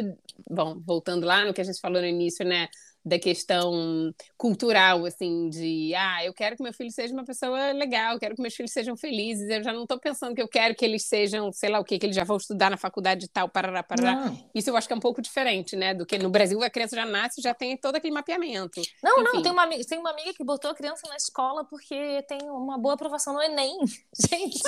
Bom, 0.50 0.80
voltando 0.86 1.26
lá 1.26 1.46
no 1.46 1.54
que 1.54 1.62
a 1.62 1.64
gente 1.64 1.80
falou 1.80 2.02
no 2.02 2.08
início, 2.08 2.46
né? 2.46 2.68
Da 3.06 3.20
questão 3.20 4.12
cultural, 4.36 5.06
assim, 5.06 5.48
de 5.50 5.94
ah, 5.96 6.26
eu 6.26 6.34
quero 6.34 6.56
que 6.58 6.64
meu 6.64 6.74
filho 6.74 6.90
seja 6.92 7.14
uma 7.14 7.24
pessoa 7.24 7.72
legal, 7.72 8.18
quero 8.18 8.36
que 8.36 8.42
meus 8.42 8.56
filhos 8.56 8.72
sejam 8.72 8.98
felizes. 8.98 9.48
Eu 9.48 9.62
já 9.64 9.72
não 9.72 9.84
estou 9.84 10.00
pensando 10.00 10.34
que 10.34 10.42
eu 10.42 10.48
quero 10.48 10.74
que 10.74 10.84
eles 10.84 11.06
sejam, 11.08 11.52
sei 11.52 11.70
lá 11.70 11.80
o 11.80 11.84
quê, 11.84 12.00
que 12.00 12.06
eles 12.08 12.16
já 12.16 12.24
vão 12.24 12.38
estudar 12.38 12.72
na 12.72 12.78
faculdade 12.78 13.26
e 13.26 13.28
tal, 13.30 13.48
parará, 13.48 13.84
parará. 13.84 14.26
Não, 14.26 14.50
Isso 14.56 14.70
eu 14.72 14.76
acho 14.76 14.88
que 14.88 14.94
é 14.94 14.96
um 14.98 15.00
pouco 15.00 15.22
diferente, 15.22 15.76
né? 15.76 15.94
Do 15.94 16.04
que 16.06 16.18
no 16.18 16.30
Brasil 16.32 16.62
a 16.64 16.70
criança 16.70 16.96
já 16.96 17.06
nasce 17.06 17.40
e 17.40 17.44
já 17.44 17.54
tem 17.54 17.78
todo 17.78 17.96
aquele 17.96 18.14
mapeamento. 18.14 18.82
não, 19.04 19.18
não, 19.24 19.34
Enfim. 19.34 19.44
tem 19.44 19.52
uma, 19.52 19.64
amiga, 19.64 19.84
tem 19.88 20.00
uma 20.00 20.10
amiga 20.10 20.34
que 20.34 20.44
botou 20.44 20.72
a 20.72 20.76
criança 20.76 21.08
na 21.08 21.16
escola 21.16 21.64
porque 21.66 22.24
tem 22.28 22.40
uma 22.50 22.78
boa 22.80 22.96
aprovação 22.96 23.34
no 23.34 23.42
Enem. 23.44 23.78
Gente, 24.30 24.60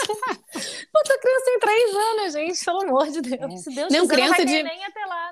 botou 0.93 1.15
a 1.15 1.19
criança 1.19 1.49
em 1.49 1.59
três 1.59 1.95
anos, 1.95 2.33
gente, 2.33 2.65
pelo 2.65 2.81
amor 2.83 3.07
de 3.09 3.21
Deus. 3.21 3.61
Se 3.63 3.73
Deus 3.73 3.91
Não, 3.93 4.01
quiser, 4.01 4.13
criança 4.13 4.29
não 4.29 4.37
vai 4.37 4.45
ter 4.45 4.45
de- 4.45 4.55
Enem 4.55 4.85
até 4.85 5.05
lá. 5.05 5.31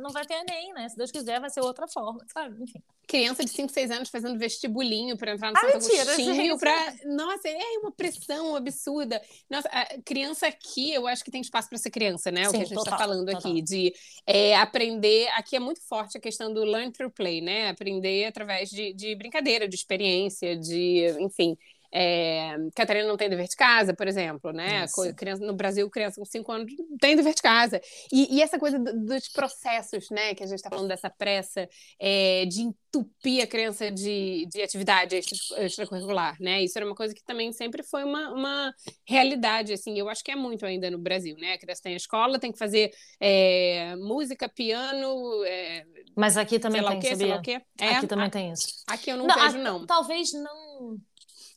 Não 0.00 0.10
vai 0.10 0.24
ter 0.24 0.34
Enem, 0.34 0.72
né? 0.72 0.88
Se 0.88 0.96
Deus 0.96 1.10
quiser, 1.10 1.40
vai 1.40 1.50
ser 1.50 1.60
outra 1.60 1.86
forma, 1.88 2.24
sabe? 2.32 2.45
Enfim. 2.60 2.82
Criança 3.06 3.44
de 3.44 3.50
5, 3.50 3.72
6 3.72 3.90
anos 3.92 4.08
fazendo 4.08 4.36
vestibulinho 4.36 5.16
para 5.16 5.32
entrar 5.32 5.52
no 5.52 5.56
Ah, 5.56 5.60
Santo 5.60 5.74
mentira, 5.74 6.02
Agostinho. 6.02 6.58
Pra... 6.58 6.94
Nossa, 7.04 7.48
é 7.48 7.78
uma 7.78 7.92
pressão 7.92 8.56
absurda. 8.56 9.22
Nossa, 9.48 9.68
criança 10.04 10.48
aqui, 10.48 10.92
eu 10.92 11.06
acho 11.06 11.24
que 11.24 11.30
tem 11.30 11.40
espaço 11.40 11.68
para 11.68 11.78
ser 11.78 11.90
criança, 11.90 12.32
né? 12.32 12.48
o 12.48 12.50
Sim, 12.50 12.58
que 12.58 12.64
a 12.64 12.66
gente 12.66 12.78
está 12.78 12.98
falando 12.98 13.26
total. 13.26 13.38
aqui, 13.38 13.62
de 13.62 13.94
é, 14.26 14.56
aprender. 14.56 15.28
Aqui 15.36 15.54
é 15.54 15.60
muito 15.60 15.80
forte 15.82 16.18
a 16.18 16.20
questão 16.20 16.52
do 16.52 16.64
learn 16.64 16.90
through 16.90 17.12
play, 17.12 17.40
né? 17.40 17.68
Aprender 17.68 18.24
através 18.24 18.70
de, 18.70 18.92
de 18.92 19.14
brincadeira, 19.14 19.68
de 19.68 19.76
experiência, 19.76 20.56
de, 20.56 21.16
enfim. 21.20 21.56
É, 21.92 22.56
Catarina 22.74 23.06
não 23.08 23.16
tem 23.16 23.28
dever 23.28 23.48
de 23.48 23.56
casa, 23.56 23.94
por 23.94 24.06
exemplo, 24.08 24.52
né? 24.52 24.80
Criança, 25.14 25.44
no 25.44 25.54
Brasil, 25.54 25.88
criança 25.90 26.20
com 26.20 26.24
5 26.24 26.50
anos 26.52 26.72
não 26.78 26.96
tem 26.98 27.16
dever 27.16 27.34
de 27.34 27.42
casa. 27.42 27.80
E, 28.12 28.36
e 28.36 28.42
essa 28.42 28.58
coisa 28.58 28.78
do- 28.78 29.04
dos 29.06 29.28
processos, 29.28 30.10
né? 30.10 30.34
Que 30.34 30.42
a 30.42 30.46
gente 30.46 30.56
está 30.58 30.70
falando 30.70 30.88
dessa 30.88 31.08
pressa 31.10 31.68
é, 32.00 32.44
de 32.46 32.62
entupir 32.62 33.42
a 33.42 33.46
criança 33.46 33.90
de, 33.90 34.46
de 34.50 34.62
atividade 34.62 35.16
extra- 35.16 35.64
extracurricular, 35.64 36.36
né? 36.40 36.62
Isso 36.62 36.78
era 36.78 36.86
uma 36.86 36.94
coisa 36.94 37.14
que 37.14 37.22
também 37.24 37.52
sempre 37.52 37.82
foi 37.82 38.04
uma, 38.04 38.30
uma 38.32 38.74
realidade, 39.04 39.72
assim. 39.72 39.98
Eu 39.98 40.08
acho 40.08 40.22
que 40.24 40.30
é 40.30 40.36
muito 40.36 40.64
ainda 40.66 40.90
no 40.90 40.98
Brasil, 40.98 41.36
né? 41.38 41.52
A 41.54 41.58
criança 41.58 41.82
tem 41.82 41.94
a 41.94 41.96
escola, 41.96 42.38
tem 42.38 42.52
que 42.52 42.58
fazer 42.58 42.90
é, 43.20 43.94
música, 43.96 44.48
piano, 44.48 45.44
é, 45.44 45.84
Mas 46.16 46.36
aqui 46.36 46.58
também 46.58 46.82
tem, 46.86 47.00
quê, 47.00 47.08
sabia? 47.08 47.40
É, 47.78 47.88
Aqui 47.96 48.06
também 48.06 48.26
a- 48.26 48.30
tem 48.30 48.52
isso. 48.52 48.66
aqui 48.86 49.10
eu 49.10 49.16
não, 49.16 49.26
a- 49.30 49.34
vejo, 49.34 49.58
não. 49.58 49.86
Talvez 49.86 50.32
não. 50.32 50.96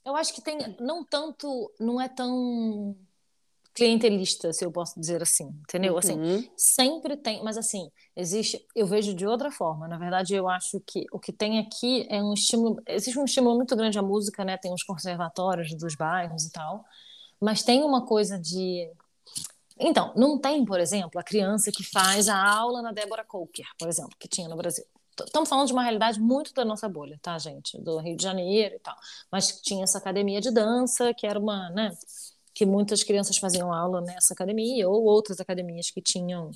Eu 0.06 0.16
acho 0.16 0.34
que 0.34 0.42
tem. 0.42 0.58
Não 0.80 1.04
tanto. 1.04 1.72
Não 1.80 2.00
é 2.02 2.08
tão 2.08 2.96
clientelista, 3.74 4.52
se 4.52 4.66
eu 4.66 4.72
posso 4.72 5.00
dizer 5.00 5.22
assim. 5.22 5.48
Entendeu? 5.62 5.98
Assim, 5.98 6.20
Uhum. 6.20 6.50
sempre 6.58 7.16
tem. 7.16 7.44
Mas 7.44 7.58
assim, 7.58 7.90
existe. 8.16 8.66
Eu 8.76 8.86
vejo 8.88 9.14
de 9.14 9.26
outra 9.26 9.52
forma. 9.52 9.88
Na 9.88 9.98
verdade, 9.98 10.34
eu 10.34 10.50
acho 10.50 10.82
que 10.86 11.06
o 11.12 11.20
que 11.20 11.32
tem 11.32 11.60
aqui 11.60 12.06
é 12.10 12.22
um 12.22 12.34
estímulo. 12.34 12.82
Existe 12.88 13.18
um 13.20 13.26
estímulo 13.26 13.56
muito 13.56 13.76
grande 13.76 13.98
à 13.98 14.02
música, 14.02 14.44
né? 14.44 14.58
Tem 14.58 14.74
os 14.74 14.84
conservatórios 14.84 15.74
dos 15.76 15.96
bairros 15.96 16.46
e 16.46 16.52
tal. 16.52 16.84
Mas 17.40 17.64
tem 17.64 17.84
uma 17.84 18.06
coisa 18.06 18.38
de. 18.40 18.92
Então, 19.82 20.12
não 20.16 20.38
tem, 20.38 20.66
por 20.66 20.78
exemplo, 20.78 21.18
a 21.18 21.24
criança 21.24 21.72
que 21.72 21.84
faz 21.90 22.28
a 22.28 22.36
aula 22.36 22.82
na 22.82 22.92
Débora 22.92 23.24
Coker, 23.24 23.66
por 23.78 23.88
exemplo, 23.88 24.12
que 24.20 24.28
tinha 24.28 24.50
no 24.50 24.58
Brasil. 24.58 24.84
Estamos 25.26 25.50
falando 25.50 25.68
de 25.68 25.74
uma 25.74 25.84
realidade 25.84 26.20
muito 26.20 26.54
da 26.54 26.64
nossa 26.66 26.88
bolha, 26.88 27.20
tá, 27.22 27.38
gente? 27.38 27.80
Do 27.82 27.98
Rio 28.00 28.16
de 28.16 28.24
Janeiro 28.24 28.76
e 28.76 28.80
tal. 28.80 28.96
Mas 29.32 29.62
tinha 29.62 29.84
essa 29.84 29.98
academia 29.98 30.42
de 30.42 30.52
dança, 30.52 31.14
que 31.14 31.28
era 31.28 31.40
uma, 31.40 31.70
né? 31.70 31.92
Que 32.54 32.66
muitas 32.66 33.04
crianças 33.04 33.38
faziam 33.38 33.74
aula 33.74 34.02
nessa 34.02 34.34
academia, 34.34 34.90
ou 34.90 35.04
outras 35.04 35.40
academias 35.40 35.90
que 35.92 36.02
tinham 36.02 36.52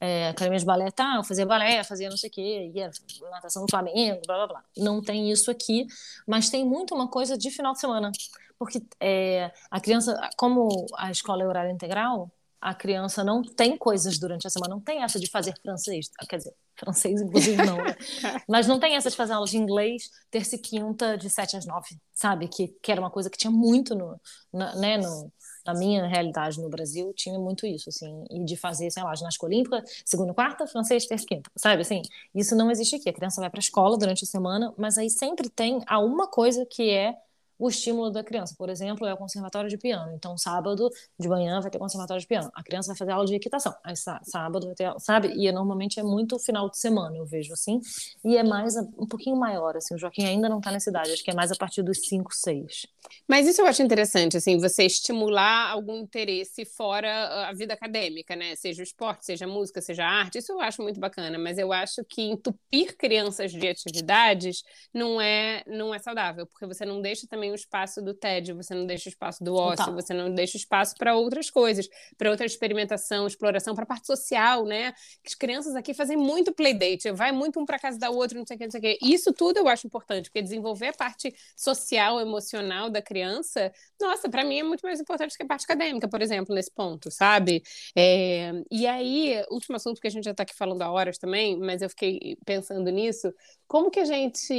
é, 0.00 0.32
de 0.32 0.64
balé 0.64 0.90
tal, 0.90 1.24
fazia 1.24 1.44
balé, 1.44 1.82
fazia 1.82 2.08
não 2.08 2.16
sei 2.16 2.30
o 2.30 2.32
quê, 2.32 2.72
ia 2.74 2.90
natação 3.30 3.64
do 3.64 3.70
Flamengo, 3.70 4.20
blá 4.26 4.36
blá 4.36 4.46
blá. 4.46 4.64
Não 4.76 5.02
tem 5.02 5.30
isso 5.30 5.50
aqui, 5.50 5.86
mas 6.26 6.48
tem 6.50 6.64
muito 6.64 6.94
uma 6.94 7.08
coisa 7.08 7.36
de 7.36 7.50
final 7.50 7.72
de 7.72 7.80
semana. 7.80 8.12
Porque 8.58 8.82
é, 9.00 9.52
a 9.70 9.80
criança, 9.80 10.18
como 10.36 10.86
a 10.96 11.10
escola 11.10 11.42
é 11.42 11.46
horário 11.46 11.70
integral, 11.70 12.30
a 12.60 12.74
criança 12.74 13.22
não 13.22 13.42
tem 13.42 13.76
coisas 13.76 14.18
durante 14.18 14.46
a 14.46 14.50
semana, 14.50 14.74
não 14.74 14.80
tem 14.80 15.02
essa 15.02 15.18
de 15.20 15.30
fazer 15.30 15.54
francês, 15.62 16.10
quer 16.28 16.38
dizer, 16.38 16.54
francês 16.78 17.20
inclusive 17.20 17.56
não, 17.64 17.76
né? 17.76 17.96
Mas 18.48 18.66
não 18.66 18.78
tem 18.78 18.96
essa 18.96 19.10
de 19.10 19.16
fazer 19.16 19.32
aula 19.32 19.46
de 19.46 19.56
inglês 19.56 20.10
terça 20.30 20.56
e 20.56 20.58
quinta 20.58 21.16
de 21.16 21.28
7 21.28 21.56
às 21.56 21.66
9, 21.66 21.96
sabe? 22.14 22.48
Que, 22.48 22.68
que 22.68 22.92
era 22.92 23.00
uma 23.00 23.10
coisa 23.10 23.28
que 23.28 23.36
tinha 23.38 23.50
muito 23.50 23.94
no, 23.94 24.20
na, 24.52 24.74
né, 24.76 24.98
no, 24.98 25.32
na 25.66 25.74
minha 25.74 26.06
realidade 26.06 26.60
no 26.60 26.68
Brasil, 26.68 27.12
tinha 27.14 27.38
muito 27.38 27.66
isso, 27.66 27.90
assim, 27.90 28.24
e 28.30 28.44
de 28.44 28.56
fazer, 28.56 28.90
sei 28.90 29.02
lá, 29.02 29.14
ginástica 29.14 29.44
olímpica, 29.44 29.84
segunda, 30.04 30.32
e 30.32 30.34
quarta, 30.34 30.66
francês, 30.66 31.04
terça 31.06 31.24
e 31.24 31.26
quinta, 31.26 31.50
sabe? 31.56 31.82
Assim, 31.82 32.00
isso 32.34 32.56
não 32.56 32.70
existe 32.70 32.96
aqui. 32.96 33.10
A 33.10 33.12
criança 33.12 33.40
vai 33.40 33.50
para 33.50 33.58
a 33.58 33.60
escola 33.60 33.98
durante 33.98 34.24
a 34.24 34.26
semana, 34.26 34.72
mas 34.78 34.96
aí 34.96 35.10
sempre 35.10 35.50
tem 35.50 35.82
alguma 35.86 36.26
coisa 36.26 36.64
que 36.64 36.90
é 36.90 37.14
o 37.58 37.68
estímulo 37.68 38.10
da 38.10 38.22
criança. 38.22 38.54
Por 38.56 38.68
exemplo, 38.70 39.06
é 39.06 39.12
o 39.14 39.16
conservatório 39.16 39.68
de 39.68 39.76
piano. 39.78 40.12
Então, 40.14 40.36
sábado 40.38 40.90
de 41.18 41.28
manhã 41.28 41.60
vai 41.60 41.70
ter 41.70 41.78
conservatório 41.78 42.20
de 42.20 42.26
piano. 42.26 42.50
A 42.54 42.62
criança 42.62 42.88
vai 42.88 42.96
fazer 42.96 43.10
aula 43.12 43.26
de 43.26 43.34
equitação. 43.34 43.74
Aí, 43.84 43.96
sá- 43.96 44.20
sábado 44.24 44.66
vai 44.66 44.74
ter, 44.74 44.92
sabe? 45.00 45.32
E 45.36 45.46
é, 45.48 45.52
normalmente 45.52 45.98
é 45.98 46.02
muito 46.02 46.38
final 46.38 46.70
de 46.70 46.78
semana, 46.78 47.16
eu 47.16 47.26
vejo 47.26 47.52
assim. 47.52 47.80
E 48.24 48.36
é 48.36 48.42
mais 48.42 48.76
um 48.76 49.06
pouquinho 49.06 49.36
maior, 49.36 49.76
assim. 49.76 49.94
O 49.94 49.98
Joaquim 49.98 50.24
ainda 50.24 50.48
não 50.48 50.58
está 50.58 50.70
nessa 50.70 50.90
idade. 50.90 51.12
Acho 51.12 51.24
que 51.24 51.30
é 51.30 51.34
mais 51.34 51.50
a 51.50 51.56
partir 51.56 51.82
dos 51.82 51.98
5, 52.08 52.32
6. 52.34 52.86
Mas 53.26 53.46
isso 53.46 53.60
eu 53.60 53.66
acho 53.66 53.82
interessante, 53.82 54.36
assim, 54.36 54.58
você 54.58 54.84
estimular 54.84 55.70
algum 55.70 55.96
interesse 55.98 56.64
fora 56.64 57.08
ah, 57.10 57.48
a 57.50 57.52
vida 57.52 57.74
acadêmica, 57.74 58.34
né? 58.36 58.54
Seja 58.56 58.80
o 58.80 58.84
esporte, 58.84 59.24
seja 59.24 59.44
a 59.44 59.48
música, 59.48 59.80
seja 59.80 60.04
a 60.04 60.08
arte, 60.08 60.38
isso 60.38 60.52
eu 60.52 60.60
acho 60.60 60.82
muito 60.82 61.00
bacana, 61.00 61.38
mas 61.38 61.58
eu 61.58 61.72
acho 61.72 62.04
que 62.04 62.22
entupir 62.22 62.96
crianças 62.96 63.52
de 63.52 63.66
atividades 63.68 64.62
não 64.92 65.20
é, 65.20 65.62
não 65.66 65.94
é 65.94 65.98
saudável, 65.98 66.46
porque 66.46 66.66
você 66.66 66.84
não 66.84 67.00
deixa 67.00 67.26
também 67.26 67.47
o 67.50 67.54
espaço 67.54 68.02
do 68.02 68.14
tédio, 68.14 68.56
você 68.56 68.74
não 68.74 68.86
deixa 68.86 69.08
o 69.08 69.12
espaço 69.12 69.42
do 69.42 69.54
ócio, 69.54 69.86
Total. 69.86 69.94
você 69.94 70.14
não 70.14 70.32
deixa 70.34 70.56
espaço 70.56 70.94
para 70.96 71.14
outras 71.14 71.50
coisas, 71.50 71.88
para 72.16 72.30
outra 72.30 72.46
experimentação, 72.46 73.26
exploração, 73.26 73.74
para 73.74 73.84
a 73.84 73.86
parte 73.86 74.06
social, 74.06 74.64
né? 74.64 74.92
As 75.26 75.34
crianças 75.34 75.74
aqui 75.76 75.94
fazem 75.94 76.16
muito 76.16 76.52
playdate, 76.52 77.10
vai 77.12 77.32
muito 77.32 77.60
um 77.60 77.64
para 77.66 77.78
casa 77.78 77.98
da 77.98 78.10
outra, 78.10 78.38
não 78.38 78.46
sei 78.46 78.56
o 78.56 78.58
que, 78.58 78.64
não 78.66 78.70
sei 78.70 78.80
o 78.80 78.82
que. 78.82 78.98
Isso 79.02 79.32
tudo 79.32 79.58
eu 79.58 79.68
acho 79.68 79.86
importante, 79.86 80.26
porque 80.30 80.42
desenvolver 80.42 80.88
a 80.88 80.92
parte 80.92 81.34
social, 81.56 82.20
emocional 82.20 82.90
da 82.90 83.02
criança, 83.02 83.72
nossa, 84.00 84.28
para 84.28 84.44
mim 84.44 84.58
é 84.60 84.62
muito 84.62 84.82
mais 84.82 85.00
importante 85.00 85.36
que 85.36 85.42
a 85.42 85.46
parte 85.46 85.64
acadêmica, 85.64 86.08
por 86.08 86.22
exemplo, 86.22 86.54
nesse 86.54 86.70
ponto, 86.72 87.10
sabe? 87.10 87.62
É, 87.96 88.52
E 88.70 88.86
aí, 88.86 89.42
último 89.50 89.76
assunto 89.76 90.00
que 90.00 90.06
a 90.06 90.10
gente 90.10 90.24
já 90.24 90.30
está 90.32 90.42
aqui 90.42 90.54
falando 90.54 90.82
há 90.82 90.90
horas 90.90 91.18
também, 91.18 91.58
mas 91.58 91.82
eu 91.82 91.88
fiquei 91.90 92.36
pensando 92.44 92.90
nisso, 92.90 93.32
como 93.66 93.90
que 93.90 94.00
a 94.00 94.04
gente 94.04 94.54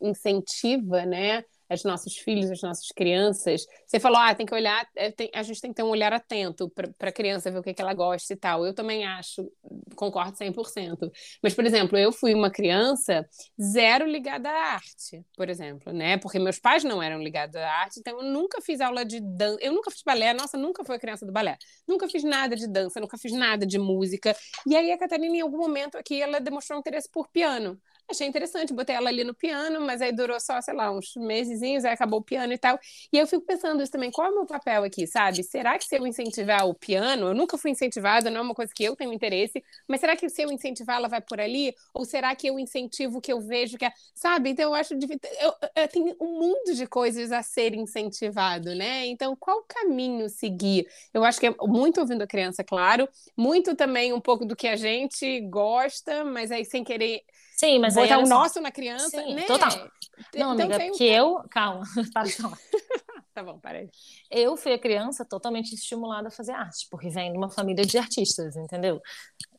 incentiva, 0.00 1.04
né? 1.06 1.44
Os 1.70 1.82
nossos 1.84 2.16
filhos, 2.16 2.50
as 2.50 2.62
nossas 2.62 2.88
crianças. 2.88 3.66
Você 3.86 3.98
falou, 3.98 4.18
ah, 4.18 4.34
tem 4.34 4.46
que 4.46 4.54
olhar, 4.54 4.86
é, 4.94 5.10
tem- 5.10 5.30
a 5.34 5.42
gente 5.42 5.60
tem 5.60 5.70
que 5.70 5.76
ter 5.76 5.82
um 5.82 5.88
olhar 5.88 6.12
atento 6.12 6.70
para 6.70 7.08
a 7.08 7.12
criança 7.12 7.50
ver 7.50 7.58
o 7.58 7.62
que, 7.62 7.74
que 7.74 7.82
ela 7.82 7.94
gosta 7.94 8.32
e 8.32 8.36
tal. 8.36 8.64
Eu 8.64 8.74
também 8.74 9.04
acho, 9.04 9.50
concordo 9.94 10.36
100%. 10.36 11.10
Mas, 11.42 11.54
por 11.54 11.64
exemplo, 11.64 11.98
eu 11.98 12.12
fui 12.12 12.34
uma 12.34 12.50
criança 12.50 13.26
zero 13.60 14.06
ligada 14.06 14.48
à 14.48 14.74
arte, 14.74 15.24
por 15.36 15.48
exemplo, 15.48 15.92
né? 15.92 16.18
Porque 16.18 16.38
meus 16.38 16.58
pais 16.58 16.84
não 16.84 17.02
eram 17.02 17.22
ligados 17.22 17.56
à 17.56 17.68
arte, 17.68 18.00
então 18.00 18.20
eu 18.20 18.24
nunca 18.32 18.60
fiz 18.60 18.80
aula 18.80 19.04
de 19.04 19.20
dança, 19.20 19.58
eu 19.60 19.72
nunca 19.72 19.90
fiz 19.90 20.02
balé, 20.02 20.32
nossa, 20.34 20.56
nunca 20.56 20.84
fui 20.84 20.96
a 20.96 20.98
criança 20.98 21.26
do 21.26 21.32
balé. 21.32 21.56
Nunca 21.86 22.08
fiz 22.08 22.22
nada 22.24 22.54
de 22.56 22.66
dança, 22.68 23.00
nunca 23.00 23.16
fiz 23.18 23.32
nada 23.32 23.66
de 23.66 23.78
música. 23.78 24.36
E 24.66 24.76
aí 24.76 24.92
a 24.92 24.98
Catarina, 24.98 25.36
em 25.36 25.40
algum 25.40 25.58
momento 25.58 25.96
aqui, 25.96 26.20
ela 26.20 26.40
demonstrou 26.40 26.78
interesse 26.78 27.08
por 27.10 27.28
piano. 27.28 27.78
Achei 28.08 28.24
interessante, 28.28 28.72
botei 28.72 28.94
ela 28.94 29.08
ali 29.08 29.24
no 29.24 29.34
piano, 29.34 29.80
mas 29.80 30.00
aí 30.00 30.12
durou 30.12 30.38
só, 30.38 30.60
sei 30.60 30.74
lá, 30.74 30.92
uns 30.92 31.12
mesezinhos, 31.16 31.84
aí 31.84 31.92
acabou 31.92 32.20
o 32.20 32.22
piano 32.22 32.52
e 32.52 32.58
tal. 32.58 32.78
E 33.12 33.18
eu 33.18 33.26
fico 33.26 33.44
pensando 33.44 33.82
isso 33.82 33.90
também, 33.90 34.12
qual 34.12 34.28
é 34.28 34.30
o 34.30 34.34
meu 34.34 34.46
papel 34.46 34.84
aqui, 34.84 35.08
sabe? 35.08 35.42
Será 35.42 35.76
que 35.76 35.84
se 35.86 35.96
eu 35.98 36.06
incentivar 36.06 36.68
o 36.68 36.74
piano, 36.74 37.28
eu 37.28 37.34
nunca 37.34 37.58
fui 37.58 37.72
incentivada, 37.72 38.30
não 38.30 38.38
é 38.38 38.42
uma 38.44 38.54
coisa 38.54 38.72
que 38.72 38.84
eu 38.84 38.94
tenho 38.94 39.12
interesse, 39.12 39.60
mas 39.88 39.98
será 40.00 40.14
que 40.16 40.28
se 40.28 40.40
eu 40.42 40.52
incentivar 40.52 40.96
ela 40.98 41.08
vai 41.08 41.20
por 41.20 41.40
ali? 41.40 41.74
Ou 41.92 42.04
será 42.04 42.34
que 42.36 42.46
eu 42.46 42.60
incentivo 42.60 43.18
o 43.18 43.20
que 43.20 43.32
eu 43.32 43.40
vejo 43.40 43.76
que 43.76 43.84
é, 43.84 43.92
sabe? 44.14 44.50
Então 44.50 44.66
eu 44.66 44.74
acho 44.74 44.94
eu, 44.94 45.54
eu 45.74 45.88
tenho 45.88 46.16
um 46.20 46.38
mundo 46.38 46.74
de 46.74 46.86
coisas 46.86 47.32
a 47.32 47.42
ser 47.42 47.74
incentivado, 47.74 48.72
né? 48.74 49.04
Então 49.06 49.34
qual 49.36 49.64
caminho 49.64 50.28
seguir? 50.28 50.86
Eu 51.12 51.24
acho 51.24 51.40
que 51.40 51.46
é 51.46 51.54
muito 51.62 52.00
ouvindo 52.00 52.22
a 52.22 52.26
criança, 52.26 52.62
claro, 52.62 53.08
muito 53.36 53.74
também 53.74 54.12
um 54.12 54.20
pouco 54.20 54.44
do 54.44 54.54
que 54.54 54.68
a 54.68 54.76
gente 54.76 55.40
gosta, 55.48 56.24
mas 56.24 56.50
aí 56.52 56.64
sem 56.64 56.84
querer 56.84 57.22
Sim, 57.56 57.78
mas 57.78 57.96
aí, 57.96 58.04
botar 58.04 58.16
olha 58.16 58.24
o 58.24 58.26
só. 58.28 58.38
nosso 58.38 58.60
na 58.60 58.70
criança, 58.70 59.08
Sim, 59.08 59.34
né? 59.34 59.46
total. 59.46 59.70
Então 60.18 60.40
Não, 60.40 60.50
amiga, 60.52 60.76
tem 60.78 60.88
um- 60.88 60.90
porque 60.92 61.04
eu. 61.04 61.42
Calma, 61.50 61.82
para 62.12 62.28
de 62.28 62.32
falar. 62.36 62.58
Tá 63.32 63.42
bom, 63.42 63.58
parei. 63.60 63.90
Eu 64.30 64.56
fui 64.56 64.72
a 64.72 64.78
criança 64.78 65.22
totalmente 65.22 65.74
estimulada 65.74 66.28
a 66.28 66.30
fazer 66.30 66.52
arte, 66.52 66.86
porque 66.90 67.10
vem 67.10 67.32
de 67.32 67.36
uma 67.36 67.50
família 67.50 67.84
de 67.84 67.98
artistas, 67.98 68.56
entendeu? 68.56 68.98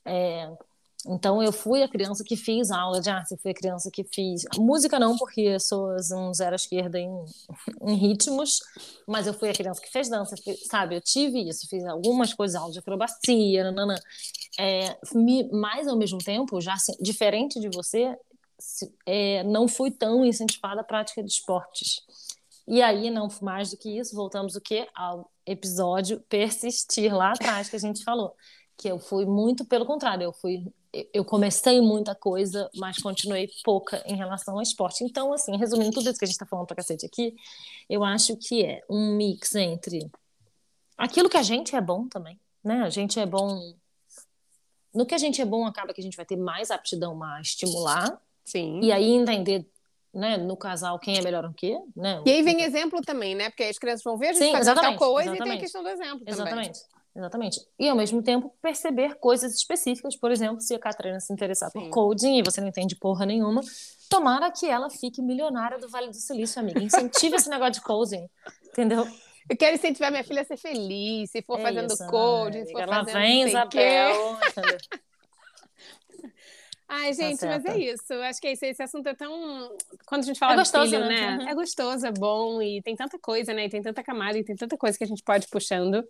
É, 0.03 0.49
então 1.05 1.41
eu 1.41 1.51
fui 1.51 1.83
a 1.83 1.87
criança 1.87 2.23
que 2.23 2.35
fiz 2.35 2.71
aula 2.71 2.99
de 2.99 3.09
arte, 3.09 3.37
fui 3.37 3.51
a 3.51 3.53
criança 3.53 3.89
que 3.91 4.03
fiz 4.03 4.43
música 4.57 4.99
não, 4.99 5.17
porque 5.17 5.59
sou 5.59 5.89
um 6.15 6.33
zero 6.33 6.55
esquerda 6.55 6.99
em, 6.99 7.09
em 7.81 7.95
ritmos, 7.95 8.59
mas 9.07 9.27
eu 9.27 9.33
fui 9.33 9.49
a 9.49 9.53
criança 9.53 9.79
que 9.81 9.91
fez 9.91 10.09
dança, 10.09 10.35
fui- 10.43 10.57
sabe? 10.69 10.95
Eu 10.95 11.01
tive 11.01 11.47
isso, 11.47 11.67
fiz 11.69 11.85
algumas 11.85 12.33
coisas, 12.33 12.55
aula 12.59 12.71
de 12.71 12.79
acrobacia, 12.79 13.63
nananã. 13.63 13.95
É, 14.59 14.97
me- 15.13 15.49
mas 15.51 15.87
ao 15.87 15.97
mesmo 15.97 16.17
tempo, 16.19 16.59
já 16.61 16.73
assim, 16.73 16.93
diferente 16.99 17.59
de 17.59 17.69
você, 17.69 18.15
é, 19.05 19.43
não 19.43 19.67
fui 19.67 19.91
tão 19.91 20.25
incentivada 20.25 20.81
à 20.81 20.83
prática 20.83 21.23
de 21.23 21.29
esportes. 21.31 22.01
E 22.67 22.81
aí, 22.81 23.09
não 23.09 23.29
mais 23.41 23.71
do 23.71 23.77
que 23.77 23.97
isso, 23.97 24.15
voltamos 24.15 24.55
o 24.55 24.61
quê? 24.61 24.87
Ao 24.93 25.31
episódio 25.45 26.19
persistir 26.27 27.13
lá 27.15 27.31
atrás 27.31 27.69
que 27.69 27.75
a 27.77 27.79
gente 27.79 28.03
falou. 28.03 28.35
Que 28.77 28.87
eu 28.89 28.99
fui 28.99 29.25
muito 29.25 29.65
pelo 29.65 29.85
contrário, 29.85 30.23
eu 30.23 30.33
fui. 30.33 30.65
Eu 31.13 31.25
comecei 31.25 31.81
muita 31.81 32.15
coisa, 32.15 32.69
mas 32.75 32.97
continuei 32.97 33.49
pouca 33.63 34.03
em 34.05 34.15
relação 34.15 34.55
ao 34.55 34.61
esporte. 34.61 35.03
Então, 35.03 35.33
assim, 35.33 35.57
resumindo 35.57 35.91
tudo 35.91 36.09
isso 36.09 36.17
que 36.17 36.25
a 36.25 36.27
gente 36.27 36.35
está 36.35 36.45
falando 36.45 36.67
pra 36.67 36.75
cacete 36.75 37.05
aqui, 37.05 37.35
eu 37.89 38.03
acho 38.03 38.35
que 38.37 38.63
é 38.63 38.81
um 38.89 39.15
mix 39.15 39.53
entre 39.55 40.09
aquilo 40.97 41.29
que 41.29 41.37
a 41.37 41.43
gente 41.43 41.75
é 41.75 41.81
bom 41.81 42.07
também, 42.07 42.39
né? 42.63 42.81
A 42.81 42.89
gente 42.89 43.19
é 43.19 43.25
bom. 43.25 43.73
No 44.93 45.05
que 45.05 45.13
a 45.13 45.17
gente 45.17 45.41
é 45.41 45.45
bom, 45.45 45.65
acaba 45.65 45.93
que 45.93 46.01
a 46.01 46.03
gente 46.03 46.17
vai 46.17 46.25
ter 46.25 46.37
mais 46.37 46.71
aptidão 46.71 47.21
a 47.21 47.41
estimular, 47.41 48.19
Sim. 48.47 48.79
E 48.81 48.93
aí 48.93 49.11
entender, 49.11 49.69
né, 50.13 50.37
no 50.37 50.55
casal 50.55 50.97
quem 50.99 51.17
é 51.17 51.21
melhor 51.21 51.43
o 51.43 51.53
quê, 51.53 51.77
né? 51.93 52.23
E 52.25 52.31
aí 52.31 52.41
vem 52.41 52.61
exemplo 52.61 53.01
também, 53.01 53.35
né? 53.35 53.49
Porque 53.49 53.63
as 53.63 53.77
crianças 53.77 54.03
vão 54.05 54.17
ver 54.17 54.27
a 54.27 54.33
gente 54.33 54.45
Sim, 54.45 54.51
fazer 54.53 54.73
tal 54.73 54.75
exatamente, 54.75 54.99
coisa 54.99 55.19
e 55.19 55.23
tem 55.23 55.31
a 55.31 55.35
exatamente. 55.35 55.59
questão 55.59 55.83
do 55.83 55.89
exemplo 55.89 56.25
também. 56.25 56.71
Exatamente. 57.17 57.59
E 57.79 57.89
ao 57.89 57.95
mesmo 57.95 58.21
tempo 58.21 58.53
perceber 58.61 59.15
coisas 59.15 59.55
específicas, 59.55 60.15
por 60.15 60.31
exemplo, 60.31 60.61
se 60.61 60.75
a 60.75 60.79
Catarina 60.79 61.19
se 61.19 61.33
interessar 61.33 61.71
Sim. 61.71 61.79
por 61.79 61.89
coding 61.89 62.37
e 62.37 62.43
você 62.43 62.61
não 62.61 62.67
entende 62.67 62.95
porra 62.95 63.25
nenhuma, 63.25 63.61
tomara 64.07 64.51
que 64.51 64.67
ela 64.67 64.87
fique 64.87 65.19
milionária 65.19 65.79
do 65.79 65.89
Vale 65.89 66.09
do 66.09 66.15
Silício, 66.15 66.59
amiga. 66.59 66.79
Incentive 66.79 67.35
esse 67.37 67.49
negócio 67.49 67.73
de 67.73 67.81
coding, 67.81 68.29
entendeu? 68.67 69.07
Eu 69.49 69.57
quero 69.57 69.75
incentivar 69.75 70.11
minha 70.11 70.23
filha 70.23 70.41
a 70.41 70.45
ser 70.45 70.57
feliz, 70.57 71.31
se 71.31 71.41
for 71.41 71.59
É 71.59 71.63
fazendo 71.63 71.91
isso, 71.91 72.05
coding, 72.07 72.65
se 72.65 72.71
for? 72.71 72.87
Lá 72.87 72.97
fazendo 72.97 73.13
vem 73.15 73.45
o 73.45 73.67
quê. 73.69 73.79
Isabel? 73.79 74.37
Ai, 76.89 77.13
gente, 77.13 77.45
mas 77.45 77.63
certa. 77.63 77.71
é 77.71 77.79
isso. 77.79 78.13
Acho 78.13 78.39
que 78.39 78.47
é 78.47 78.53
isso. 78.53 78.65
Esse 78.65 78.81
assunto 78.81 79.07
é 79.07 79.13
tão. 79.13 79.75
Quando 80.05 80.23
a 80.23 80.25
gente 80.25 80.39
fala 80.39 80.53
É 80.53 80.55
de 80.55 80.61
gostoso, 80.61 80.91
filho, 80.91 81.05
né? 81.05 81.37
né? 81.37 81.43
Uhum. 81.43 81.49
É 81.49 81.55
gostoso, 81.55 82.05
é 82.07 82.11
bom 82.11 82.61
e 82.61 82.81
tem 82.81 82.95
tanta 82.95 83.19
coisa, 83.19 83.53
né? 83.53 83.65
E 83.65 83.69
tem 83.69 83.81
tanta 83.81 84.01
camada 84.01 84.37
e 84.37 84.43
tem 84.43 84.55
tanta 84.55 84.77
coisa 84.77 84.97
que 84.97 85.03
a 85.03 85.07
gente 85.07 85.21
pode 85.21 85.45
ir 85.45 85.49
puxando. 85.49 86.01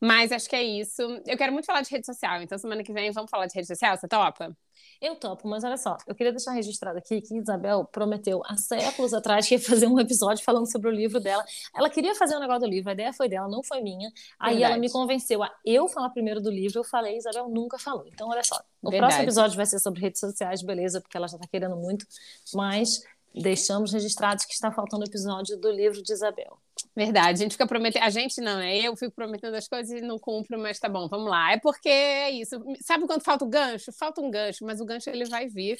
Mas 0.00 0.32
acho 0.32 0.48
que 0.48 0.56
é 0.56 0.62
isso. 0.62 1.02
Eu 1.26 1.36
quero 1.36 1.52
muito 1.52 1.66
falar 1.66 1.80
de 1.80 1.90
rede 1.90 2.06
social, 2.06 2.42
então 2.42 2.58
semana 2.58 2.82
que 2.82 2.92
vem 2.92 3.10
vamos 3.10 3.30
falar 3.30 3.46
de 3.46 3.54
rede 3.54 3.66
social, 3.66 3.96
você 3.96 4.08
topa? 4.08 4.56
Eu 5.00 5.16
topo, 5.16 5.48
mas 5.48 5.64
olha 5.64 5.76
só, 5.76 5.96
eu 6.06 6.14
queria 6.14 6.32
deixar 6.32 6.52
registrado 6.52 6.98
aqui 6.98 7.20
que 7.20 7.36
Isabel 7.36 7.84
prometeu 7.84 8.42
há 8.46 8.56
séculos 8.56 9.12
atrás 9.12 9.46
que 9.46 9.54
ia 9.54 9.60
fazer 9.60 9.86
um 9.86 9.98
episódio 9.98 10.44
falando 10.44 10.70
sobre 10.70 10.88
o 10.88 10.90
livro 10.90 11.20
dela. 11.20 11.44
Ela 11.74 11.90
queria 11.90 12.14
fazer 12.14 12.36
um 12.36 12.40
negócio 12.40 12.62
do 12.62 12.66
livro, 12.66 12.90
a 12.90 12.92
ideia 12.92 13.12
foi 13.12 13.28
dela, 13.28 13.48
não 13.48 13.62
foi 13.62 13.80
minha. 13.82 14.10
Aí 14.38 14.54
Verdade. 14.54 14.72
ela 14.72 14.80
me 14.80 14.90
convenceu 14.90 15.42
a 15.42 15.50
eu 15.64 15.88
falar 15.88 16.10
primeiro 16.10 16.40
do 16.40 16.50
livro, 16.50 16.80
eu 16.80 16.84
falei, 16.84 17.16
Isabel 17.16 17.48
nunca 17.48 17.78
falou. 17.78 18.06
Então, 18.06 18.28
olha 18.28 18.42
só, 18.44 18.56
o 18.82 18.90
Verdade. 18.90 18.98
próximo 18.98 19.22
episódio 19.24 19.56
vai 19.56 19.66
ser 19.66 19.78
sobre 19.78 20.00
redes 20.00 20.20
sociais, 20.20 20.62
beleza, 20.62 21.00
porque 21.00 21.16
ela 21.16 21.28
já 21.28 21.38
tá 21.38 21.46
querendo 21.46 21.76
muito, 21.76 22.06
mas 22.54 23.02
deixamos 23.34 23.92
registrados 23.92 24.44
que 24.44 24.54
está 24.54 24.70
faltando 24.70 25.04
o 25.04 25.08
episódio 25.08 25.56
do 25.56 25.70
livro 25.70 26.02
de 26.02 26.12
Isabel. 26.12 26.58
Verdade, 26.96 27.30
a 27.30 27.42
gente 27.42 27.52
fica 27.52 27.66
prometendo. 27.66 28.02
A 28.04 28.10
gente 28.10 28.40
não, 28.40 28.58
né? 28.58 28.78
Eu 28.78 28.96
fico 28.96 29.12
prometendo 29.12 29.54
as 29.54 29.66
coisas 29.66 29.90
e 29.90 30.00
não 30.00 30.18
cumpro, 30.18 30.58
mas 30.58 30.78
tá 30.78 30.88
bom, 30.88 31.08
vamos 31.08 31.28
lá. 31.28 31.52
É 31.52 31.58
porque 31.58 31.88
é 31.88 32.30
isso. 32.30 32.56
Sabe 32.80 33.06
quando 33.06 33.22
falta 33.24 33.44
o 33.44 33.48
gancho? 33.48 33.92
Falta 33.92 34.20
um 34.20 34.30
gancho, 34.30 34.64
mas 34.64 34.80
o 34.80 34.84
gancho 34.84 35.10
ele 35.10 35.24
vai 35.24 35.48
vir 35.48 35.76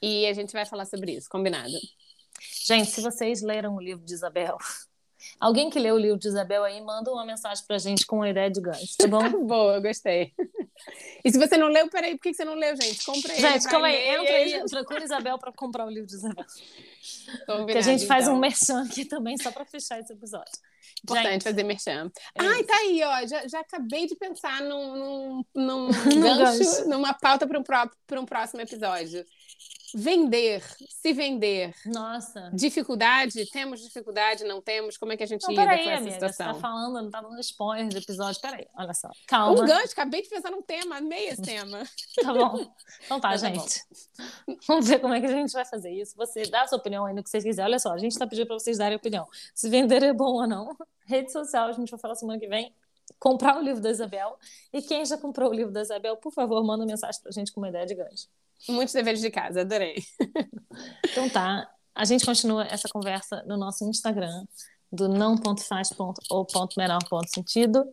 e 0.00 0.26
a 0.26 0.32
gente 0.32 0.52
vai 0.52 0.64
falar 0.64 0.84
sobre 0.86 1.12
isso, 1.16 1.28
combinado? 1.28 1.72
Gente, 2.66 2.90
se 2.90 3.00
vocês 3.00 3.42
leram 3.42 3.74
o 3.74 3.80
livro 3.80 4.04
de 4.04 4.14
Isabel, 4.14 4.56
alguém 5.40 5.70
que 5.70 5.78
leu 5.78 5.94
o 5.94 5.98
livro 5.98 6.18
de 6.18 6.28
Isabel 6.28 6.64
aí, 6.64 6.80
manda 6.80 7.10
uma 7.10 7.24
mensagem 7.24 7.64
pra 7.66 7.78
gente 7.78 8.06
com 8.06 8.16
uma 8.16 8.28
ideia 8.28 8.50
de 8.50 8.60
gancho, 8.60 8.96
tá 8.98 9.06
bom? 9.06 9.20
Boa, 9.46 9.80
gostei. 9.80 10.32
E 11.24 11.30
se 11.30 11.38
você 11.38 11.56
não 11.56 11.68
leu, 11.68 11.88
peraí, 11.88 12.16
por 12.16 12.22
que 12.22 12.34
você 12.34 12.44
não 12.44 12.54
leu, 12.54 12.74
gente? 12.76 13.04
Compra 13.04 13.32
ele. 13.32 13.40
Gente, 13.40 13.68
calma 13.68 13.86
aí, 13.86 14.08
entra 14.08 14.34
aí, 14.34 14.64
procura 14.70 15.04
Isabel 15.04 15.38
pra 15.38 15.52
comprar 15.52 15.86
o 15.86 15.90
livro 15.90 16.06
de 16.06 16.14
Isabel. 16.14 16.44
Combinado, 17.46 17.66
Que 17.66 17.78
a 17.78 17.82
gente 17.82 18.06
faz 18.06 18.24
então. 18.24 18.36
um 18.36 18.40
merchan 18.40 18.82
aqui 18.84 19.04
também, 19.04 19.36
só 19.38 19.50
pra 19.50 19.64
fechar 19.64 20.00
esse 20.00 20.12
episódio. 20.12 20.52
Importante 21.04 21.32
Gente, 21.32 21.44
fazer 21.44 21.62
merchan. 21.64 22.10
é 22.34 22.40
Ai, 22.42 22.58
isso. 22.60 22.66
tá 22.66 22.76
aí, 22.76 23.02
ó. 23.02 23.26
Já, 23.26 23.48
já 23.48 23.60
acabei 23.60 24.06
de 24.06 24.14
pensar 24.16 24.60
num, 24.62 24.96
num, 24.96 25.44
num 25.54 25.88
gancho, 26.22 26.58
gancho. 26.58 26.88
numa 26.88 27.12
pauta 27.14 27.46
para 27.46 27.58
um, 27.58 28.20
um 28.20 28.26
próximo 28.26 28.60
episódio. 28.60 29.24
Vender, 29.94 30.62
se 30.88 31.12
vender. 31.12 31.74
Nossa. 31.84 32.50
Dificuldade? 32.54 33.44
Temos 33.50 33.80
dificuldade? 33.82 34.44
Não 34.44 34.60
temos? 34.62 34.96
Como 34.96 35.12
é 35.12 35.16
que 35.16 35.22
a 35.22 35.26
gente 35.26 35.42
Não, 35.42 35.50
lida 35.50 35.62
peraí, 35.62 35.84
com 35.84 35.90
essa 35.90 35.98
amiga, 36.00 36.10
você 36.18 36.28
situação? 36.28 36.54
tá 36.54 36.60
falando, 36.60 37.02
não 37.02 37.10
tá 37.10 37.20
dando 37.20 37.40
spoiler 37.40 37.88
do 37.88 37.98
episódio. 37.98 38.40
Peraí, 38.40 38.66
olha 38.76 38.94
só. 38.94 39.08
Um 39.08 39.12
Calma. 39.26 39.66
gancho, 39.66 39.92
acabei 39.92 40.22
de 40.22 40.28
pensar 40.28 40.50
num 40.50 40.62
tema, 40.62 40.96
amei 40.96 41.28
esse 41.28 41.42
tema. 41.42 41.82
Tá 42.22 42.32
bom. 42.32 42.56
Então 42.56 42.68
tá, 42.68 42.74
Então 43.04 43.20
tá 43.20 43.36
gente. 43.36 43.82
Vamos 44.68 44.88
ver 44.88 45.00
como 45.00 45.14
é 45.14 45.20
que 45.20 45.26
a 45.26 45.30
gente 45.30 45.52
vai 45.52 45.64
fazer 45.64 45.90
isso. 45.90 46.14
Você 46.16 46.42
dá 46.44 46.62
a 46.62 46.66
sua 46.68 46.78
opinião 46.78 47.04
aí 47.04 47.14
no 47.14 47.22
que 47.22 47.30
vocês 47.30 47.42
quiserem. 47.42 47.70
Olha 47.70 47.78
só, 47.78 47.92
a 47.92 47.98
gente 47.98 48.16
tá 48.18 48.26
pedindo 48.26 48.46
pra 48.46 48.58
vocês 48.58 48.78
darem 48.78 48.96
opinião. 48.96 49.26
Se 49.54 49.68
vender 49.68 50.02
é 50.02 50.12
bom 50.12 50.32
ou 50.40 50.46
não. 50.46 50.76
Rede 51.06 51.32
social, 51.32 51.68
a 51.68 51.72
gente 51.72 51.90
vai 51.90 51.98
falar 51.98 52.14
semana 52.14 52.38
que 52.38 52.46
vem. 52.46 52.74
Comprar 53.18 53.58
o 53.58 53.60
livro 53.62 53.80
da 53.82 53.90
Isabel. 53.90 54.38
E 54.72 54.80
quem 54.82 55.04
já 55.04 55.16
comprou 55.18 55.50
o 55.50 55.54
livro 55.54 55.72
da 55.72 55.82
Isabel, 55.82 56.16
por 56.16 56.32
favor, 56.32 56.62
manda 56.64 56.84
mensagem 56.86 57.20
pra 57.20 57.30
gente 57.32 57.52
com 57.52 57.60
uma 57.60 57.68
ideia 57.68 57.86
de 57.86 57.94
gancho. 57.94 58.28
Muitos 58.68 58.94
deveres 58.94 59.20
de 59.20 59.28
casa, 59.30 59.62
adorei. 59.62 59.96
Então 61.10 61.28
tá, 61.28 61.68
a 61.94 62.04
gente 62.04 62.24
continua 62.24 62.64
essa 62.64 62.88
conversa 62.88 63.44
no 63.46 63.56
nosso 63.56 63.84
Instagram, 63.84 64.44
do 64.90 65.08
não.faz.ou.menor.sentido. 65.08 67.84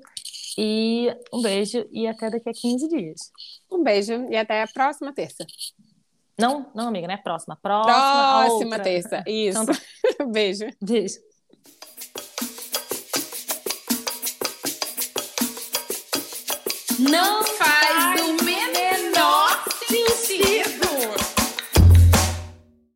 E 0.58 1.16
um 1.32 1.40
beijo 1.42 1.86
e 1.92 2.08
até 2.08 2.28
daqui 2.30 2.50
a 2.50 2.54
15 2.54 2.90
dias. 2.90 3.32
Um 3.72 3.84
beijo 3.84 4.26
e 4.30 4.36
até 4.36 4.64
a 4.64 4.68
próxima 4.68 5.14
terça. 5.14 5.46
Não, 6.38 6.70
não, 6.74 6.88
amiga, 6.88 7.08
não 7.08 7.14
é 7.14 7.18
próxima. 7.18 7.58
Próxima, 7.62 8.46
Próxima 8.46 8.80
terça. 8.80 9.24
Isso. 9.28 9.62
Então 9.62 9.66
tá. 9.66 9.74
beijo. 10.32 10.66
Beijo. 10.82 11.20
Não 17.00 17.49